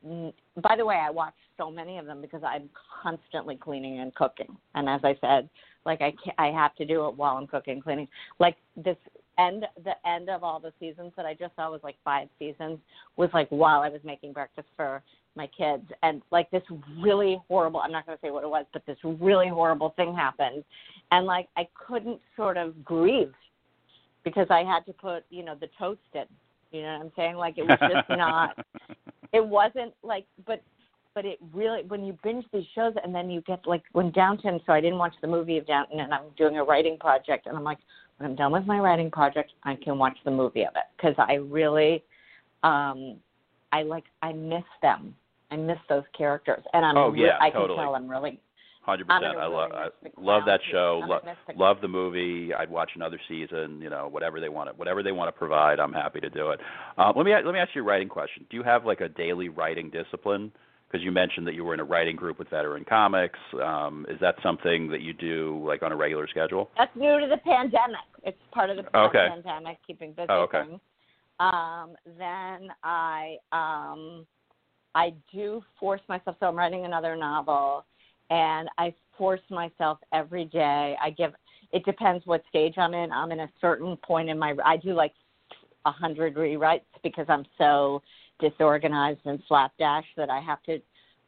by 0.64 0.76
the 0.76 0.84
way, 0.84 0.96
I 0.96 1.12
watch 1.12 1.36
so 1.56 1.70
many 1.70 2.00
of 2.00 2.08
them 2.08 2.20
because 2.20 2.42
I'm 2.44 2.68
constantly 3.04 3.56
cleaning 3.56 4.00
and 4.00 4.14
cooking. 4.16 4.58
And 4.74 4.90
as 4.90 5.02
I 5.04 5.16
said, 5.22 5.48
like 5.86 6.02
I 6.02 6.12
can't, 6.24 6.36
I 6.40 6.48
have 6.48 6.74
to 6.78 6.86
do 6.86 7.06
it 7.08 7.16
while 7.16 7.38
I'm 7.38 7.46
cooking 7.46 7.80
cleaning. 7.80 8.08
Like 8.40 8.58
this 8.76 8.98
end, 9.40 9.66
the 9.84 9.94
end 10.08 10.30
of 10.30 10.44
all 10.44 10.60
the 10.60 10.74
seasons 10.80 11.12
that 11.18 11.26
I 11.26 11.34
just 11.34 11.56
saw 11.56 11.72
was 11.72 11.82
like 11.84 11.96
five 12.04 12.28
seasons. 12.40 12.80
Was 13.18 13.30
like 13.34 13.48
while 13.50 13.82
I 13.82 13.90
was 13.90 14.02
making 14.04 14.34
breakfast 14.34 14.68
for 14.76 15.02
my 15.36 15.48
kids, 15.58 15.84
and 16.04 16.22
like 16.32 16.50
this 16.52 16.64
really 17.00 17.40
horrible. 17.48 17.80
I'm 17.82 17.92
not 17.92 18.06
going 18.06 18.18
to 18.18 18.22
say 18.22 18.32
what 18.32 18.44
it 18.44 18.50
was, 18.50 18.66
but 18.74 18.86
this 18.86 18.98
really 19.04 19.48
horrible 19.48 19.94
thing 19.96 20.16
happened, 20.16 20.64
and 21.12 21.26
like 21.26 21.48
I 21.58 21.68
couldn't 21.88 22.20
sort 22.36 22.58
of 22.58 22.84
grieve 22.84 23.34
because 24.24 24.48
I 24.50 24.64
had 24.64 24.86
to 24.86 24.94
put 24.94 25.24
you 25.30 25.44
know 25.44 25.56
the 25.60 25.70
toast 25.78 26.00
in. 26.14 26.24
You 26.72 26.82
know 26.82 26.98
what 26.98 27.06
I'm 27.06 27.12
saying? 27.16 27.36
Like 27.36 27.58
it 27.58 27.64
was 27.64 27.78
just 27.80 28.10
not 28.18 28.58
it 29.36 29.46
wasn't 29.46 29.94
like 30.04 30.26
but 30.48 30.62
but 31.14 31.26
it 31.26 31.38
really 31.54 31.84
when 31.88 32.04
you 32.04 32.18
binge 32.24 32.46
these 32.52 32.66
shows 32.74 32.94
and 33.04 33.14
then 33.14 33.30
you 33.30 33.42
get 33.42 33.60
like 33.66 33.84
when 33.92 34.12
Downton 34.12 34.60
so 34.66 34.74
I 34.74 34.82
didn't 34.82 34.98
watch 34.98 35.14
the 35.22 35.28
movie 35.28 35.58
of 35.58 35.68
Downton 35.68 36.00
and 36.00 36.14
I'm 36.14 36.30
doing 36.38 36.58
a 36.58 36.64
writing 36.64 36.98
project 36.98 37.46
and 37.48 37.58
I'm 37.58 37.64
like 37.64 37.78
when 38.18 38.30
I'm 38.30 38.36
done 38.36 38.52
with 38.52 38.66
my 38.66 38.80
writing 38.80 39.12
project 39.12 39.52
I 39.64 39.76
can 39.76 39.98
watch 39.98 40.18
the 40.26 40.32
movie 40.32 40.64
of 40.64 40.74
it 40.76 40.86
because 40.98 41.16
I 41.18 41.36
really 41.36 42.04
um 42.64 43.18
I 43.72 43.84
like 43.84 44.06
I 44.22 44.32
miss 44.34 44.64
them 44.82 45.16
I 45.52 45.56
miss 45.58 45.78
those 45.90 46.04
characters 46.18 46.64
and 46.74 46.86
I'm 46.86 46.98
Oh, 46.98 47.14
yeah, 47.14 47.38
I 47.40 47.50
totally. 47.50 47.78
can 47.78 47.86
tell 47.86 47.96
I'm 47.96 48.10
really 48.10 48.40
Hundred 48.86 49.08
percent. 49.08 49.36
I 49.38 49.48
love 49.48 49.72
I 49.74 49.88
love 50.22 50.44
that 50.46 50.60
show. 50.72 51.02
Lo- 51.08 51.16
I'm 51.16 51.22
gonna 51.22 51.32
miss 51.48 51.56
the- 51.56 51.60
love 51.60 51.78
the 51.82 51.88
movie. 51.88 52.54
I'd 52.54 52.70
watch 52.70 52.92
another 52.94 53.20
season. 53.28 53.82
You 53.82 53.90
know, 53.90 54.08
whatever 54.08 54.40
they 54.40 54.48
want, 54.50 54.78
whatever 54.78 55.02
they 55.02 55.12
want 55.12 55.28
to 55.28 55.32
provide, 55.32 55.80
I'm 55.80 55.92
happy 55.92 56.20
to 56.20 56.30
do 56.30 56.52
it. 56.52 56.60
Uh, 56.96 57.12
let 57.16 57.26
me 57.26 57.34
let 57.34 57.52
me 57.52 57.58
ask 57.60 57.74
you 57.74 57.82
a 57.82 57.84
writing 57.84 58.10
question. 58.10 58.46
Do 58.48 58.58
you 58.58 58.62
have 58.62 58.86
like 58.86 59.02
a 59.02 59.10
daily 59.10 59.50
writing 59.50 59.90
discipline? 59.90 60.52
Because 60.96 61.04
you 61.04 61.12
mentioned 61.12 61.46
that 61.46 61.56
you 61.56 61.66
were 61.66 61.74
in 61.74 61.82
a 61.82 61.84
writing 61.84 62.16
group 62.16 62.40
with 62.40 62.50
Veteran 62.50 62.86
Comics. 62.88 63.38
Um, 63.62 64.06
is 64.08 64.18
that 64.22 64.36
something 64.42 64.88
that 64.92 65.02
you 65.02 65.12
do 65.12 65.62
like 65.68 65.84
on 65.84 65.92
a 65.92 65.96
regular 65.96 66.26
schedule? 66.26 66.70
That's 66.78 66.96
new 66.96 67.20
to 67.20 67.28
the 67.28 67.36
pandemic. 67.36 68.00
It's 68.24 68.38
part 68.54 68.70
of 68.70 68.78
the 68.78 68.98
Okay. 68.98 69.28
pandemic, 69.28 69.78
keeping 69.86 70.14
busy 70.14 70.28
Oh, 70.30 70.44
okay. 70.44 70.62
Um, 71.42 71.98
then 72.18 72.70
I 72.82 73.36
um, 73.52 74.26
I 74.96 75.14
do 75.34 75.62
force 75.78 76.00
myself. 76.08 76.38
So 76.40 76.46
I'm 76.46 76.56
writing 76.56 76.86
another 76.86 77.18
novel, 77.18 77.84
and 78.30 78.70
I 78.78 78.94
force 79.18 79.42
myself 79.50 79.98
every 80.14 80.46
day. 80.46 80.96
I 81.02 81.10
give. 81.10 81.34
It 81.74 81.84
depends 81.84 82.26
what 82.26 82.42
stage 82.48 82.76
I'm 82.78 82.94
in. 82.94 83.12
I'm 83.12 83.34
in 83.34 83.42
a 83.42 83.50
certain 83.60 83.98
point 83.98 84.30
in 84.30 84.40
my. 84.40 84.56
I 84.64 84.78
do 84.78 84.94
like 84.94 85.12
a 85.84 85.92
hundred 85.92 86.36
rewrites 86.36 86.84
because 87.04 87.26
I'm 87.28 87.44
so 87.58 88.02
disorganized 88.40 89.22
and 89.26 89.42
slapdash 89.48 90.06
that 90.18 90.30
I 90.30 90.40
have 90.40 90.62
to. 90.64 90.80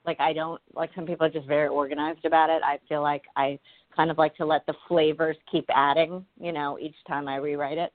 Like 0.06 0.20
I 0.20 0.34
don't 0.34 0.62
like 0.74 0.90
some 0.96 1.06
people 1.06 1.26
are 1.26 1.30
just 1.32 1.48
very 1.48 1.68
organized 1.68 2.26
about 2.26 2.50
it. 2.50 2.62
I 2.64 2.80
feel 2.88 3.02
like 3.02 3.24
I 3.36 3.60
kind 3.96 4.12
of 4.12 4.18
like 4.18 4.36
to 4.38 4.46
let 4.46 4.66
the 4.66 4.74
flavors 4.88 5.36
keep 5.52 5.66
adding, 5.74 6.26
you 6.40 6.52
know, 6.52 6.78
each 6.80 6.96
time 7.08 7.28
I 7.28 7.38
rewrite 7.38 7.78
it. 7.78 7.92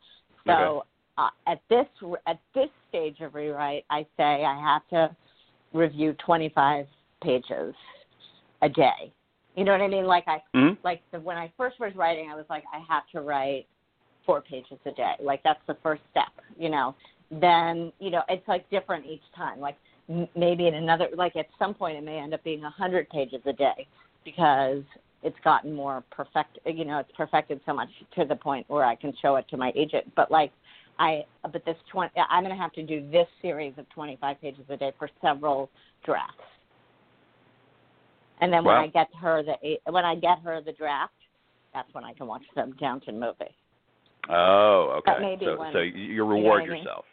So 0.47 0.53
Okay. 0.53 0.89
uh, 1.19 1.31
at 1.47 1.61
this 1.69 1.87
at 2.27 2.39
this 2.55 2.69
stage 2.89 3.21
of 3.21 3.35
rewrite, 3.35 3.85
I 3.91 4.07
say 4.17 4.45
I 4.45 4.59
have 4.61 4.87
to 4.89 5.17
review 5.73 6.15
25 6.25 6.87
pages 7.23 7.75
a 8.63 8.69
day. 8.69 9.13
You 9.55 9.65
know 9.65 9.73
what 9.73 9.81
I 9.81 9.89
mean? 9.89 10.07
Like 10.07 10.25
I 10.27 10.43
hmm 10.55 10.73
like 10.85 11.01
the, 11.13 11.21
when 11.21 11.37
I 11.37 11.53
first 11.57 11.79
was 11.79 11.95
writing, 11.95 12.31
I 12.31 12.35
was 12.35 12.47
like 12.51 12.65
I 12.73 12.83
have 12.93 13.05
to 13.13 13.21
write 13.21 13.67
four 14.27 14.41
pages 14.41 14.79
a 14.87 14.91
day. 14.93 15.15
Like 15.21 15.43
that's 15.43 15.61
the 15.67 15.77
first 15.83 16.03
step, 16.11 16.33
you 16.59 16.69
know. 16.69 16.95
Then 17.41 17.93
you 17.99 18.11
know 18.11 18.23
it's 18.29 18.47
like 18.47 18.69
different 18.71 19.07
each 19.07 19.23
time. 19.35 19.59
Like 19.61 19.77
maybe 20.37 20.67
in 20.67 20.75
another 20.75 21.09
like 21.17 21.37
at 21.37 21.47
some 21.59 21.75
point 21.75 21.97
it 21.97 22.05
may 22.05 22.19
end 22.19 22.35
up 22.35 22.45
being 22.45 22.63
a 22.65 22.71
hundred 22.71 23.09
pages 23.11 23.41
a 23.47 23.53
day 23.53 23.87
because 24.25 24.83
it's 25.23 25.37
gotten 25.45 25.73
more 25.73 26.05
perfect. 26.11 26.59
You 26.67 26.85
know, 26.85 26.99
it's 26.99 27.13
perfected 27.17 27.61
so 27.65 27.73
much 27.73 27.89
to 28.17 28.25
the 28.25 28.37
point 28.37 28.69
where 28.69 28.85
I 28.85 28.95
can 28.95 29.13
show 29.23 29.37
it 29.37 29.47
to 29.51 29.57
my 29.57 29.73
agent. 29.77 30.13
But 30.17 30.31
like, 30.31 30.53
I 30.99 31.25
but 31.43 31.65
this 31.65 31.77
twenty, 31.91 32.13
I'm 32.29 32.43
going 32.43 32.55
to 32.55 32.61
have 32.61 32.73
to 32.73 32.83
do 32.83 33.09
this 33.11 33.27
series 33.41 33.73
of 33.79 33.89
25 33.91 34.41
pages 34.41 34.65
a 34.69 34.77
day 34.77 34.93
for 34.99 35.09
several 35.21 35.71
drafts. 36.05 36.37
And 38.41 38.53
then 38.53 38.65
when 38.65 38.75
Wow. 38.75 38.83
I 38.83 38.87
get 38.89 39.09
her 39.21 39.43
the 39.43 39.79
when 39.91 40.05
I 40.05 40.17
get 40.17 40.41
her 40.41 40.61
the 40.61 40.73
draft, 40.73 41.15
that's 41.73 41.93
when 41.95 42.05
I 42.05 42.13
can 42.13 42.27
watch 42.27 42.43
the 42.57 42.73
Downton 42.81 43.19
movie. 43.19 43.55
Oh, 44.29 44.95
okay. 44.99 45.13
That 45.13 45.21
may 45.21 45.37
be 45.37 45.47
so 45.47 45.57
when- 45.57 45.73
so 45.73 45.79
you 45.79 45.93
you 45.93 46.17
know 46.19 46.25
reward 46.27 46.63
I 46.63 46.67
mean? 46.67 46.79
yourself. 46.79 47.05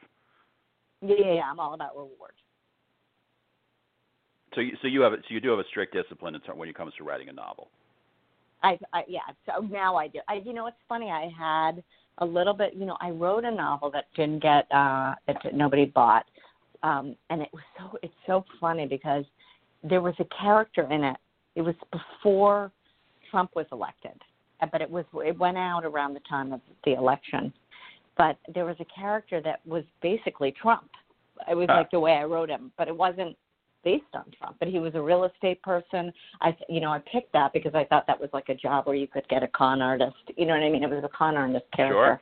Yeah, 1.01 1.15
yeah, 1.17 1.33
yeah, 1.33 1.41
I'm 1.49 1.59
all 1.59 1.73
about 1.73 1.95
reward. 1.95 2.33
So 4.55 4.61
you, 4.61 4.71
so 4.81 4.87
you 4.87 5.01
have 5.01 5.13
so 5.13 5.33
you 5.33 5.39
do 5.39 5.49
have 5.49 5.59
a 5.59 5.67
strict 5.69 5.93
discipline 5.93 6.35
when 6.55 6.69
it 6.69 6.75
comes 6.75 6.93
to 6.97 7.03
writing 7.03 7.29
a 7.29 7.33
novel. 7.33 7.69
I, 8.63 8.77
I 8.93 9.03
yeah. 9.07 9.19
So 9.45 9.61
now 9.61 9.95
I 9.95 10.07
do. 10.07 10.19
I, 10.27 10.41
you 10.45 10.53
know, 10.53 10.67
it's 10.67 10.77
funny. 10.87 11.09
I 11.11 11.31
had 11.37 11.83
a 12.17 12.25
little 12.25 12.53
bit. 12.53 12.73
You 12.73 12.85
know, 12.85 12.97
I 12.99 13.11
wrote 13.11 13.45
a 13.45 13.51
novel 13.51 13.91
that 13.91 14.05
didn't 14.15 14.41
get 14.41 14.67
uh 14.71 15.15
that 15.27 15.53
nobody 15.53 15.85
bought, 15.85 16.25
um, 16.83 17.15
and 17.29 17.41
it 17.41 17.49
was 17.53 17.63
so. 17.77 17.97
It's 18.03 18.13
so 18.27 18.43
funny 18.59 18.85
because 18.85 19.23
there 19.83 20.01
was 20.01 20.15
a 20.19 20.25
character 20.41 20.91
in 20.91 21.03
it. 21.03 21.17
It 21.55 21.61
was 21.61 21.75
before 21.91 22.71
Trump 23.31 23.51
was 23.55 23.65
elected, 23.71 24.19
but 24.71 24.81
it 24.81 24.89
was 24.89 25.05
it 25.13 25.37
went 25.37 25.57
out 25.57 25.85
around 25.85 26.13
the 26.13 26.21
time 26.29 26.51
of 26.51 26.61
the 26.85 26.93
election. 26.93 27.53
But 28.19 28.37
there 28.53 28.65
was 28.65 28.75
a 28.81 28.85
character 28.85 29.39
that 29.41 29.65
was 29.65 29.85
basically 30.01 30.51
Trump. 30.51 30.89
It 31.49 31.55
was 31.55 31.67
Huh. 31.69 31.77
like 31.77 31.89
the 31.89 32.01
way 32.01 32.17
I 32.17 32.25
wrote 32.25 32.49
him, 32.49 32.69
but 32.77 32.89
it 32.89 32.95
wasn't 32.95 33.37
based 33.81 34.13
on 34.13 34.25
Trump. 34.37 34.57
But 34.59 34.67
he 34.67 34.77
was 34.77 34.93
a 34.93 35.01
real 35.01 35.23
estate 35.23 35.61
person. 35.61 36.11
I, 36.41 36.55
you 36.67 36.81
know, 36.81 36.91
I 36.91 36.99
picked 36.99 37.31
that 37.31 37.53
because 37.53 37.73
I 37.73 37.85
thought 37.85 38.05
that 38.07 38.19
was 38.19 38.29
like 38.33 38.49
a 38.49 38.55
job 38.55 38.87
where 38.87 38.95
you 38.95 39.07
could 39.07 39.25
get 39.29 39.41
a 39.41 39.47
con 39.47 39.81
artist. 39.81 40.17
You 40.35 40.45
know 40.45 40.53
what 40.53 40.63
I 40.63 40.69
mean? 40.69 40.83
It 40.83 40.89
was 40.89 41.01
a 41.01 41.07
con 41.17 41.37
artist 41.37 41.65
character. 41.73 42.19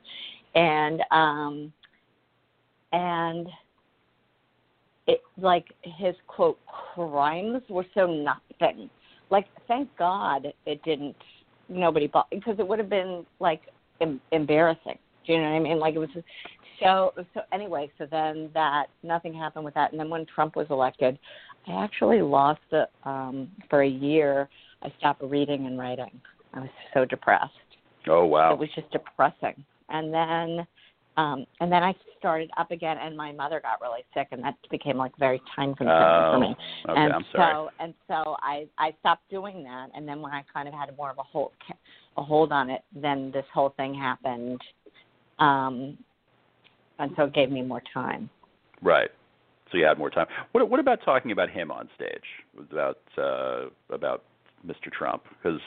sure. 0.54 0.62
And 0.62 1.02
um, 1.10 1.72
and 2.92 3.48
it 5.08 5.20
like 5.36 5.74
his 5.82 6.14
quote 6.28 6.60
crimes 6.94 7.62
were 7.68 7.86
so 7.92 8.06
nothing. 8.06 8.88
Like, 9.30 9.46
thank 9.66 9.88
God 9.98 10.46
it 10.64 10.80
didn't. 10.84 11.16
Nobody 11.68 12.06
bought 12.06 12.30
because 12.30 12.60
it 12.60 12.68
would 12.68 12.78
have 12.78 12.88
been 12.88 13.26
like 13.40 13.62
em- 14.00 14.20
embarrassing. 14.30 14.98
Do 15.28 15.34
you 15.34 15.40
know 15.42 15.50
what 15.50 15.56
I 15.56 15.60
mean? 15.60 15.78
Like 15.78 15.94
it 15.94 15.98
was 15.98 16.08
just, 16.14 16.26
so. 16.82 17.12
So 17.34 17.42
anyway, 17.52 17.90
so 17.98 18.06
then 18.10 18.48
that 18.54 18.86
nothing 19.02 19.34
happened 19.34 19.64
with 19.64 19.74
that, 19.74 19.90
and 19.92 20.00
then 20.00 20.08
when 20.08 20.24
Trump 20.26 20.56
was 20.56 20.66
elected, 20.70 21.18
I 21.68 21.84
actually 21.84 22.22
lost 22.22 22.60
the 22.70 22.88
um 23.04 23.48
for 23.68 23.82
a 23.82 23.88
year. 23.88 24.48
I 24.82 24.92
stopped 24.98 25.22
reading 25.22 25.66
and 25.66 25.78
writing. 25.78 26.18
I 26.54 26.60
was 26.60 26.70
so 26.94 27.04
depressed. 27.04 27.52
Oh 28.08 28.24
wow. 28.24 28.54
It 28.54 28.58
was 28.58 28.70
just 28.74 28.90
depressing. 28.90 29.62
And 29.90 30.14
then 30.14 30.66
um 31.18 31.44
and 31.60 31.70
then 31.70 31.82
I 31.82 31.94
started 32.18 32.50
up 32.56 32.70
again 32.70 32.96
and 32.96 33.16
my 33.16 33.32
mother 33.32 33.60
got 33.60 33.80
really 33.80 34.02
sick 34.14 34.28
and 34.32 34.42
that 34.44 34.54
became 34.70 34.96
like 34.96 35.12
very 35.18 35.40
time 35.54 35.74
consuming 35.74 35.90
for 35.90 36.36
Oh, 36.36 36.40
me. 36.40 36.56
okay. 36.88 37.00
and 37.00 37.12
I'm 37.12 37.24
sorry. 37.32 37.52
so 37.54 37.70
and 37.80 37.94
so 38.06 38.36
I 38.40 38.66
I 38.78 38.94
stopped 39.00 39.28
doing 39.30 39.62
that 39.64 39.88
and 39.94 40.06
then 40.08 40.20
when 40.20 40.32
I 40.32 40.42
kind 40.52 40.68
of 40.68 40.74
had 40.74 40.96
more 40.96 41.10
of 41.10 41.18
a 41.18 41.22
hold 41.22 41.52
a 42.16 42.22
hold 42.22 42.50
on 42.52 42.70
it 42.70 42.82
then 42.94 43.30
this 43.32 43.44
whole 43.52 43.70
thing 43.76 43.94
happened 43.94 44.60
um 45.38 45.98
and 46.98 47.12
so 47.16 47.24
it 47.24 47.34
gave 47.34 47.50
me 47.50 47.62
more 47.62 47.82
time. 47.94 48.28
Right. 48.82 49.10
So 49.70 49.78
you 49.78 49.84
had 49.84 49.98
more 49.98 50.10
time. 50.10 50.26
What 50.52 50.68
what 50.68 50.80
about 50.80 51.00
talking 51.04 51.30
about 51.30 51.50
him 51.50 51.70
on 51.70 51.88
stage? 51.94 52.22
About 52.58 52.98
uh 53.16 53.66
about 53.90 54.24
Mr. 54.66 54.90
Trump 54.90 55.24
because 55.42 55.60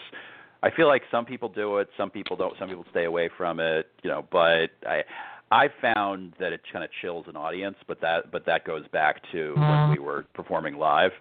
I 0.64 0.70
feel 0.70 0.88
like 0.88 1.04
some 1.10 1.26
people 1.26 1.50
do 1.50 1.78
it, 1.78 1.90
some 1.98 2.10
people 2.10 2.36
don't, 2.36 2.54
some 2.60 2.70
people 2.70 2.86
stay 2.92 3.06
away 3.06 3.30
from 3.36 3.60
it, 3.60 3.88
you 4.04 4.10
know, 4.10 4.26
but 4.32 4.70
I 4.88 5.04
I 5.52 5.68
found 5.82 6.34
that 6.40 6.54
it 6.54 6.62
kind 6.72 6.84
of 6.84 6.92
chills 7.02 7.26
an 7.28 7.36
audience, 7.36 7.76
but 7.88 8.02
that 8.02 8.32
but 8.32 8.46
that 8.46 8.66
goes 8.66 8.88
back 8.92 9.22
to 9.32 9.54
when 9.56 9.90
we 9.92 10.00
were 10.00 10.26
performing 10.34 10.76
live. 10.76 11.12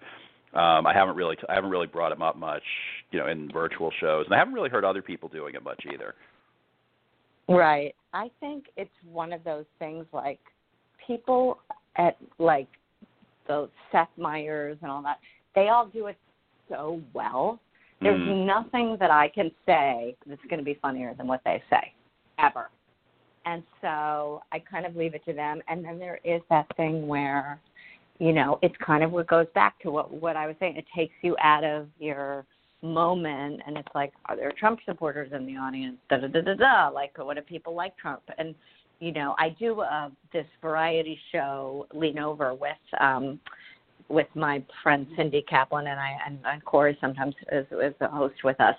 Um 0.53 0.85
I 0.85 0.93
haven't 0.93 1.15
really 1.15 1.37
I 1.49 1.53
haven't 1.53 1.69
really 1.69 1.87
brought 1.87 2.11
him 2.11 2.21
up 2.21 2.37
much, 2.37 2.63
you 3.11 3.19
know, 3.19 3.27
in 3.27 3.51
virtual 3.51 3.91
shows, 3.99 4.25
and 4.25 4.33
I 4.33 4.37
haven't 4.37 4.53
really 4.53 4.69
heard 4.69 4.85
other 4.85 5.01
people 5.01 5.29
doing 5.29 5.55
it 5.55 5.63
much 5.63 5.83
either. 5.93 6.15
Right. 7.55 7.95
I 8.13 8.29
think 8.39 8.65
it's 8.77 8.89
one 9.05 9.33
of 9.33 9.43
those 9.43 9.65
things 9.79 10.05
like 10.13 10.39
people 11.05 11.59
at 11.95 12.17
like 12.37 12.67
the 13.47 13.69
Seth 13.91 14.09
Meyers 14.17 14.77
and 14.81 14.91
all 14.91 15.01
that, 15.03 15.19
they 15.55 15.69
all 15.69 15.85
do 15.85 16.07
it 16.07 16.17
so 16.69 17.01
well. 17.13 17.59
There's 18.01 18.19
Mhm. 18.19 18.45
nothing 18.45 18.97
that 18.97 19.11
I 19.11 19.27
can 19.29 19.51
say 19.65 20.15
that's 20.25 20.43
going 20.45 20.59
to 20.59 20.65
be 20.65 20.73
funnier 20.75 21.13
than 21.13 21.27
what 21.27 21.43
they 21.43 21.61
say, 21.69 21.93
ever. 22.39 22.69
And 23.45 23.63
so 23.81 24.43
I 24.51 24.59
kind 24.59 24.85
of 24.85 24.95
leave 24.95 25.15
it 25.15 25.23
to 25.25 25.33
them. 25.33 25.61
And 25.67 25.83
then 25.83 25.99
there 25.99 26.19
is 26.23 26.41
that 26.49 26.67
thing 26.77 27.07
where, 27.07 27.59
you 28.19 28.33
know, 28.33 28.59
it's 28.61 28.75
kind 28.77 29.03
of 29.03 29.11
what 29.11 29.27
goes 29.27 29.47
back 29.53 29.79
to 29.79 29.91
what 29.91 30.11
what 30.11 30.35
I 30.35 30.47
was 30.47 30.55
saying. 30.59 30.77
It 30.77 30.87
takes 30.95 31.13
you 31.21 31.35
out 31.39 31.63
of 31.63 31.89
your 31.99 32.45
moment, 32.81 33.61
and 33.65 33.77
it's 33.77 33.87
like, 33.93 34.11
are 34.25 34.35
there 34.35 34.51
Trump 34.57 34.79
supporters 34.85 35.31
in 35.33 35.45
the 35.45 35.57
audience? 35.57 35.97
Da 36.09 36.17
da 36.17 36.27
da 36.27 36.41
da 36.41 36.53
da. 36.55 36.89
Like, 36.89 37.17
what 37.17 37.35
do 37.35 37.41
people 37.41 37.75
like 37.75 37.97
Trump? 37.97 38.21
And 38.37 38.55
you 38.99 39.11
know, 39.11 39.35
I 39.39 39.49
do 39.49 39.81
uh, 39.81 40.09
this 40.31 40.45
variety 40.61 41.19
show, 41.31 41.87
Lean 41.93 42.19
Over, 42.19 42.53
with 42.53 42.77
um, 42.99 43.39
with 44.09 44.27
my 44.35 44.63
friend 44.83 45.07
Cindy 45.15 45.43
Kaplan, 45.49 45.87
and 45.87 45.99
I 45.99 46.17
and, 46.25 46.39
and 46.45 46.63
Corey 46.65 46.97
sometimes 47.01 47.33
is, 47.51 47.65
is 47.71 47.93
a 48.01 48.07
host 48.07 48.43
with 48.43 48.59
us. 48.61 48.75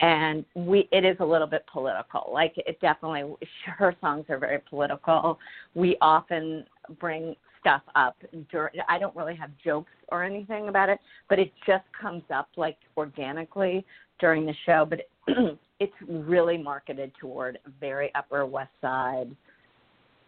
And 0.00 0.46
we, 0.54 0.88
it 0.92 1.04
is 1.04 1.18
a 1.20 1.24
little 1.24 1.46
bit 1.46 1.64
political. 1.70 2.30
Like 2.32 2.54
it 2.56 2.80
definitely, 2.80 3.36
her 3.66 3.94
songs 4.00 4.24
are 4.30 4.38
very 4.38 4.60
political. 4.68 5.38
We 5.74 5.96
often 6.00 6.64
bring 6.98 7.36
stuff 7.60 7.82
up. 7.94 8.16
During, 8.50 8.74
I 8.88 8.98
don't 8.98 9.14
really 9.14 9.36
have 9.36 9.50
jokes 9.62 9.92
or 10.08 10.24
anything 10.24 10.68
about 10.68 10.88
it, 10.88 10.98
but 11.28 11.38
it 11.38 11.52
just 11.66 11.84
comes 12.00 12.22
up 12.34 12.48
like 12.56 12.78
organically 12.96 13.84
during 14.18 14.46
the 14.46 14.54
show. 14.66 14.86
But 14.88 15.00
it, 15.00 15.58
it's 15.80 15.92
really 16.08 16.58
marketed 16.58 17.12
toward 17.20 17.58
very 17.78 18.12
Upper 18.14 18.46
West 18.46 18.72
Side 18.80 19.34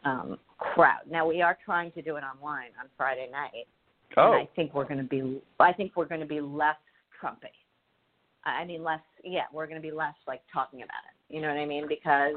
um, 0.05 0.39
crowd. 0.59 1.03
Now 1.11 1.27
we 1.27 1.43
are 1.43 1.57
trying 1.65 1.93
to 1.93 2.03
do 2.03 2.17
it 2.17 2.23
online 2.23 2.71
on 2.81 2.89
Friday 2.97 3.29
night, 3.31 3.67
Oh, 4.17 4.33
and 4.33 4.43
I 4.43 4.49
think 4.55 4.75
we're 4.75 4.85
going 4.85 4.99
to 4.99 5.05
be. 5.05 5.41
I 5.59 5.73
think 5.73 5.93
we're 5.97 6.07
going 6.07 6.21
to 6.21 6.27
be 6.27 6.41
less 6.41 6.77
Trumpy. 7.21 7.51
I 8.45 8.65
mean, 8.65 8.83
less. 8.83 9.01
Yeah, 9.25 9.45
we're 9.53 9.67
going 9.67 9.81
to 9.81 9.87
be 9.87 9.95
less 9.95 10.15
like 10.27 10.41
talking 10.53 10.81
about 10.81 11.03
it. 11.09 11.35
You 11.35 11.41
know 11.41 11.49
what 11.49 11.57
I 11.57 11.67
mean? 11.67 11.87
Because 11.89 12.35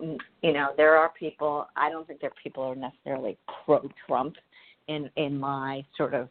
you 0.00 0.52
know 0.52 0.68
there 0.76 0.96
are 0.96 1.10
people. 1.18 1.66
I 1.76 1.90
don't 1.90 2.06
think 2.06 2.20
there 2.20 2.30
are 2.30 2.42
people 2.42 2.62
are 2.64 2.74
necessarily 2.74 3.38
pro-Trump 3.64 4.36
in 4.88 5.10
in 5.16 5.38
my 5.38 5.84
sort 5.96 6.14
of 6.14 6.28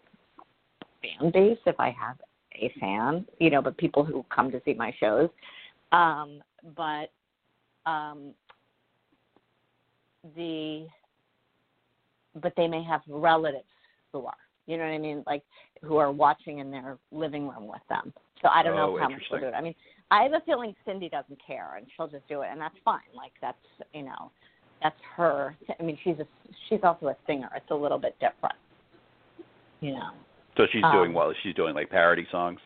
fan 1.02 1.32
base. 1.32 1.58
If 1.66 1.80
I 1.80 1.96
have 2.00 2.18
a 2.56 2.72
fan, 2.80 3.26
you 3.40 3.50
know, 3.50 3.62
but 3.62 3.78
people 3.78 4.04
who 4.04 4.26
come 4.34 4.52
to 4.52 4.62
see 4.66 4.74
my 4.74 4.94
shows. 5.00 5.30
Um, 5.92 6.42
but 6.76 7.12
um, 7.86 8.34
the 10.36 10.88
but 12.42 12.54
they 12.58 12.68
may 12.68 12.84
have 12.84 13.02
relatives 13.08 13.66
who 14.12 14.26
are 14.26 14.34
you 14.66 14.78
know 14.78 14.84
what 14.84 14.92
i 14.92 14.98
mean 14.98 15.24
like 15.28 15.44
who 15.82 15.98
are 15.98 16.12
watching 16.12 16.60
in 16.60 16.72
their 16.72 16.98
living 17.12 17.48
room 17.48 17.68
with 17.68 17.82
them 17.90 18.14
so 18.44 18.50
i 18.54 18.62
don't 18.62 18.76
know 18.76 18.96
Oh, 18.96 19.00
how 19.00 19.10
much 19.10 19.22
they'll 19.32 19.39
do 19.39 19.48
it 19.48 19.54
i 19.56 19.62
mean 19.62 19.74
i 20.12 20.22
have 20.22 20.34
a 20.34 20.41
feeling 20.46 20.76
cindy 20.86 21.10
doesn't 21.10 21.39
care 21.46 21.76
and 21.78 21.88
she'll 21.96 22.08
just 22.08 22.28
do 22.28 22.41
it 22.41 22.50
and 22.52 22.62
that's 22.62 22.76
fine 22.86 23.00
like 23.16 23.32
that's 23.41 23.58
you 23.94 24.04
know 24.04 24.32
that's 24.84 25.00
her 25.16 25.56
i 25.80 25.84
mean 25.84 25.98
she's 26.04 26.20
a 26.20 26.28
she's 26.70 26.82
also 26.84 27.08
a 27.08 27.16
singer 27.26 27.50
it's 27.56 27.72
a 27.72 27.76
little 27.76 27.98
bit 27.98 28.16
different 28.20 28.56
you 29.82 29.94
know 29.94 30.12
so 30.58 30.68
she's 30.72 30.84
um, 30.84 30.91
doing 30.91 31.14
well. 31.14 31.34
She's 31.44 31.56
doing 31.56 31.74
like 31.74 31.89
parody 31.89 32.28
songs. 32.32 32.60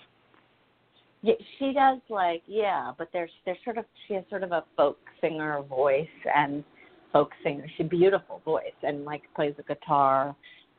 Yeah, 1.22 1.34
she 1.58 1.74
does 1.74 2.00
like 2.10 2.44
yeah, 2.48 2.92
but 2.98 3.10
there's 3.14 3.32
there's 3.46 3.58
sort 3.64 3.78
of 3.78 3.86
she 4.08 4.14
has 4.16 4.24
sort 4.30 4.44
of 4.44 4.52
a 4.52 4.64
folk 4.76 4.98
singer 5.22 5.62
voice 5.64 6.08
and 6.36 6.64
folk 7.12 7.32
singer. 7.44 7.66
She 7.78 7.84
beautiful 7.84 8.42
voice 8.46 8.78
and 8.84 9.06
like 9.06 9.24
plays 9.36 9.54
a 9.58 9.64
guitar, 9.64 10.36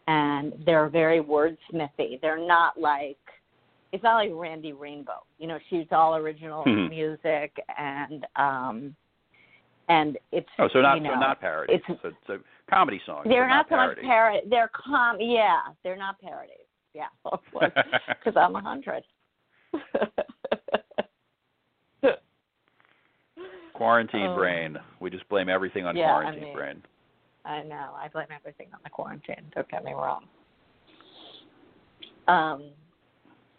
and 0.06 0.52
they're 0.64 0.88
very 0.88 1.20
wordsmithy. 1.20 2.20
They're 2.20 2.46
not 2.46 2.78
like 2.78 3.18
it's 3.92 4.02
not 4.02 4.16
like 4.16 4.30
Randy 4.32 4.72
Rainbow. 4.72 5.24
You 5.38 5.46
know, 5.46 5.58
she's 5.70 5.86
all 5.92 6.16
original 6.16 6.64
Mhm. 6.64 6.90
music 6.90 7.58
and 7.76 8.26
um 8.36 8.94
and 9.88 10.18
it's 10.32 10.48
Oh, 10.58 10.68
so 10.68 10.80
not 10.82 10.96
you 10.98 11.02
know, 11.02 11.14
so 11.14 11.20
not 11.20 11.40
parodies. 11.40 11.80
it's- 11.88 11.98
so, 12.02 12.12
so 12.26 12.38
comedy 12.68 13.00
songs. 13.06 13.26
they're 13.28 13.44
but 13.44 13.48
not, 13.48 13.68
so 13.70 13.76
much 13.76 13.98
parody. 14.02 14.40
They're 14.48 14.68
com. 14.74 15.18
Yeah, 15.20 15.60
they're 15.82 15.96
not 15.96 16.20
parodies. 16.20 16.66
Yeah, 16.94 17.06
of 17.24 17.40
course, 17.52 17.72
because 18.08 18.36
I'm 18.36 18.54
a 18.56 18.60
hundred. 18.60 19.04
Quarantine 23.74 24.26
Oh. 24.30 24.34
brain. 24.36 24.76
We 25.00 25.10
just 25.10 25.28
blame 25.28 25.48
everything 25.48 25.86
on 25.86 25.96
Yeah, 25.96 26.06
I 26.06 26.08
quarantine 26.20 26.44
mean- 26.44 26.54
brain. 26.56 26.82
I 27.44 27.62
know. 27.62 27.94
I 27.96 28.08
blame 28.08 28.26
everything 28.34 28.66
on 28.74 28.80
the 28.82 28.90
quarantine. 28.90 29.50
Don't 29.54 29.68
get 29.68 29.84
me 29.84 29.92
wrong. 29.92 30.24
Um. 32.26 32.70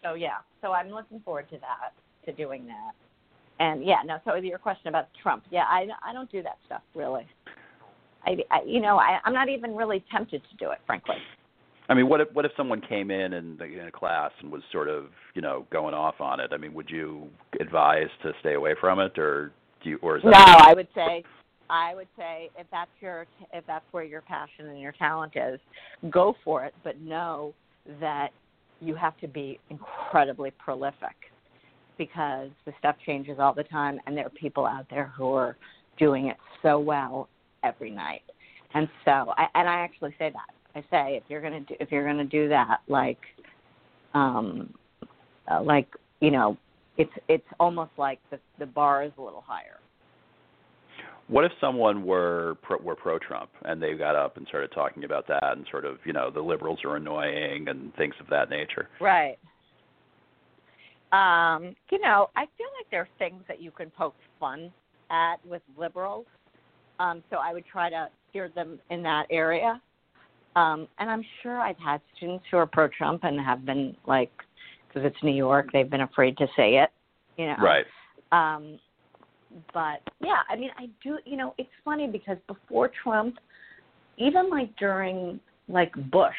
So 0.02 0.14
yeah. 0.14 0.38
So 0.62 0.72
I'm 0.72 0.88
looking 0.90 1.20
forward 1.20 1.48
to 1.50 1.58
that. 1.58 1.92
to 2.26 2.32
doing 2.32 2.66
that. 2.66 2.92
And 3.58 3.84
yeah, 3.84 3.98
no. 4.04 4.18
So 4.24 4.34
your 4.36 4.58
question 4.58 4.88
about 4.88 5.08
Trump, 5.22 5.44
yeah, 5.50 5.64
I 5.68 5.86
I 6.04 6.12
don't 6.12 6.30
do 6.32 6.42
that 6.42 6.58
stuff 6.66 6.82
really. 6.94 7.26
I, 8.24 8.38
I 8.50 8.62
you 8.66 8.80
know 8.80 8.98
I 8.98 9.18
I'm 9.24 9.34
not 9.34 9.48
even 9.48 9.74
really 9.74 10.04
tempted 10.10 10.42
to 10.50 10.56
do 10.56 10.70
it, 10.70 10.78
frankly. 10.86 11.16
I 11.88 11.94
mean, 11.94 12.08
what 12.08 12.20
if 12.20 12.28
what 12.32 12.44
if 12.44 12.52
someone 12.56 12.80
came 12.80 13.10
in 13.10 13.34
and 13.34 13.60
in 13.60 13.86
a 13.86 13.92
class 13.92 14.30
and 14.40 14.50
was 14.50 14.62
sort 14.72 14.88
of 14.88 15.06
you 15.34 15.42
know 15.42 15.66
going 15.70 15.92
off 15.92 16.20
on 16.20 16.40
it? 16.40 16.52
I 16.52 16.56
mean, 16.56 16.72
would 16.74 16.88
you 16.88 17.28
advise 17.60 18.08
to 18.22 18.32
stay 18.40 18.54
away 18.54 18.74
from 18.80 19.00
it, 19.00 19.18
or 19.18 19.52
do 19.82 19.90
you, 19.90 19.98
or 20.00 20.16
is 20.16 20.22
that? 20.22 20.30
No, 20.30 20.70
I 20.70 20.72
would 20.72 20.88
say, 20.94 21.24
I 21.68 21.94
would 21.94 22.08
say 22.16 22.50
if 22.56 22.66
that's 22.70 22.90
your 23.00 23.26
if 23.52 23.66
that's 23.66 23.84
where 23.90 24.04
your 24.04 24.20
passion 24.22 24.68
and 24.68 24.80
your 24.80 24.92
talent 24.92 25.32
is, 25.34 25.58
go 26.10 26.34
for 26.44 26.64
it. 26.64 26.74
But 26.84 27.00
know 27.00 27.54
that 28.00 28.28
you 28.80 28.94
have 28.94 29.16
to 29.18 29.28
be 29.28 29.58
incredibly 29.70 30.50
prolific 30.52 31.16
because 31.98 32.48
the 32.64 32.72
stuff 32.78 32.96
changes 33.04 33.38
all 33.38 33.52
the 33.52 33.64
time, 33.64 34.00
and 34.06 34.16
there 34.16 34.26
are 34.26 34.30
people 34.30 34.64
out 34.66 34.86
there 34.88 35.12
who 35.16 35.34
are 35.34 35.56
doing 35.98 36.28
it 36.28 36.36
so 36.62 36.78
well 36.78 37.28
every 37.62 37.90
night. 37.90 38.22
And 38.72 38.88
so, 39.04 39.34
I, 39.36 39.46
and 39.54 39.68
I 39.68 39.80
actually 39.80 40.14
say 40.18 40.30
that 40.30 40.54
I 40.74 40.80
say 40.90 41.16
if 41.16 41.24
you're 41.28 41.40
gonna 41.40 41.60
do 41.60 41.74
if 41.80 41.90
you're 41.90 42.06
gonna 42.06 42.24
do 42.24 42.48
that, 42.48 42.78
like, 42.88 43.18
um, 44.14 44.72
uh, 45.50 45.62
like 45.62 45.88
you 46.20 46.30
know, 46.30 46.56
it's 46.96 47.12
it's 47.28 47.46
almost 47.58 47.90
like 47.96 48.18
the 48.30 48.38
the 48.58 48.66
bar 48.66 49.02
is 49.02 49.12
a 49.18 49.22
little 49.22 49.44
higher. 49.46 49.78
What 51.30 51.44
if 51.44 51.52
someone 51.60 52.04
were 52.04 52.56
pro, 52.60 52.78
were 52.78 52.96
pro 52.96 53.18
Trump 53.18 53.50
and 53.64 53.80
they 53.80 53.94
got 53.94 54.16
up 54.16 54.36
and 54.36 54.46
started 54.48 54.72
talking 54.72 55.04
about 55.04 55.28
that 55.28 55.56
and 55.56 55.64
sort 55.70 55.84
of 55.84 55.98
you 56.04 56.12
know 56.12 56.28
the 56.28 56.40
liberals 56.40 56.80
are 56.84 56.96
annoying 56.96 57.68
and 57.68 57.94
things 57.94 58.14
of 58.20 58.26
that 58.30 58.50
nature? 58.50 58.88
Right. 59.00 59.38
Um, 61.12 61.76
you 61.90 62.00
know, 62.00 62.30
I 62.36 62.46
feel 62.58 62.66
like 62.78 62.90
there 62.90 63.02
are 63.02 63.08
things 63.18 63.42
that 63.46 63.62
you 63.62 63.70
can 63.70 63.90
poke 63.90 64.14
fun 64.40 64.72
at 65.10 65.36
with 65.44 65.62
liberals. 65.78 66.26
Um, 66.98 67.22
so 67.30 67.36
I 67.36 67.52
would 67.52 67.64
try 67.64 67.90
to 67.90 68.08
steer 68.28 68.50
them 68.54 68.78
in 68.90 69.02
that 69.04 69.26
area. 69.30 69.80
Um, 70.56 70.88
and 70.98 71.08
I'm 71.08 71.24
sure 71.42 71.60
I've 71.60 71.78
had 71.78 72.00
students 72.16 72.44
who 72.50 72.56
are 72.58 72.66
pro-Trump 72.66 73.24
and 73.24 73.40
have 73.40 73.64
been 73.64 73.96
like, 74.06 74.30
because 74.88 75.06
it's 75.06 75.22
New 75.22 75.34
York, 75.34 75.68
they've 75.72 75.90
been 75.90 76.02
afraid 76.02 76.36
to 76.38 76.46
say 76.56 76.76
it. 76.76 76.90
You 77.36 77.46
know. 77.46 77.56
Right. 77.60 77.86
Um, 78.32 78.78
but 79.72 80.00
yeah, 80.20 80.40
I 80.48 80.56
mean, 80.56 80.70
I 80.78 80.88
do. 81.02 81.18
You 81.24 81.36
know, 81.36 81.54
it's 81.58 81.70
funny 81.84 82.06
because 82.06 82.36
before 82.46 82.90
Trump, 83.02 83.36
even 84.16 84.50
like 84.50 84.74
during 84.76 85.40
like 85.68 85.92
Bush, 86.10 86.34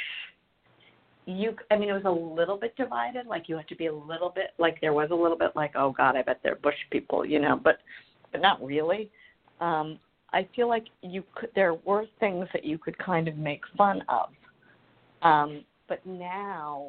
you. 1.26 1.55
I 1.70 1.78
mean, 1.78 1.89
it 1.89 1.93
was 1.93 2.05
a 2.05 2.12
little 2.12 2.57
bit 2.57 2.76
divided. 2.76 3.26
Like 3.28 3.49
you 3.49 3.57
had 3.57 3.68
to 3.68 3.76
be 3.76 3.88
a 3.88 3.93
little 3.93 4.30
bit 4.30 4.51
like 4.57 4.80
there 4.82 4.93
was 4.93 5.09
a 5.12 5.16
little 5.16 5.38
bit 5.38 5.51
like, 5.55 5.74
oh 5.76 5.93
God, 5.95 6.16
I 6.16 6.22
bet 6.22 6.39
they're 6.43 6.55
Bush 6.55 6.76
people. 6.91 7.26
You 7.26 7.39
know, 7.39 7.59
but 7.62 7.80
but 8.32 8.41
not 8.41 8.64
really. 8.64 9.09
Um, 9.59 9.99
I 10.34 10.47
feel 10.55 10.70
like 10.70 10.86
you 11.01 11.24
could 11.36 11.49
there 11.55 11.74
were 11.74 12.05
things 12.20 12.47
that 12.53 12.64
you 12.64 12.78
could 12.78 12.97
kind 12.97 13.28
of 13.28 13.38
make 13.38 13.62
fun 13.78 14.03
of. 14.07 14.30
Um, 15.22 15.64
but 15.88 16.05
now 16.05 16.88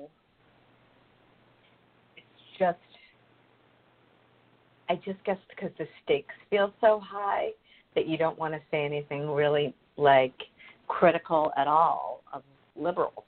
it's 2.17 2.27
just 2.59 2.79
I 4.89 4.97
just 4.97 5.23
guess 5.25 5.39
because 5.49 5.71
the 5.79 5.87
stakes 6.05 6.35
feel 6.51 6.73
so 6.81 7.01
high 7.03 7.51
that 7.95 8.07
you 8.07 8.17
don't 8.17 8.39
want 8.39 8.55
to 8.55 8.61
say 8.71 8.85
anything 8.85 9.29
really 9.31 9.75
like 9.97 10.35
critical 10.89 11.53
at 11.57 11.67
all 11.67 12.23
of 12.33 12.43
liberals. 12.77 13.25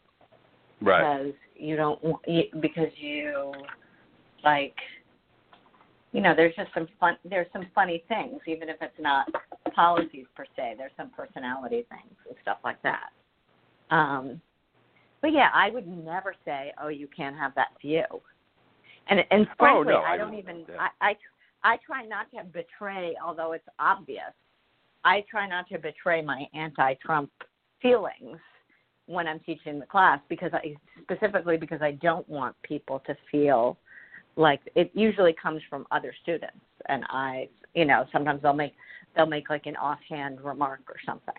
Right. 0.80 1.22
Because 1.22 1.34
you 1.56 1.76
don't 1.76 2.00
because 2.60 2.90
you 2.96 3.52
like 4.42 4.74
you 6.12 6.20
know 6.20 6.34
there's 6.34 6.54
just 6.54 6.70
some 6.74 6.88
fun 6.98 7.16
there's 7.24 7.46
some 7.52 7.66
funny 7.74 8.02
things 8.08 8.40
even 8.46 8.68
if 8.68 8.76
it's 8.80 8.98
not 8.98 9.26
policies 9.74 10.26
per 10.34 10.44
se 10.56 10.74
there's 10.78 10.92
some 10.96 11.10
personality 11.10 11.84
things 11.90 12.16
and 12.28 12.36
stuff 12.42 12.58
like 12.64 12.80
that 12.82 13.10
um 13.90 14.40
but 15.22 15.32
yeah 15.32 15.48
i 15.54 15.70
would 15.70 15.86
never 15.86 16.34
say 16.44 16.72
oh 16.82 16.88
you 16.88 17.08
can't 17.16 17.36
have 17.36 17.54
that 17.54 17.68
view 17.80 18.04
and 19.08 19.20
and 19.30 19.46
frankly 19.58 19.92
oh, 19.94 19.98
no, 19.98 20.04
i 20.04 20.14
I 20.14 20.16
don't 20.16 20.34
even 20.34 20.64
yeah. 20.68 20.88
I, 21.00 21.10
I 21.10 21.16
i 21.64 21.76
try 21.84 22.04
not 22.06 22.30
to 22.30 22.44
betray 22.44 23.14
although 23.24 23.52
it's 23.52 23.66
obvious 23.78 24.32
i 25.04 25.24
try 25.30 25.48
not 25.48 25.68
to 25.68 25.78
betray 25.78 26.22
my 26.22 26.46
anti 26.54 26.94
trump 26.94 27.30
feelings 27.82 28.38
when 29.06 29.26
i'm 29.26 29.40
teaching 29.40 29.78
the 29.80 29.86
class 29.86 30.20
because 30.28 30.50
i 30.54 30.74
specifically 31.02 31.56
because 31.56 31.82
i 31.82 31.90
don't 31.92 32.28
want 32.28 32.54
people 32.62 33.02
to 33.06 33.16
feel 33.30 33.76
like 34.36 34.60
it 34.74 34.90
usually 34.94 35.34
comes 35.40 35.60
from 35.68 35.86
other 35.90 36.12
students 36.22 36.56
and 36.88 37.04
i 37.10 37.48
you 37.74 37.84
know 37.84 38.04
sometimes 38.12 38.40
they'll 38.42 38.52
make 38.52 38.74
they'll 39.16 39.26
make 39.26 39.48
like 39.50 39.66
an 39.66 39.76
offhand 39.76 40.40
remark 40.40 40.80
or 40.88 40.96
something 41.06 41.34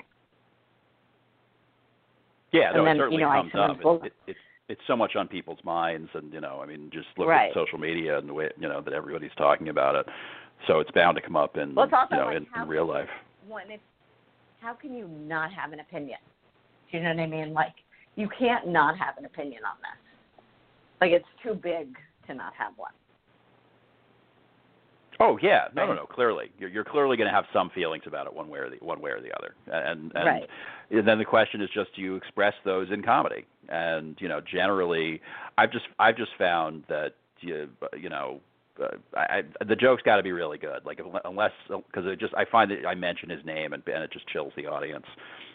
Yeah, 2.54 2.72
no, 2.72 2.80
And 2.80 2.88
then, 2.88 2.96
it 2.96 3.00
certainly 3.00 3.18
you 3.18 3.22
know, 3.26 3.30
I 3.30 3.42
comes 3.42 3.52
up. 3.56 3.84
will- 3.84 4.02
It, 4.04 4.06
it, 4.06 4.14
it's 4.28 4.40
it's 4.70 4.82
so 4.88 4.96
much 4.96 5.16
on 5.16 5.28
people's 5.28 5.60
minds, 5.64 6.10
and 6.14 6.34
you 6.34 6.42
know, 6.42 6.60
I 6.62 6.66
mean, 6.66 6.90
just 6.92 7.08
look 7.18 7.28
Right. 7.28 7.50
at 7.50 7.54
social 7.54 7.78
media 7.78 8.18
and 8.18 8.28
the 8.28 8.34
way 8.34 8.50
you 8.58 8.68
know 8.68 8.82
that 8.82 8.94
everybody's 8.94 9.34
talking 9.38 9.70
about 9.70 9.96
it. 9.96 10.06
So 10.68 10.80
it's 10.80 10.92
bound 10.92 11.16
to 11.16 11.22
come 11.22 11.36
up 11.36 11.58
in 11.58 11.76
Well, 11.76 11.88
you 12.12 12.18
know 12.18 12.26
like 12.28 12.38
in, 12.38 12.48
in 12.62 12.68
real 12.68 12.86
life. 12.88 13.10
when 13.48 13.70
it's 13.70 13.84
how 14.62 14.74
can 14.74 14.96
you 14.96 15.08
not 15.08 15.52
have 15.52 15.74
an 15.74 15.80
opinion 15.82 16.18
do 16.92 16.98
you 16.98 17.04
know 17.04 17.10
what 17.10 17.20
i 17.20 17.28
mean 17.28 17.54
like 17.54 17.74
you 18.16 18.28
can't 18.40 18.66
not 18.68 18.98
have 18.98 19.18
an 19.18 19.26
opinion 19.26 19.62
on 19.66 19.76
this 19.82 20.00
like 21.02 21.12
it's 21.12 21.28
too 21.44 21.54
big 21.54 21.96
to 22.26 22.34
not 22.34 22.54
have 22.58 22.72
one 22.78 22.94
Oh 25.20 25.38
yeah, 25.42 25.68
no, 25.74 25.84
no, 25.84 25.90
Right. 25.92 25.96
no. 25.96 26.06
Clearly, 26.06 26.52
you're, 26.60 26.70
you're 26.70 26.84
clearly 26.84 27.16
going 27.18 27.30
to 27.30 27.34
have 27.34 27.46
some 27.54 27.70
feelings 27.70 28.04
about 28.06 28.28
it, 28.28 28.34
one 28.34 28.50
way 28.50 28.60
or 28.60 28.70
the 28.70 28.78
one 28.78 29.00
way 29.00 29.12
or 29.12 29.22
the 29.22 29.32
other. 29.38 29.56
And 29.68 30.12
and 30.16 30.26
Right. 30.26 30.50
then 30.92 31.18
the 31.18 31.26
question 31.26 31.62
is 31.62 31.70
just 31.74 31.96
do 31.96 32.02
you 32.02 32.16
express 32.16 32.54
those 32.66 32.92
in 32.92 33.02
comedy? 33.02 33.46
And 33.70 34.16
you 34.20 34.28
know, 34.28 34.42
generally, 34.42 35.22
I've 35.58 35.72
just 35.72 35.86
I've 36.00 36.18
just 36.18 36.32
found 36.38 36.84
that 36.90 37.14
you 37.40 37.70
you 37.98 38.10
know. 38.10 38.40
Uh, 38.78 38.88
I, 39.16 39.42
I, 39.62 39.64
the 39.66 39.76
joke's 39.78 40.02
got 40.02 40.18
to 40.18 40.24
be 40.24 40.34
really 40.34 40.58
good. 40.58 40.86
Like 40.86 41.00
unless 41.24 41.54
because 41.70 42.06
it 42.06 42.20
just 42.20 42.34
I 42.34 42.44
find 42.52 42.70
that 42.72 42.86
I 42.86 42.94
mention 42.94 43.30
his 43.30 43.40
name 43.46 43.72
and, 43.72 43.82
and 43.88 44.04
it 44.04 44.12
just 44.12 44.28
chills 44.28 44.52
the 44.58 44.66
audience. 44.66 45.06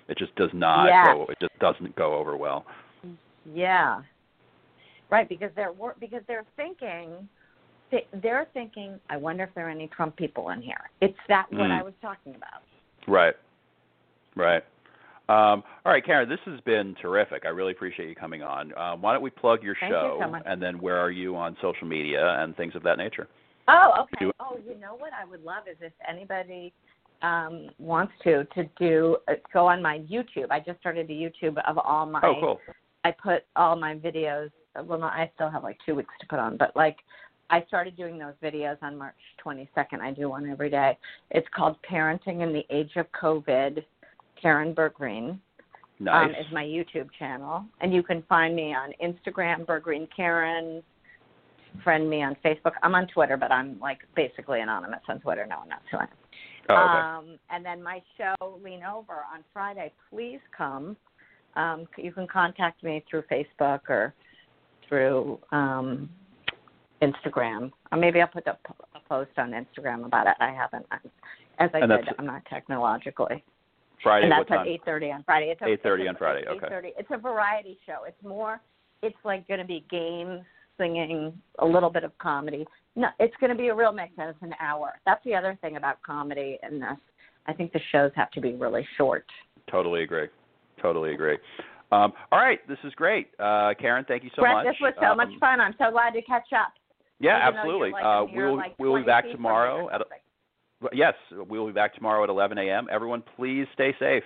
It 0.08 0.16
just 0.16 0.34
does 0.36 0.48
not 0.54 0.86
Yes. 0.86 1.04
go. 1.14 1.26
It 1.28 1.36
just 1.38 1.58
doesn't 1.58 1.94
go 1.96 2.14
over 2.14 2.34
well. 2.38 2.64
Yeah. 3.54 4.00
Right, 5.11 5.28
because 5.28 5.50
they're 5.54 5.72
wor- 5.72 5.96
because 6.00 6.22
they're 6.26 6.46
thinking 6.56 7.28
they- 7.91 8.07
they're 8.14 8.47
thinking, 8.53 8.99
I 9.09 9.16
wonder 9.16 9.45
if 9.45 9.55
there 9.55 9.66
are 9.66 9.70
any 9.70 9.88
Trump 9.88 10.16
people 10.16 10.51
in 10.51 10.62
here. 10.62 10.91
It's 11.01 11.18
that 11.28 11.51
what 11.53 11.70
Mm. 11.70 11.78
I 11.78 11.82
was 11.82 11.95
talking 12.01 12.34
about. 12.34 12.62
Right. 13.07 13.34
Right. 14.36 14.64
Um, 15.28 15.62
all 15.84 15.93
right, 15.93 16.05
Karen, 16.05 16.28
this 16.28 16.41
has 16.41 16.61
been 16.62 16.95
terrific. 16.97 17.45
I 17.45 17.51
really 17.51 17.72
appreciate 17.72 18.09
you 18.09 18.14
coming 18.16 18.43
on. 18.43 18.76
Um, 18.76 19.01
why 19.01 19.12
don't 19.12 19.22
we 19.22 19.30
plug 19.30 19.62
your 19.62 19.76
Thank 19.76 19.91
you 19.93 19.97
show, 19.97 20.18
so 20.20 20.28
much. 20.28 20.43
and 20.45 20.61
then 20.61 20.78
where 20.80 20.99
are 20.99 21.11
you 21.11 21.36
on 21.36 21.57
social 21.61 21.86
media 21.86 22.34
and 22.41 22.57
things 22.57 22.74
of 22.74 22.82
that 22.82 22.99
nature? 22.99 23.28
Oh, 23.68 24.03
okay. 24.03 24.16
Do- 24.26 24.32
Oh, 24.41 24.59
you 24.66 24.74
know 24.76 24.97
what 24.97 25.12
I 25.12 25.24
would 25.24 25.45
love 25.45 25.68
is 25.68 25.76
if 25.80 25.93
anybody 26.07 26.72
um 27.22 27.68
wants 27.78 28.14
to 28.24 28.45
to 28.45 28.64
do 28.78 29.18
uh, 29.28 29.34
go 29.53 29.66
on 29.66 29.82
my 29.82 29.99
YouTube. 30.01 30.47
I 30.51 30.59
just 30.59 30.80
started 30.80 31.09
a 31.11 31.12
YouTube 31.12 31.59
of 31.68 31.76
all 31.78 32.07
my 32.07 32.20
Oh, 32.24 32.34
cool. 32.41 32.61
I 33.05 33.11
put 33.12 33.45
all 33.57 33.76
my 33.76 33.95
videos. 33.97 34.51
Well, 34.74 34.99
no, 34.99 35.07
I 35.07 35.30
still 35.34 35.51
have 35.51 35.62
like 35.62 35.78
two 35.84 35.95
weeks 35.95 36.14
to 36.20 36.26
put 36.26 36.38
on, 36.38 36.57
but 36.57 36.74
like 36.74 36.97
I 37.51 37.64
started 37.66 37.96
doing 37.96 38.18
those 38.18 38.34
videos 38.42 38.76
on 38.80 38.96
March 38.96 39.14
22nd. 39.44 40.01
I 40.01 40.12
do 40.12 40.28
one 40.28 40.48
every 40.48 40.70
day. 40.70 40.96
It's 41.30 41.48
called 41.55 41.76
Parenting 41.88 42.42
in 42.42 42.53
the 42.53 42.64
Age 42.70 42.92
of 42.96 43.07
COVID. 43.20 43.84
Karen 44.40 44.74
Bergreen 44.74 45.38
Nice. 45.98 46.28
um, 46.28 46.30
is 46.30 46.46
my 46.53 46.64
YouTube 46.64 47.09
channel, 47.18 47.64
and 47.80 47.92
you 47.92 48.03
can 48.03 48.22
find 48.28 48.57
me 48.57 48.74
on 48.74 48.92
Instagram, 49.03 49.66
Bergreen 49.66 50.09
Karen. 50.14 50.82
Friend 51.84 52.09
me 52.09 52.22
on 52.22 52.36
Facebook. 52.44 52.72
I'm 52.82 52.94
on 52.94 53.07
Twitter, 53.09 53.36
but 53.36 53.53
I'm 53.53 53.78
like 53.80 53.98
basically 54.16 54.61
anonymous 54.61 55.03
on 55.09 55.20
Twitter. 55.20 55.46
No 55.46 55.59
one 55.59 55.68
knows 55.68 55.78
who 55.90 55.98
I 55.98 56.03
am. 56.03 56.09
oh, 56.70 56.74
okay. 56.74 57.30
Um, 57.32 57.38
and 57.51 57.64
then 57.64 57.82
my 57.82 58.03
show, 58.16 58.59
Lean 58.64 58.82
Over, 58.82 59.24
on 59.32 59.44
Friday. 59.53 59.92
Please 60.11 60.40
come. 60.57 60.96
Um, 61.55 61.86
you 61.96 62.12
can 62.12 62.26
contact 62.26 62.82
me 62.82 63.05
through 63.09 63.22
Facebook 63.30 63.80
or 63.88 64.14
through 64.88 65.38
um, 65.53 66.09
Instagram. 67.03 67.70
Or 67.92 67.98
maybe 67.98 68.20
I'll 68.20 68.28
put 68.28 68.46
a, 68.46 68.57
a 68.94 69.01
post 69.09 69.30
on 69.38 69.51
Instagram 69.53 70.05
about 70.05 70.26
it. 70.26 70.34
I 70.40 70.51
haven't. 70.53 70.86
As 71.59 71.70
I 71.74 71.78
And 71.78 71.90
said, 71.90 72.14
I'm 72.18 72.26
not 72.26 72.42
technologically. 72.46 73.44
Friday, 74.03 74.24
and 74.24 74.32
that's 74.32 74.51
at 74.51 74.66
8.30 74.66 75.14
on 75.14 75.22
Friday. 75.24 75.51
It's 75.51 75.61
a, 75.61 75.86
8:30 75.86 76.09
on 76.09 76.16
Friday, 76.16 76.46
okay. 76.48 76.66
8:30. 76.66 76.88
It's 76.98 77.09
a 77.11 77.18
variety 77.18 77.78
show. 77.84 78.05
It's 78.07 78.16
more, 78.24 78.59
it's 79.03 79.16
like 79.24 79.46
going 79.46 79.61
to 79.61 79.66
be 79.66 79.84
games, 79.90 80.40
singing, 80.78 81.34
a 81.59 81.66
little 81.66 81.90
bit 81.90 82.03
of 82.03 82.16
comedy. 82.16 82.66
No, 82.96 83.09
it's 83.18 83.34
going 83.40 83.51
to 83.51 83.57
be 83.57 83.68
a 83.68 83.74
real 83.74 83.92
mix, 83.92 84.12
it's 84.16 84.38
an 84.40 84.55
hour. 84.59 84.98
That's 85.05 85.22
the 85.24 85.34
other 85.34 85.59
thing 85.61 85.76
about 85.76 86.01
comedy 86.03 86.59
in 86.66 86.80
this. 86.80 86.96
I 87.46 87.53
think 87.53 87.72
the 87.74 87.80
shows 87.92 88.11
have 88.16 88.30
to 88.32 88.40
be 88.40 88.55
really 88.55 88.86
short. 88.96 89.26
Totally 89.70 90.03
agree. 90.03 90.28
Totally 90.80 91.12
agree. 91.12 91.36
Um, 91.92 92.12
all 92.32 92.38
right, 92.38 92.66
this 92.68 92.78
is 92.84 92.94
great, 92.94 93.28
uh, 93.38 93.74
Karen. 93.78 94.05
Thank 94.09 94.24
you 94.24 94.30
so 94.34 94.40
Brett, 94.42 94.55
much. 94.55 94.66
this 94.66 94.76
was 94.80 94.94
so 95.01 95.14
much 95.14 95.28
Um, 95.28 95.38
fun. 95.40 95.61
I'm 95.61 95.74
so 95.76 95.90
glad 95.90 96.12
to 96.14 96.22
catch 96.22 96.53
up. 96.55 96.72
Yeah, 97.21 97.39
absolutely. 97.43 97.93
like, 97.93 98.05
uh, 98.05 98.25
we'll 98.35 98.57
like 98.57 98.75
we'll 98.79 98.97
be 98.97 99.03
back 99.03 99.25
feet 99.25 99.33
from 99.35 99.43
me 99.43 99.49
or 99.49 99.53
tomorrow 99.53 99.91
at 99.91 100.01
something. 100.01 100.99
yes, 100.99 101.14
we'll 101.31 101.66
be 101.66 101.73
back 101.73 101.95
tomorrow 101.95 102.25
at 102.25 102.31
11 102.31 102.57
a.m. 102.59 102.89
Everyone, 102.91 103.23
please 103.37 103.66
stay 103.75 103.95
safe. 104.01 104.25